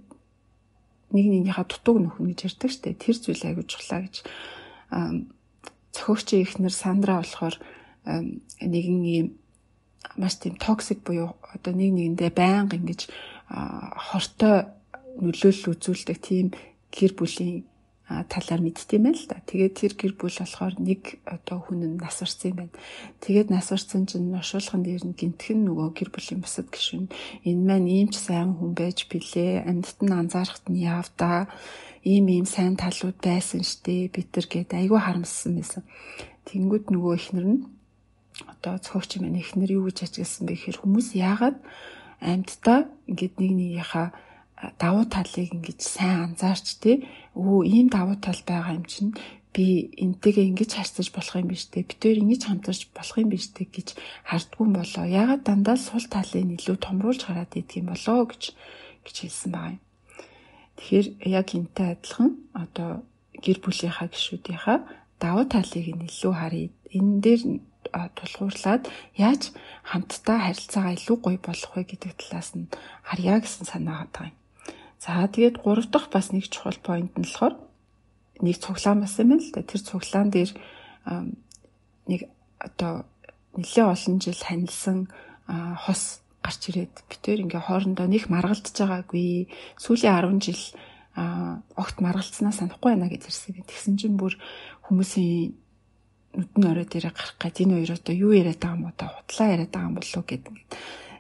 [1.16, 3.00] нэг нэгнийхээ дутууг нүхэн гэж ярьдаг штэ.
[3.00, 4.16] Тэр зүйл аягүй чухлаа гэж
[5.96, 7.56] зохиогчийн ихнэр Сандра болохоор
[8.64, 9.28] нэгэн юм
[10.16, 13.02] маш тийм токсик буюу одоо нэг нэгэндээ байнга ингэж
[13.48, 14.72] хортой
[15.20, 16.48] нөлөөлөл үзүүлдэг тийм
[16.92, 17.66] гэр бүлийн
[18.08, 19.44] талаар мэдтiin байл л да.
[19.44, 22.76] Тэгээд тэр гэр бүл болохоор нэг одоо хүн нь нас барсан юм байна.
[23.20, 27.12] Тэгээд нас барсан чинь ношуулган дээр нь гинтхэн нөгөө гэр бүлийн бусад гишүүн
[27.44, 29.68] энэ маань ийм ч сайн хүн байж билээ.
[29.68, 31.52] Амьдт нь анзаарахт нь явда.
[32.08, 34.08] Ийм ийм сайн талууд байсан штэ.
[34.08, 35.84] Бид нар гээд айгүй харамссан байсан.
[36.48, 37.60] Тэнгүүд нөгөө ихнэр нь
[38.48, 41.58] одоо цогч юм ихнэр юу гэж ажигласан бэ гэхээр хүмүүс яагаад
[42.24, 44.08] амьдтаа ингээд нэг нэгийнхаа
[44.82, 47.06] давуу талыг ингэж сайн анзаарч тий
[47.38, 49.14] өө ийм давуу тал байгаа юм чинь
[49.54, 53.70] би энтэйгээ ингэж харьцаж болох юм биш бид хоёр ингэж хамтарч болох юм биш үү
[53.70, 53.88] гэж
[54.30, 58.44] хардггүй болоо ягаад дандаа сул талыг илүү томруулж хараад идэх юм болоо гэж
[59.06, 59.82] гэж хэлсэн байгаа юм.
[60.78, 61.08] Тэгэхээр
[61.38, 62.90] яг энтэй адилхан одоо
[63.46, 64.78] гэр бүлийнхаа гишүүдийнхаа
[65.22, 66.70] давуу талыг нь илүү харъя.
[66.98, 67.42] Энэ дээр
[68.18, 68.84] тулгуурлаад
[69.18, 69.42] яаж
[69.90, 72.70] хамтдаа харилцаагаа илүү гоё болгох вэ гэдэг талаас нь
[73.10, 74.38] харьяа гэсэн санаа байгаа юм.
[75.00, 77.56] За тэгээд гурав дахь бас нэг чухал поинт нь болохоор
[78.42, 79.62] нэг цуглаан бас юм л да.
[79.62, 80.52] Тэр цуглаан дээр
[82.08, 82.22] нэг
[82.58, 83.06] одоо
[83.54, 85.08] нэлээ олон жил ханилсан
[85.48, 89.50] хос гарч ирээд битээр ингээ хоорондоо нэг маргалдж байгаагүй.
[89.78, 90.64] Сүүлийн 10 жил
[91.78, 93.66] огт маргалцснаа санахгүй байна гэж ирсэн.
[93.66, 94.38] Тэгсэн чинь бүр
[94.86, 95.58] хүмүүсийн
[96.38, 99.48] нүдэн орой дээр гарах гээд энэ хоёр одоо юу яриад байгаа юм уу та хутлаа
[99.58, 100.72] яриад байгаа юм болов гэд ингээд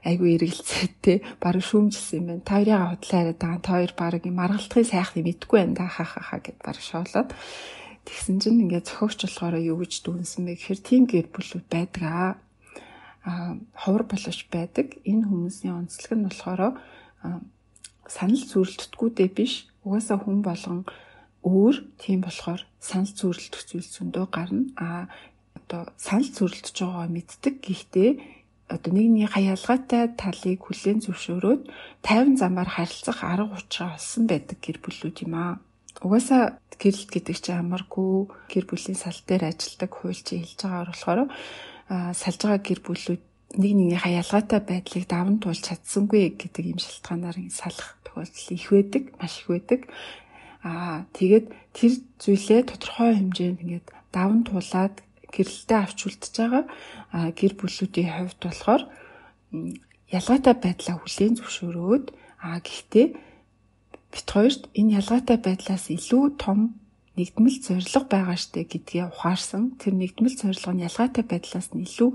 [0.03, 2.45] айгүй эргэлцээтэй баг шүүмжилсэн юм байна.
[2.45, 3.61] Та хоёрыгаа худлаа яриад байгаа.
[3.63, 7.29] Та хоёр баг юм маргалтын сайхныг мэдгүй байна да ха ха ха гэд баг шоолоод
[8.07, 12.31] тэгсэн чинь ингээд зохиогч болохоор юу гэж дүнсэн бэ гэхээр тийм гэр бүлүүд байдаг аа.
[13.27, 14.99] А ховор боловч байдаг.
[15.03, 16.61] Энэ хүмүүсийн онцлог нь болохоор
[18.07, 20.87] санал зүрэлтдгүүдээ биш угаасаа хүн болгон
[21.43, 24.63] өөр тийм болохоор санал зүрэлтэх зүйл зөндөө гарна.
[24.79, 25.11] А
[25.59, 27.55] одоо санал зүрэлтж байгаа мэддэг.
[27.59, 28.09] Гэхдээ
[28.67, 31.61] одоо нэгний хаяалгаатай талыг хүлээн зөвшөөрөөд
[32.03, 35.53] 50 замаар харилцах арга учраа олсон байдаг гэр бүлүүд юм аа.
[36.03, 41.21] Угаасаа гэрэлт гэдэг чинь амаргүй гэр бүлийн сал дээр ажилладаг хуульчийн хэлж байгаагаар болохоор
[42.21, 43.23] салж байгаа гэр бүлүүд
[43.55, 49.33] нэг нэгний хаяалгаатай байдлыг даван туулж чадсангүй гэдэг юм шалтгаанаар салах тохиолдол их байдаг, маш
[49.39, 49.81] их байдаг.
[50.67, 54.99] Аа тэгээд тэр зүйлээ тодорхой хэмжээнд ингээд даван туулаад
[55.33, 56.63] гэрэлтэй авч үлдэж байгаа
[57.37, 58.83] гэр бүлүүдийн хувьд болохоор
[60.17, 62.05] ялгаатай байдлаа хүлээн зөвшөөрөөд
[62.43, 63.07] а гэхдээ
[64.11, 66.59] бит хоёрт энэ ялгаатай байдлаас илүү том
[67.17, 69.75] нэгдмэл зориг байгаа штэ гэдгээ ухаарсан.
[69.81, 72.11] Тэр нэгдмэл зорилго нь ялгаатай байдлаас нь илүү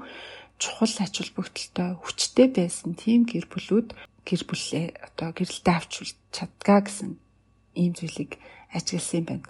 [0.62, 3.88] чухал ач холбогдолтой хүчтэй байсан тийм гэр бүлүүд
[4.22, 5.92] гэр бүлээ одоо гэрэлтэй авч
[6.30, 7.18] чадгаа гэсэн
[7.74, 8.38] ийм зүйлийг
[8.70, 9.46] ажигласан юм байна.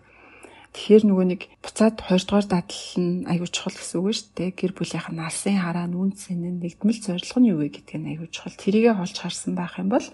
[0.72, 4.50] Тэгэхээр нөгөө нэг буцаад 20 дугаар дадал нь аягүй чухал гэсэн үг шүү дээ.
[4.56, 8.08] Гэр бүлийнх нь алсын хараа нүүн цэн нь нэгдмэл зорилго нь юу вэ гэдг нь
[8.16, 8.56] аягүй чухал.
[8.56, 10.06] Тэрийгэ холж харсан байх юм бол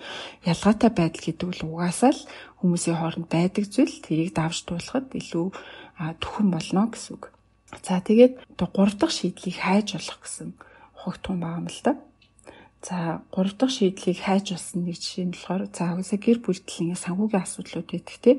[0.42, 2.22] ялгаатай байдал гэдэг нь угаасаа л
[2.58, 5.46] хүмүүсийн хооронд байдаг зүйл тэрийг давж туулахад илүү
[6.18, 7.30] төхөн болно гэсэн үг.
[7.86, 10.58] За тэгээд 3 дахь шийдлийг хайж болох гэсэн
[10.98, 11.92] ухагтун байгаа юм л да.
[12.82, 17.46] За 3 дахь шийдлийг хайж болсон нэг жишээ нь болохоор за угаасаа гэр бүлтлийн санхүүгийн
[17.46, 18.38] асуудлууд байдаг тийм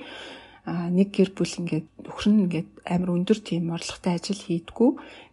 [0.70, 4.90] нэг гэр бүл ингээд нөхөр нь ингээд амар өндөр тийм орлоготой ажил хийдгүү.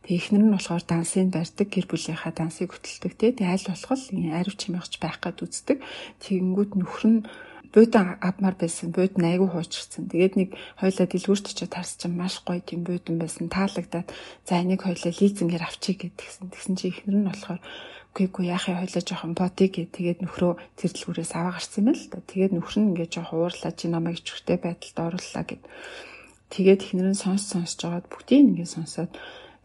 [0.06, 3.30] Тэгээ эхнэр нь болохоор дансыг барьдаг, гэр бүлийнхаа дансыг хөтэлдэг тий.
[3.36, 5.78] Тэгээ аль болох ариу чимэгч байх гад үздэг.
[6.24, 7.20] Тэгэнгүүт нөхөр нь
[7.76, 8.88] буудан авмаар байсан.
[8.94, 10.08] Бууд айгүй хуучирсан.
[10.08, 10.48] Тэгээд нэг
[10.80, 13.52] хойлоо дэлгүүрт очиод харс чинь маш гоё тийм буудан байсан.
[13.52, 14.08] Таалагдаад
[14.48, 16.48] за энийг хойлоо лизингээр авчиг гэдгсэн.
[16.48, 17.60] Тэгсэн чи эхнэр нь болохоор
[18.24, 22.04] үгүй яах юм хойлоо жоохон боди гэ тэгээд нөхрөө тэр дэлгүүрээс аваа гарсан юм л
[22.08, 22.24] да.
[22.24, 25.62] Тэгээд нөхөр нь ингээд жоохон уурлаа чи намайг ичхтэй байдалд орууллаа гэд.
[26.48, 29.12] Тэгээд ихнэр нь сонс сонсож байгаад бүгдийг ингээд сонсоод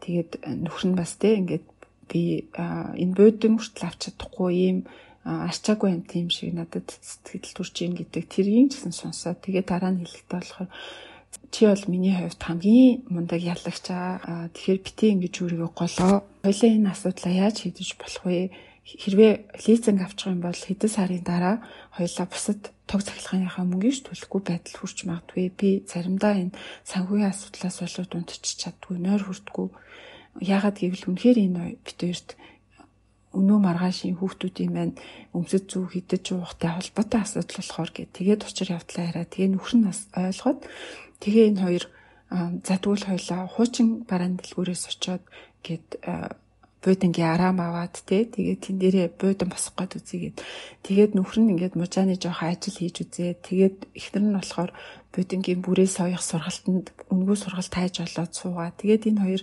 [0.04, 1.66] тэгээд нөхөр нь бас те ингээд
[2.12, 4.78] би энэ буудан хүртэл авч чадахгүй ийм
[5.24, 9.94] арчаагүй юм тийм шиг надад сэтгэл төрж ийн гэдэг тэрийг ч гэсэн сонсоод тэгээд дараа
[9.94, 10.68] нь хэлэхдээ болохоор
[11.52, 14.48] чи бол миний хувьд хамгийн мундаг ялагч аа.
[14.56, 16.24] Тэгэхээр бити ингэж өөрийгөө голоо.
[16.44, 18.50] Хоёлаа энэ асуудлаа яаж шийдэж болох вэ?
[18.82, 19.32] Хэрвээ
[19.62, 21.56] лизинг авчих юм бол хэдэн сарын дараа
[21.92, 22.60] хоёлаа бусад
[22.90, 25.52] тог цахилгааныхаа мөнгөж төлөхгүй байдал хүрч магадгүй.
[25.54, 26.56] Би заримдаа энэ
[26.88, 29.68] санхүүгийн асуудлаас болоод унтчих чаддгүй, нойр хүртгүй.
[30.40, 32.28] Яагаад гэвэл үнэхээр энэ бит хоёрт
[33.32, 34.94] өнөө маргаашийн хүүхдүүдийн маань
[35.32, 39.86] өмсөж зүү хідэж уухтай холбоотой асуудал болохоор гэ тэгээд учир явдлаа хараа тэгээ нөхөр нь
[39.88, 40.60] бас ойлгоод
[41.22, 41.84] тэгээ энэ хоёр
[42.66, 45.22] за тэгвэл хоёлаа хуучин бараан дэлгүүрээс очиод
[45.62, 45.88] гээд
[46.82, 50.36] буудангийн араам аваад те тэгээд тэн дээрээ буудан босох гээд үзьгээд
[50.82, 54.70] тэгээд нөхөр нь ингээд мужааны жоохон ажил хийж үзээ тэгээд эхнэр нь болохоор
[55.12, 58.72] буудангийн бүрээ соёх сургалтанд өнгөө сургалт хайж болоод суугаа.
[58.80, 59.42] Тэгээд энэ хоёр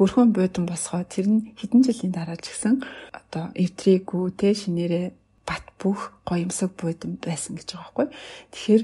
[0.00, 1.04] хөрхөн буудан босгоо.
[1.04, 2.80] Тэр нь хэдэн жилийн дараа ч гэсэн
[3.12, 5.06] одоо эвтрээгүй те шинээрээ
[5.44, 8.08] бат бүх гоёмсог буудан байсан гэж байгаа байхгүй.
[8.52, 8.82] Тэгэхээр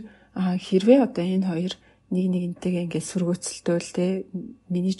[0.60, 1.72] хэрвээ одоо энэ хоёр
[2.14, 4.26] нэг нэгнтэйгээ ингээд сүргөөцөлтөөл те
[4.70, 4.94] миний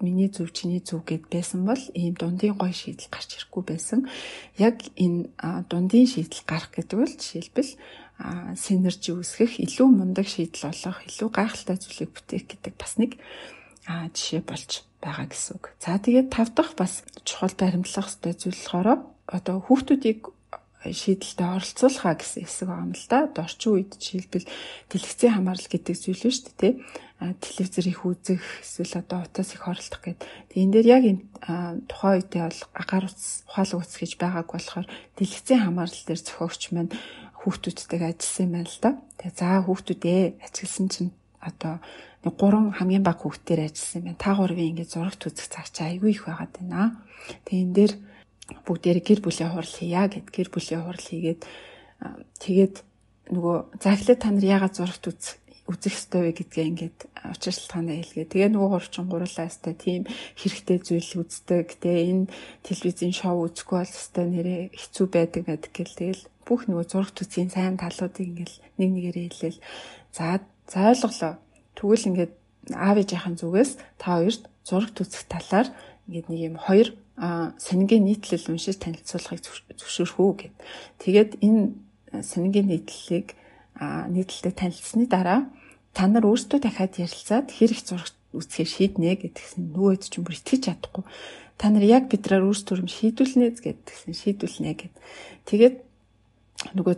[0.00, 4.06] миний зүв чиний зүв гэд байсан бол ийм дундын гой шийдэл гарч ирэхгүй байсан.
[4.58, 5.30] Яг энэ
[5.66, 7.72] дундын шийдэл гарах гэдэг бол жишээлбэл
[8.58, 13.18] синержи үүсгэх, илүү мундаг шийдэл олох, илүү гайхалтай зүйлийг бүтээх гэдэг бас нэг
[13.86, 15.64] жишээ болж байгаа гэсэн үг.
[15.78, 20.34] За тэгээд тав дахь бас чухал баримтлах ёстой зүйл болохоор одоо хүүхдүүдийг
[20.86, 23.18] шийдэлтэд оролцуулахаа гэсэн хэсэг байгаа юм л да.
[23.34, 24.46] Орчин үед жишээлбэл
[24.94, 26.72] дэлгэцийн хамаарал гэдэг зүйл нь шүү дээ, тий.
[27.18, 30.22] Телевизэр их үзэх, эсвэл одоо утас их оролдох гэдэг.
[30.54, 31.22] Тэгээ энэ дээр яг энэ
[31.90, 34.86] тухайн үедээ бол агаар утас ухаалаг утас гэж байгааг болохоор
[35.18, 36.94] дэлгэцийн хамаарал дээр зохиогч маань
[37.42, 38.90] хүүхдүүдтэйг ажилласан юм байна л да.
[39.18, 41.74] Тэгээ за хүүхдүүдээ ажилласан чинь одоо
[42.22, 44.22] нэг гурван хамгийн бага хүүхдээр ажилласан юм байна.
[44.22, 47.02] Та гурвын ингээд зурагт үзэх цаг чи айгүй их байгаад байна.
[47.46, 47.92] Тэгээ энэ дээр
[48.64, 51.40] бүгдээр гэр бүлийн хурал хийя гэд гэр бүлийн хурал хийгээд
[52.40, 52.76] тэгээд
[53.34, 55.36] нөгөө за эхлээд та нар яагаад зурагт үз
[55.68, 56.98] үзэх ёстой вэ гэдгээ ингээд
[57.28, 58.32] учир шалтгаанаа хэлгээ.
[58.32, 60.08] Тэгээ нөгөө хурчин гурлаа өстой тийм
[60.40, 61.76] хэрэгтэй зүйл үздэг.
[61.76, 62.32] Тэгээ энэ
[62.64, 67.52] телевизийн шоу үзэхгүй бол өстой нэрээ хэцүү байдаг гэдэг гэл тэгэл бүх нөгөө зурагт үзгийн
[67.52, 69.60] сайн талуудыг ингээд нэг нэгээрээ хэлээл.
[70.16, 71.32] За за ойлголоо.
[71.76, 72.32] Тэгвэл ингээд
[72.72, 75.68] аав ээжийнхэн зүгээс та хоёрт зурагт үзэх талаар
[76.08, 79.42] ингээд нэг юм хоёр санингийн нийтлэл уншиж танилцуулахыг
[79.74, 80.54] зөвшөөрөх үү гэд.
[81.02, 81.74] Тэгээд энэ
[82.22, 83.34] санингийн нийтлэлийг
[84.14, 85.50] нийтлэлтэй танилцсны дараа
[85.94, 90.36] та нар өөрсдөө дахиад ярилцаад хэр их зураг үсгээр шийднэ гэдгсэн нөгөөд ч юм бүр
[90.36, 91.04] итгэж чадахгүй.
[91.58, 94.94] Та нар яг бидрээр өөрсдөө юм шийдүүлнэ гэдгсэн шийдүүлнэ гэд.
[95.48, 95.76] Тэгээд
[96.58, 96.94] нөгөө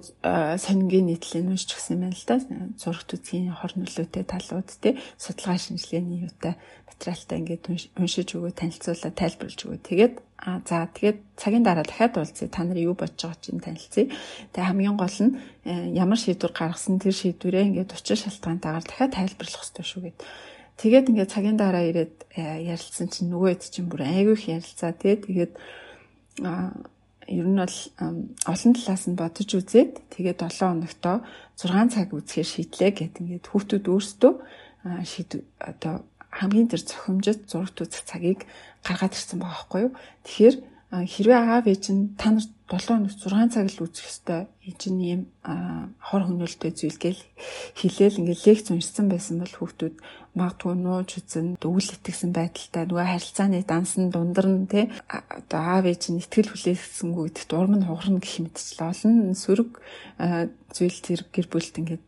[0.57, 2.41] сонингийн нийтлэл уншиж гсэн байна л да.
[2.81, 6.57] Зурагт үзгийн хор нөлөөтэй талууд те судалгаа шинжилгээний юутай
[6.89, 7.65] материалтай ингээд
[8.01, 9.81] уншиж өгөө танилцуулаад тайлбарлаж өгөө.
[9.85, 12.49] Тэгээд а за тэгээд цагийн дараа дахиад уулзъя.
[12.49, 14.09] Та нар юу бодож байгаа чинь танилцъя.
[14.49, 15.37] Тэгээд хамгийн гол нь
[15.93, 20.19] ямар шийдвэр гаргасан тэр шийдвэрээ ингээд учир шалтгаантайгаар дахиад тайлбарлах хэрэгтэй шүү гэд.
[20.81, 25.21] Тэгээд ингээд цагийн дараа ирээд ярилцсан чинь нөгөө хэд чинь бүр айгүй их ярилцаа тий.
[25.21, 25.53] Тэгээд
[27.31, 27.79] ер нь бол
[28.51, 31.17] олон талаас нь бодож үзээд тэгээд 7 хоногтоо
[31.55, 34.33] 6 цаг үзэхээр шийдлээ гэд ингээд хүүхдүүд өөрсдөө
[35.07, 38.47] шийд одоо хамгийн тэр цохимжит зурагт үзэх цагийг
[38.83, 39.93] гаргаад ирсэн байгаа байхгүй юу.
[40.27, 40.57] Тэгэхээр
[40.91, 44.47] хэрвээ аав ээж нь та нар 7 хоног 6 цаг л үзэх ёстой.
[44.63, 45.23] Энэ чинь ийм
[45.99, 47.23] хор хөнөөлтөй зүйл гээл
[47.75, 49.95] хэлээл ингээд лекц уншсан байсан бол хүүхдүүд
[50.39, 56.23] магадгүй нууж үзэн өвөл итгэсэн байдалтай нөгөө харилцааны дансан дундарн тий одоо аав ээж нь
[56.23, 59.71] ихтгэл хүлээсэнгүү гэдэгт урам нь хугарна гэх мэтчлээ олон сөрөг
[60.71, 62.05] зүйл тэр гэр бүлд ингээд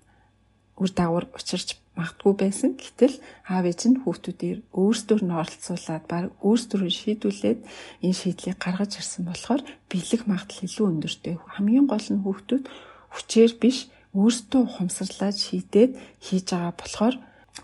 [0.79, 2.70] үр дагавар учирч магадгүй байсан.
[2.81, 7.60] Гэтэл аав ээж нь хүүхдүүдээр өөрсдөр нь оролцуулаад баг өөрсдөө шийдүүлээд
[8.05, 9.62] энэ шийдлийг гаргаж ирсэн болохоор
[9.93, 11.36] бэлэг магадлал илүү өндөртэй.
[11.36, 12.64] Хамгийн гол нь хүүхдүүд
[13.12, 15.93] хүчээр биш өөрсдөө ухамсарлаад шийдээд
[16.24, 17.14] хийж байгаа болохоор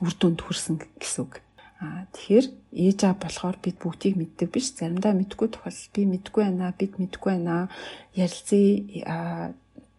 [0.05, 1.41] үр дүнд хүрсэн гэсэн үг.
[1.81, 2.47] Аа тэгэхээр
[2.85, 4.77] ээж аа болохоор бид бүгдийг мэддэг биш.
[4.77, 7.73] Заримдаа мэдгүй тохиол би мэдгүй байна, бид мэдгүй байна.
[8.13, 9.55] Ярилцъя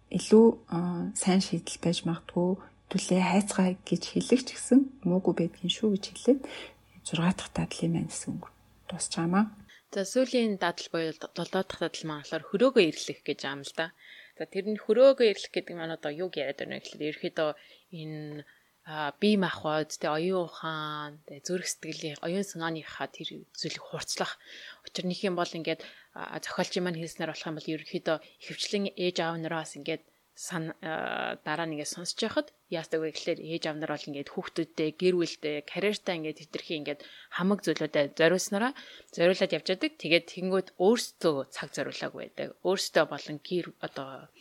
[0.09, 0.45] илүү
[1.17, 2.57] сайн шийдэл байж магадгүй
[2.91, 6.41] төлөө хайцгаа гэж хэлэх ч гэсэн муугүй байдгийн шүү гэж хэлээд
[7.05, 8.45] 6 дахь дадал юм байна гэсэн үг
[8.89, 9.45] дуусчаамаа.
[9.93, 13.93] За сүүлийн дадал буюу 7 дахь дадал маань болохоор хөрөөгөө ирлэх гэж аам л да.
[14.37, 17.49] За тэр нь хөрөөгөө ирлэх гэдэг нь одоо юуг яриад байна вэ гэхээр ерөөхдөө
[18.01, 18.45] энэ
[19.21, 24.41] бие махбод тэ оюун ухаан тэ зүрх сэтгэлийн оюун санааныхаа тэр зүйлийг хурцлах
[24.85, 25.85] учир нэг юм бол ингээд
[26.45, 30.01] зохиолч маань хэлснээр болох юм бол ерөөхдөө ихэвчлэн ээж аав нараас ингээд
[30.39, 36.15] дараа нэгээ сонсож байхад яастаг вэ гэхэлэр ээж авнар бол ингээд хүүхдүүдтэй гэр бүлтэй карьертаа
[36.15, 37.03] ингээд хэтэрхий ингээд
[37.35, 38.71] хамаг зүйлүүдэд зориулснараа
[39.11, 39.91] зориулаад явж байдаг.
[39.99, 42.47] Тэгээд тэнгүүд өөрсдөө цаг зориулааг байдаг.
[42.63, 44.31] Өөрсдөө болон гэр одоо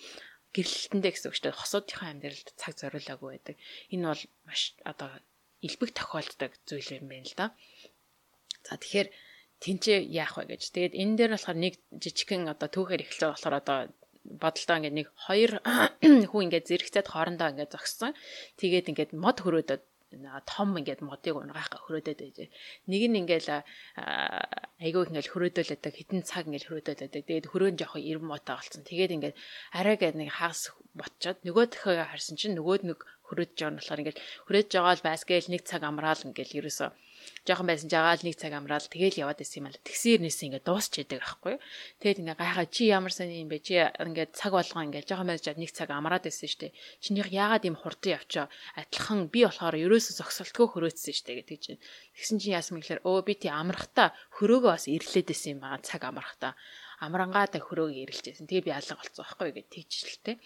[0.55, 1.61] гэрлэлтэндээ гэсэн үг шүү дээ.
[1.61, 3.57] Хосуудынхаа амьдралд цаг зориулааг байдаг.
[3.91, 5.11] Энэ бол маш одоо
[5.67, 7.47] илбэг тохиолддог зүйл юм байна л да.
[8.63, 9.09] За тэгэхээр
[9.59, 10.63] тэнцээ яах вэ гэж.
[10.71, 13.79] Тэгээд энэ дээр болохоор нэг жижигхэн одоо түүхээр эхэлж байгаа болохоор одоо
[14.25, 15.51] бодолтой ингээд нэг хоёр
[16.31, 18.13] хүн ингээд зэрэгцээд хоорондоо ингээд зогссон.
[18.59, 19.83] Тэгээд ингээд мод хөрөөдөд
[20.49, 22.39] том ингээд модыг унгах хөрөөдөд байж.
[22.89, 23.47] Нэг нь ингээд
[24.81, 27.23] айгүй ингээд хөрөөдөөлөдөг хитэн цаг ингээд хөрөөдөөлөдөг.
[27.29, 28.89] Тэгээд хөрөөн жоохон ирэн мотой болсон.
[28.89, 29.37] Тэгээд ингээд
[29.77, 34.03] арай гээд нэг хагас ботчоод нөгөө төхөө харсан чинь нөгөөд нэг хөрөөж байгаа нь болохоор
[34.03, 36.91] ингээд хөрөөж байгаа л байсгээл нэг цаг амраал ингээд ерөөсөө
[37.47, 39.81] жоохон байсан жагаал нэг цаг амраал тэгэл яваад исэн юм аа.
[39.81, 41.57] Тэгсээр нэс ингээд дуусч яадаг аахгүй.
[42.03, 43.65] Тэгэд ингээ гайхаа чи ямар сайн юм бэ?
[43.65, 46.77] Чи ингээд цаг болгоо ингээд жоохон байж нэг цаг амраад исэн штэ.
[47.01, 48.47] Чинийх яагаад юм хурдан явчаа?
[48.77, 51.81] Адилхан би болохоор ерөөсө зогсолтгүй хөрөөцсөн штэ гэдэг чинь.
[52.17, 56.05] Тэгсэн чинь яасан гэхээр өө би тий амрахта хөрөөгөө бас ирлээд исэн юм аа цаг
[56.05, 56.57] амрахта.
[56.99, 58.51] Амрангаа та хөрөөгөө ирэлжсэн.
[58.51, 60.37] Тэгээ би алга болцсон байхгүй гэж тэгжлээ.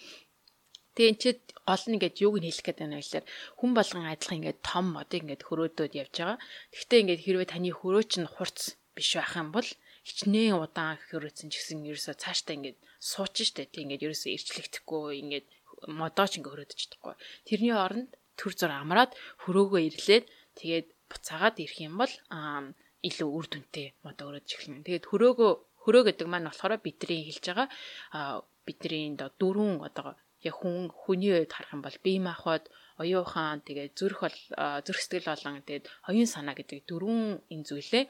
[0.93, 1.25] Тэгээ энэ ч
[1.65, 3.27] гол нь ингээд юуг нь хэлэх гээд байна вэ гэхээр
[3.59, 6.39] хүн болгон адилхан ингээд том модыг ингээд хөрөөдөөд явж байгаа.
[6.75, 9.69] Гэхдээ ингээд хэрвээ таны хөрөө чинь хурц биш байх юм бол
[10.05, 15.47] хичнээн удаан хөрөөцөн ч гэсэн ерөөсөө цааштай ингээд сууч штэ тийм ингээд ерөөсөө ирчлэгдэхгүй ингээд
[16.01, 17.15] модооч ингээд хөрөөдөж чадахгүй.
[17.47, 19.13] Тэрний оронд төр зур амраад
[19.47, 20.25] хөрөөгөө ирлээд
[20.59, 22.13] тэгээд буцаагаад ирэх юм бол
[23.09, 24.87] илүү үр дүнтэй модоо хөрөөж эхэлнэ.
[24.87, 25.53] Тэгээд хөрөөгөө
[25.83, 27.67] хөрөө гэдэг маань болохоор бидний хэлж байгаа
[28.67, 30.15] бидний дөрвөн одоо
[30.49, 32.65] яг хүн хүний үед харах юм бол бие махбод
[33.03, 34.39] оюун ухаан тэгээ зүрх бол
[34.87, 38.05] зүрх сэтгэл болон тэгээд оюун санаа гэдэг дөрвөн энэ зүйлээ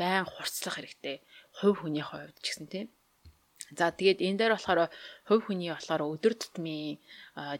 [0.00, 1.16] байн хурцлах хэрэгтэй.
[1.60, 2.88] Хувь хүний хувьд ч гэсэн тийм.
[3.76, 4.88] За тэгээд энэ дээр болохоор
[5.28, 6.96] хувь хүний болохоор өдөр тутмын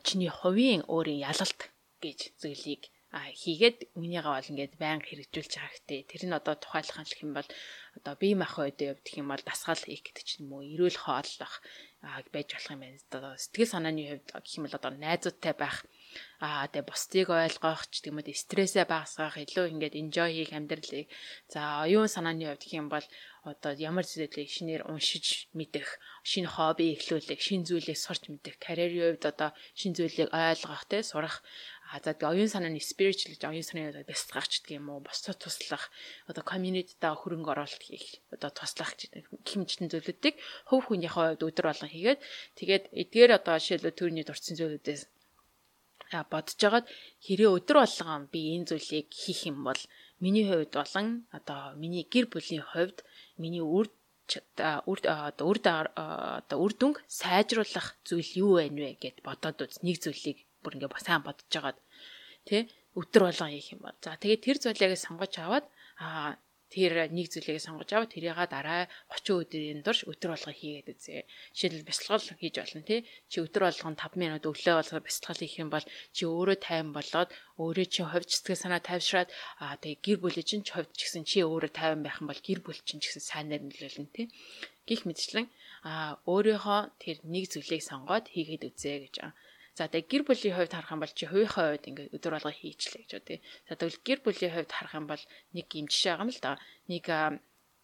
[0.06, 1.60] чиний хувийн өөрийн ялалт
[2.00, 6.00] гэж зүйлийг хийгээд үнийгаа бол ингээд байнга хэрэгжүүлж байгаа хэрэгтэй.
[6.06, 7.48] Тэр нь одоо тухайлах юм бол
[7.98, 11.54] одоо бие махбод үед гэх юм бол дасгал хийх гэдэг чинь мөө эрүүл хооллох
[12.02, 12.98] байж болох юм байна.
[13.12, 15.76] Одоо сэтгэл санааны хувьд гэх юм бол одоо найзуудтай байх
[16.40, 21.06] аа тэгээ бусдыг ойлгох ч үү стрессээ багасгах илүү ингээд enjoy хийх амьдралыг
[21.52, 23.06] за оюун санааны хувьд гэх юм бол
[23.44, 29.24] одоо ямар зүйлийг шинээр уншиж мэдэх шинэ хобби эхлүүлэх шинэ зүйлийг сурч мэдэх карьерийн хувьд
[29.32, 31.44] одоо шинэ зүйлийг ойлгох те сурах
[31.90, 35.02] А за тэгээ оюун санааны spiritual гэж оюун санааны бясалгах ч гэдэг юм уу?
[35.02, 35.90] Босцоо туслах
[36.30, 40.38] одоо community-тай хөрөнгө оруулалт хийх одоо туслах гэх хэмжээний зүйлүүдийг
[40.70, 42.20] хөв хүнийхээ хувьд өдөр болгон хийгээд
[42.54, 45.02] тэгээд эдгээр одоо жишээлбэл төрний дурдсан зүйлүүдээс
[46.30, 46.86] бодож байгаад
[47.26, 49.82] хэрэг өдөр болгон би энэ зүйлийг хийх юм бол
[50.22, 53.02] миний хувьд болон одоо миний гэр бүлийн хувьд
[53.34, 53.90] миний үр
[54.86, 60.38] үр одоо үр одоо үр дүнг сайжруулах зүйл юу вэ гэд бодоод үз нэг зүйлийг
[60.62, 61.78] бүр ингээ сайн бодож жагаад
[62.48, 62.62] тий
[62.98, 63.96] өдөр болгон хийх юм бол.
[64.02, 65.66] За тэгээд тэр зүйлийг сонгож аваад
[66.02, 66.38] аа
[66.70, 71.26] тэр нэг зүйлийг сонгож аваад тэрийг дараа 30 өдрийн турш өдөр болгон хийгээд үзье.
[71.54, 73.00] Жишээлбэл бясалгал хийж болно тий.
[73.30, 77.30] Чи өдөр болгон 5 минут өглөө болгоо бясалгал хийх юм бол чи өөрөө тайван болоод
[77.58, 79.30] өөрөө чи хувьд сэтгэл санаа тайвшраад
[79.62, 82.80] аа тэгээ гэр бүлийн чинь ч гэсэн чи өөрөө тайван байх юм бол гэр бүл
[82.86, 84.26] чинь ч гэсэн сайнаар нөлөөлнө тий.
[84.86, 85.46] Гих мэтчлэн
[85.86, 89.34] аа өөрийнхөө тэр нэг зүйлийг сонгоод хийгээд үзье гэж байгаа.
[89.80, 93.00] За тэгээ гэр бүлийн хувьд харах юм бол чи хувийнхаа хувьд ингээд өдөр болго хийчлээ
[93.00, 93.40] гэж үү.
[93.64, 95.24] За тэгвэл гэр бүлийн хувьд харах юм бол
[95.56, 96.52] нэг юм жишээ байгаа юм л да.
[96.92, 97.04] Нэг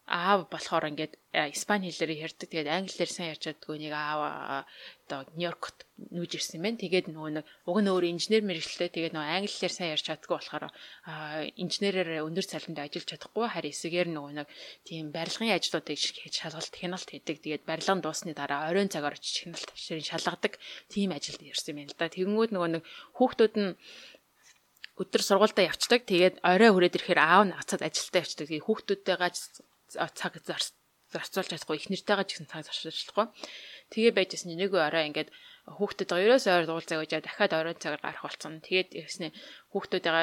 [0.07, 1.19] аав болохоор ингээд
[1.51, 2.47] испани хэлээр ярьдаг.
[2.47, 4.65] Тэгээд англиэр сайн ярьж чаддгүй нэг аав
[5.11, 5.83] одоо Нью-Йоркт
[6.15, 6.79] нүүж ирсэн байна.
[6.79, 8.95] Тэгээд нөгөө нэг уг нь өөр инженер мэрэгчлээ.
[8.95, 10.71] Тэгээд нөгөө англиэр сайн ярьж чаддгүй болохоор
[11.59, 14.49] инженерээр өндөр цалинд ажиллаж чадахгүй харин эсэгээр нөгөө нэг
[14.87, 17.37] тийм барилгын ажлуудыг хийж шалгалт хяналт хийдэг.
[17.43, 20.55] Тэгээд барилга дуусны дараа оройн цагаар очиж хяналт авширын шалгадаг
[20.87, 22.07] тийм ажилд ирсэн байна л да.
[22.15, 22.83] Тэгэнгүүт нөгөө нэг
[23.19, 23.75] хүүхдүүд нь
[24.97, 26.09] өдөр сургуультай явцдаг.
[26.09, 28.49] Тэгээд орой хүрээд ирэхээр аав нь гацаад ажилдаа явцдаг.
[28.49, 29.29] Тэгээд хүүхдүүдтэйгээ
[29.95, 30.33] цаг
[31.13, 33.27] зарцуулж чадахгүй их нэртэйгээ ч гэсэн цаг зарцуулж чадахгүй.
[33.95, 35.31] Тэгээ байжсэн нэг орой ингээд
[35.67, 38.63] хүүхдэд хоёроос ойр дуулцаа гэж дахиад оройн цагаар гарах болсон.
[38.63, 39.35] Тэгээд яснэ
[39.75, 40.15] хүүхдүүдээ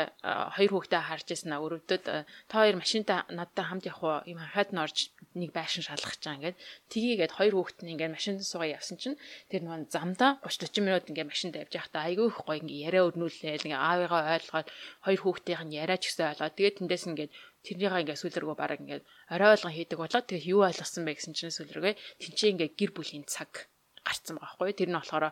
[0.56, 2.03] хоёр хүүхдээ харж ирсэн а өрөвдөд
[2.48, 4.24] та хоёр машинтаа надтай хамт явах?
[4.24, 6.56] Ийм хахад нь орж нэг байшин шалгах чаа ингээд.
[6.88, 9.20] Тгийгээд хоёр хүүхд нь ингээд машинд суугаа явсан чинь
[9.52, 13.07] тэр нэг замдаа 30 40 минут ингээд машинд явж байхдаа айгүй их гоё ингээд яриа
[13.11, 14.68] өрнүүлээл ингээд аавыгаа ойлгоод
[15.03, 17.32] хоёр хүүхдийн яриа ч гэсэн ойлгоод тэгээд тэндээс ингээд
[17.68, 19.03] тэрнийгаа ингээд сүлэргөө бараг ингээд
[19.34, 23.28] орой болгон хийдэг болоод тэгээд юу ойлгосон бэ гэсэн чинь сүлэргээ тэнцээ ингээд гэр бүлийн
[23.28, 23.68] цаг
[24.08, 24.78] гарцсан байгаа байхгүй.
[24.78, 25.26] Тэр нь болохоор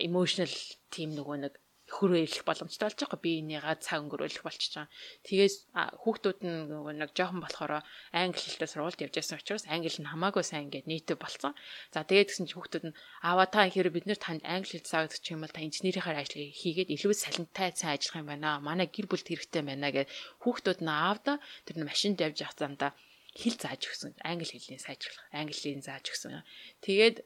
[0.00, 0.52] emotional
[0.92, 1.54] team нөгөө нэг
[1.92, 3.20] хөрөө ирлэх боломжтой болж байгаа.
[3.20, 4.92] Би энийгээ цаг өнгөрөөлөх болчихж байгаа.
[5.28, 5.54] Тэгээс
[6.02, 6.56] хүүхдүүд нь
[7.00, 7.84] нэг жоохон болохоор
[8.16, 11.52] англи хэлтэй сургуульд явж байсан учраас англи нь хамаагүй сайн ингээд нийтэв болцсон.
[11.92, 15.20] За тэгээд гэсэн чинь хүүхдүүд нь аваа та хэрэг бид нэр танд англи хэл заагдах
[15.28, 18.64] юм бол та инженерийнхаа ажлыг хийгээд илүү салентай сайн ажиллах юм байна.
[18.64, 20.08] Манай гэр бүлд хэрэгтэй байна гэд
[20.42, 21.32] хүүхдүүд нь аавда
[21.68, 22.90] тэр нь машинд явж явах замдаа
[23.32, 24.12] хэл зааж өгсөн.
[24.28, 26.44] Англи хэлний сайжруулах, англи хэлний зааж өгсөн.
[26.84, 27.24] Тэгээд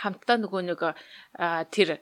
[0.00, 0.80] хамтдаа нөгөө нэг
[1.74, 2.00] тэр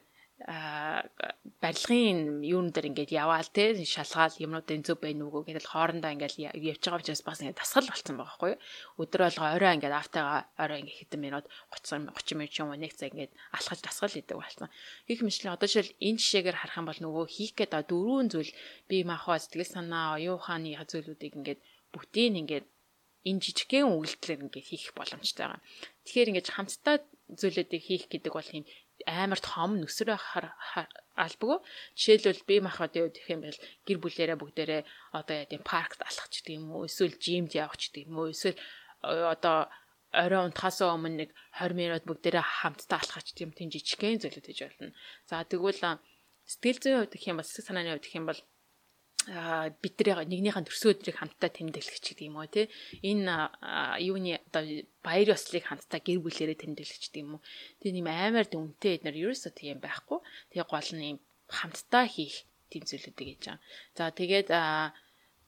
[1.62, 6.82] барилгын юун дээр ингээд яваал те шалгаал юмнуудын зөв байна уугүй гэдэл хоорондоо ингээд явж
[6.82, 8.54] байгаа учраас бас ингээд тасгал болцсон байгаа байхгүй
[8.98, 13.14] өдөр болго орой ингээд автагаа орой ингээд хэдэн минут 30 30 минут юм нэг цаг
[13.14, 14.68] ингээд алхаж тасгал хийдэг болсон
[15.06, 18.50] хийх мэтлээ одоо жишээл энэ жишээгээр харах юм бол нөгөө хийх гээд дөрвөн зүйл
[18.90, 21.60] бие махбод сэтгэл санаа оюун ухааны зүйлүүдийг ингээд
[21.94, 22.66] бүгдийг ингээд
[23.28, 25.62] энэ жижигхэн үйлдэлээр ингээд хийх боломжтой байгаа
[26.04, 26.96] тэгэхээр ингээд хамтдаа
[27.38, 28.64] зүйлүүдийг хийх гэдэг бол юм
[29.06, 30.14] амар том нүсрэ
[31.16, 31.58] албагүй.
[31.98, 34.82] Жишээлбэл би махад явах юм бол гэр бүлээрээ бүгдээрээ
[35.18, 38.16] одоо яа гэм паркт алхах ч гэдэг юм уу эсвэл жимд явах ч гэдэг юм
[38.18, 39.68] уу эсвэл э, одоо
[40.12, 44.60] орой унтахаас өмнө нэг 20 минут бүгдээрээ хамтдаа алхах ч тийм тийм жижигхэн зүйлүүд хийж
[44.62, 44.94] болно.
[45.26, 45.80] За тэгвэл
[46.46, 48.40] сэтгэл зүйн хувьд гэх юм бол сэтгэл санааны хувьд гэх юм бол
[49.26, 52.66] бид нар нэгнийхэн төрсөн өдрийг хамтдаа тэмдэглэх гэдэг юм уу тий.
[53.06, 53.30] Энэ
[54.02, 54.62] юуны одоо
[55.04, 57.42] баяр ёслолыг хамтдаа гэр бүлээрээ тэмдэглэх гэдэг юм уу.
[57.78, 60.18] Тий нэм аймаар дүнтэй эднэр ерөөсөө тийм байхгүй.
[60.50, 63.60] Тэгээ гол нь юм хамтдаа хийх тийм зүйлүүдийг хийж байгаа.
[63.94, 64.48] За тэгээд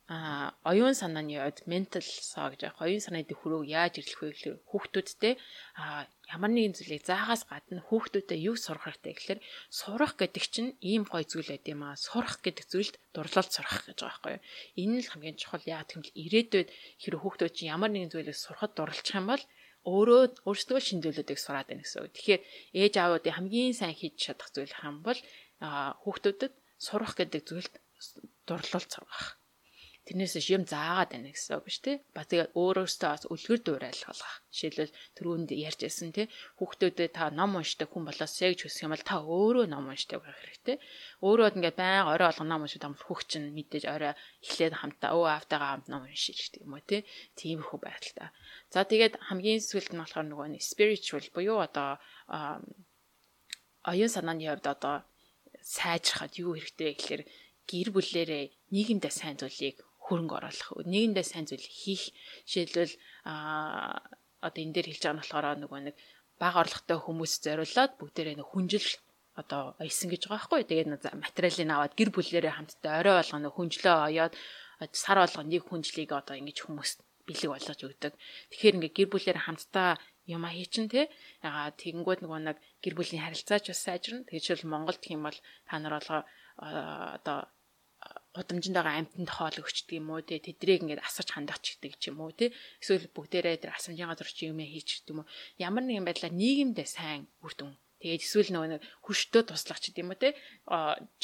[0.06, 4.56] а оюун санааны хувьд mental соо гэж яг оюун санааны хөрөөг яаж ирлэх вэ гэхээр
[4.68, 5.34] хүүхдүүдтэй
[5.80, 9.40] а ямар нэгэн зүйлийг заагаас гадна хүүхдүүдэд юу сурах хэрэгтэй гэхээр
[9.72, 11.96] сурах гэдэг чинь ийм гой зүйл байд юм аа.
[11.96, 14.44] Сурах гэдэг зүйлд дурлалт сурах гэж байгаа байхгүй юу?
[14.84, 15.64] Энэ л хамгийн чухал.
[15.64, 16.68] Яа гэвэл ирээдүйд
[17.00, 19.44] хэрэг хүүхдүүд чинь ямар нэгэн зүйлийг сурахад дурлчих юм бол
[19.88, 22.12] өөрөө өөрсдөө шинжилүүлүүдийг сураад байна гэсэн үг.
[22.12, 22.42] Тэгэхээр
[22.76, 25.16] ээж аавуудын хамгийн сайн хийж чадах зүйл хам бол
[25.60, 27.74] хүүхдүүдэд сурах гэдэг зүйлд
[28.44, 29.40] дурлалт сургах
[30.04, 31.96] тэрнээс юм заагаад байна гэсэн үг биш тий.
[32.12, 34.34] Ба тэгээд өөрөөсөө бас үлгэр дуурайл болгох.
[34.52, 36.26] Жишээлбэл түрүүнд ярьж байсан тий.
[36.60, 40.36] Хүүхдүүдэд та ном уншдаг хүн болоосэй гэж хүсэх юм бол та өөрөө ном уншдаг байх
[40.44, 40.76] хэрэгтэй.
[41.24, 44.12] Өөрөө ингээд байн орой олгон ном уншдаг юм хүүхд чинь мэдээж орой
[44.44, 47.00] эхлээд хамтаа өө аавтайгаа хамт ном уншиж гэдэг юм уу тий.
[47.32, 48.28] Тийм их байдалтай.
[48.68, 51.96] За тэгээд хамгийн сүүлд нь болохоор нөгөө нэг spiritual буюу одоо
[53.88, 54.96] оюун санааны хувьд одоо
[55.64, 57.22] сайжрахад юу хэрэгтэй гэхээр
[57.68, 62.12] гэр бүлэрээ нийгэмдээ сайн зүйлийг хөрөнгө оруулах нийгэмдээ сайн зүйл хийх
[62.44, 62.94] жишээлбэл
[63.24, 63.34] а
[64.44, 65.96] одоо энэ дээр хэлж байгаа нь болохоор нөгөө нэг
[66.40, 68.88] бага орлоготой хүмүүс зориулаад бүгдээрээ нэг хүнжил
[69.40, 70.62] одоо аясан гэж байгаа байхгүй.
[70.68, 70.90] Тэгээд
[71.24, 74.34] материалын аваад гэр бүлээрээ хамтдаа орой болгоно хүнжлөө оёод
[74.92, 76.90] сар болгоно нэг хүнжлийг одоо ингэж хүмүүс
[77.26, 78.12] бэлэг болгож өгдөг.
[78.50, 79.98] Тэгэхээр ингээ гэр бүлээр хамтдаа
[80.28, 81.10] юм а хийчин те
[81.42, 84.26] ягаа тэгэнгүүт нөгөө нэг гэр бүлийн харилцаач бас сайжирна.
[84.28, 86.18] Тэгэхээр Монголд юм бол та нар болго
[86.56, 87.38] одоо
[88.34, 90.42] гудамжинд байгаа амтнд хоол өгчдөг юм уу те?
[90.42, 92.50] Тэдрийг ингээд асарч хандаачихдаг ч юм уу те?
[92.82, 95.30] Эсвэл бүгдээрээ тэр асамжийн газар чи юм хийчихдэг юм уу?
[95.62, 97.72] Ямар нэгэн байдлаар нийгэмдээ сайн үр дүн
[98.04, 100.28] Тэгээд эсвэл нөгөө нэг хүчтөө туслах ч гэдэм үү те.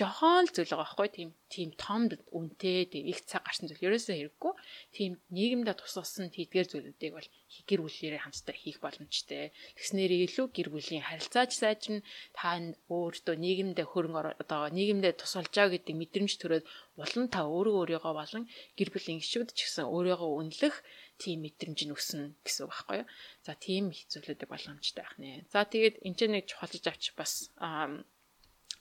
[0.00, 1.08] Жохон л зүйл байгаа байхгүй.
[1.12, 3.84] Тийм тийм том үнэтэй тийм их цаг гарсан зүйл.
[3.84, 4.52] Ерөөсөө хэрэггүй.
[4.96, 7.28] Тийм нийгэмдээ тусалсан тийдгэр зүйлүүдийг бол
[7.68, 9.52] гэр бүлээрээ хамтдаа хийх боломжтой.
[9.76, 12.00] Тэгснээр илүү гэр бүлийн харилцаач сайжрна
[12.32, 12.56] та
[12.88, 16.64] өөртөө нийгэмдээ хөрөнгө одоо нийгэмдээ тусалж байгаа гэдэг мэдрэмж төрөөд
[16.96, 18.44] улан та өөрөө өөрийгөө болон
[18.78, 20.76] гэр бүлийн гишүүд ч гэсэн өөрийгөө үнэлэх
[21.22, 23.08] тийм мэдрэмж нь өснө гэсэн үг байхгүй юу.
[23.44, 25.44] За тийм хэцүүлүүдийг боломжтой байх нэ.
[25.52, 27.52] За тэгээд энэ ч нэг чухалж авч бас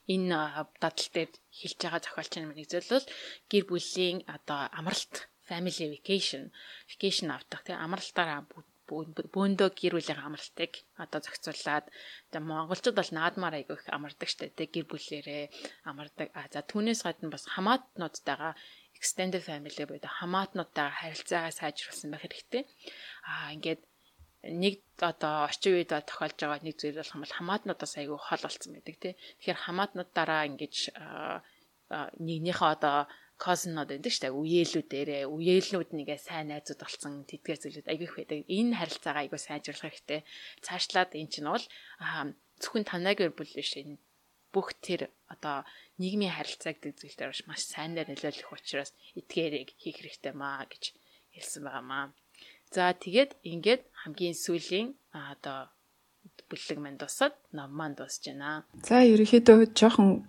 [0.10, 0.34] энэ
[0.82, 3.08] дадал дээр хэлж байгаа зохиолч нь зүйл бол
[3.52, 5.16] гэр бүлийн одоо амралт
[5.50, 6.44] family vacation
[6.90, 8.42] vacation авдаг тийм амралтаараа
[8.90, 10.72] бөөндөө гэр бүлийн амралтыг
[11.04, 11.86] одоо зохицуулаад
[12.32, 15.46] за монголчууд бол наадмаар айгүй их амардаг штэ тэг гэр бүлээрээ
[15.90, 18.54] амардаг а за түүнээс гадна бас хамаатнуудтайгаа
[19.00, 22.64] extended family буюу хамаатнуудтай харилцаагаа сайжруулсан байх хэрэгтэй.
[23.32, 23.82] Аа ингээд
[24.44, 28.72] нэг одоо орчин үед тохиолж байгаа нэг зүйл болох юм бол хамаатнуудаас айгүй хол болцсон
[28.76, 29.14] байдаг тий.
[29.40, 30.76] Тэгэхээр хамаатнуудаараа ингэж
[32.20, 32.98] нэгнийхээ одоо
[33.40, 34.40] байдаг шүү дээ.
[34.40, 38.40] Үеэлүүдээрээ үеэлнүүд нэгээ сайн найзууд болсон тэдгээр зүйлүүд айгүй их байдаг.
[38.48, 40.22] Энэ харилцаагаа айгүй сайжруулах хэрэгтэй.
[40.64, 41.66] Цаашлаад эн чинь бол
[42.60, 43.96] зөвхөн танайг бүр биш энэ
[44.54, 45.02] бүх тэр
[45.34, 45.58] одоо
[46.02, 50.84] нийгмийн харилцаа гэдэг зүйлээр маш сайнаар нөлөөлөх учраас эдгээрийг хийх хэрэгтэй маа гэж
[51.34, 52.06] хэлсэн байгаамаа.
[52.74, 55.70] За тэгээд ингээд хамгийн сүүлийн одоо
[56.50, 58.66] бүлэг манд тусаад ном маань дуусж байна.
[58.82, 60.26] За ерөнхийдөө жоохон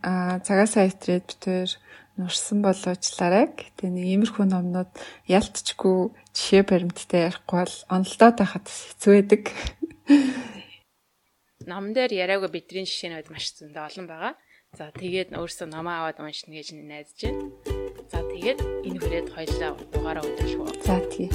[0.47, 1.71] цагаасаа итрээд битээр
[2.21, 3.49] нурсан болоочлаарай.
[3.57, 4.93] Гэтэ нэг иймэрхүү номнууд
[5.29, 9.43] ялтчгүй жишээ баримттай ярихгүй бол онолдоод байхад хэцүү байдаг.
[11.71, 14.35] Ном дээр яриагүй бидний жишээнүүд маш зөндөө олон байгаа.
[14.75, 17.47] За тэгээд өөрөөсөө номоо аваад уншина гэж найдаж байна.
[18.11, 18.59] За тэгээд
[18.91, 20.83] энэ хүрээд хоёлаа дугаараа өндөрлөх үү?
[20.83, 21.31] За тий.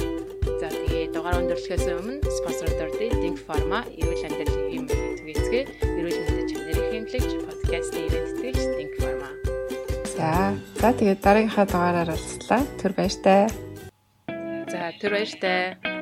[0.60, 5.64] За тэгээд дугаараа өндөрлөхөөс өмнө спонсор дордын Think Pharma эрүүл амьдрал хэм түгээцгээ
[5.96, 9.30] эрүүл мэндийн чанарын хэмлэгч подкастын тэтгэгч Think Pharma.
[10.20, 12.60] За за тэгээд дараагийнхаа дугаараар уулзлаа.
[12.76, 13.48] Түр баяртай.
[14.68, 15.95] За түр баяртай.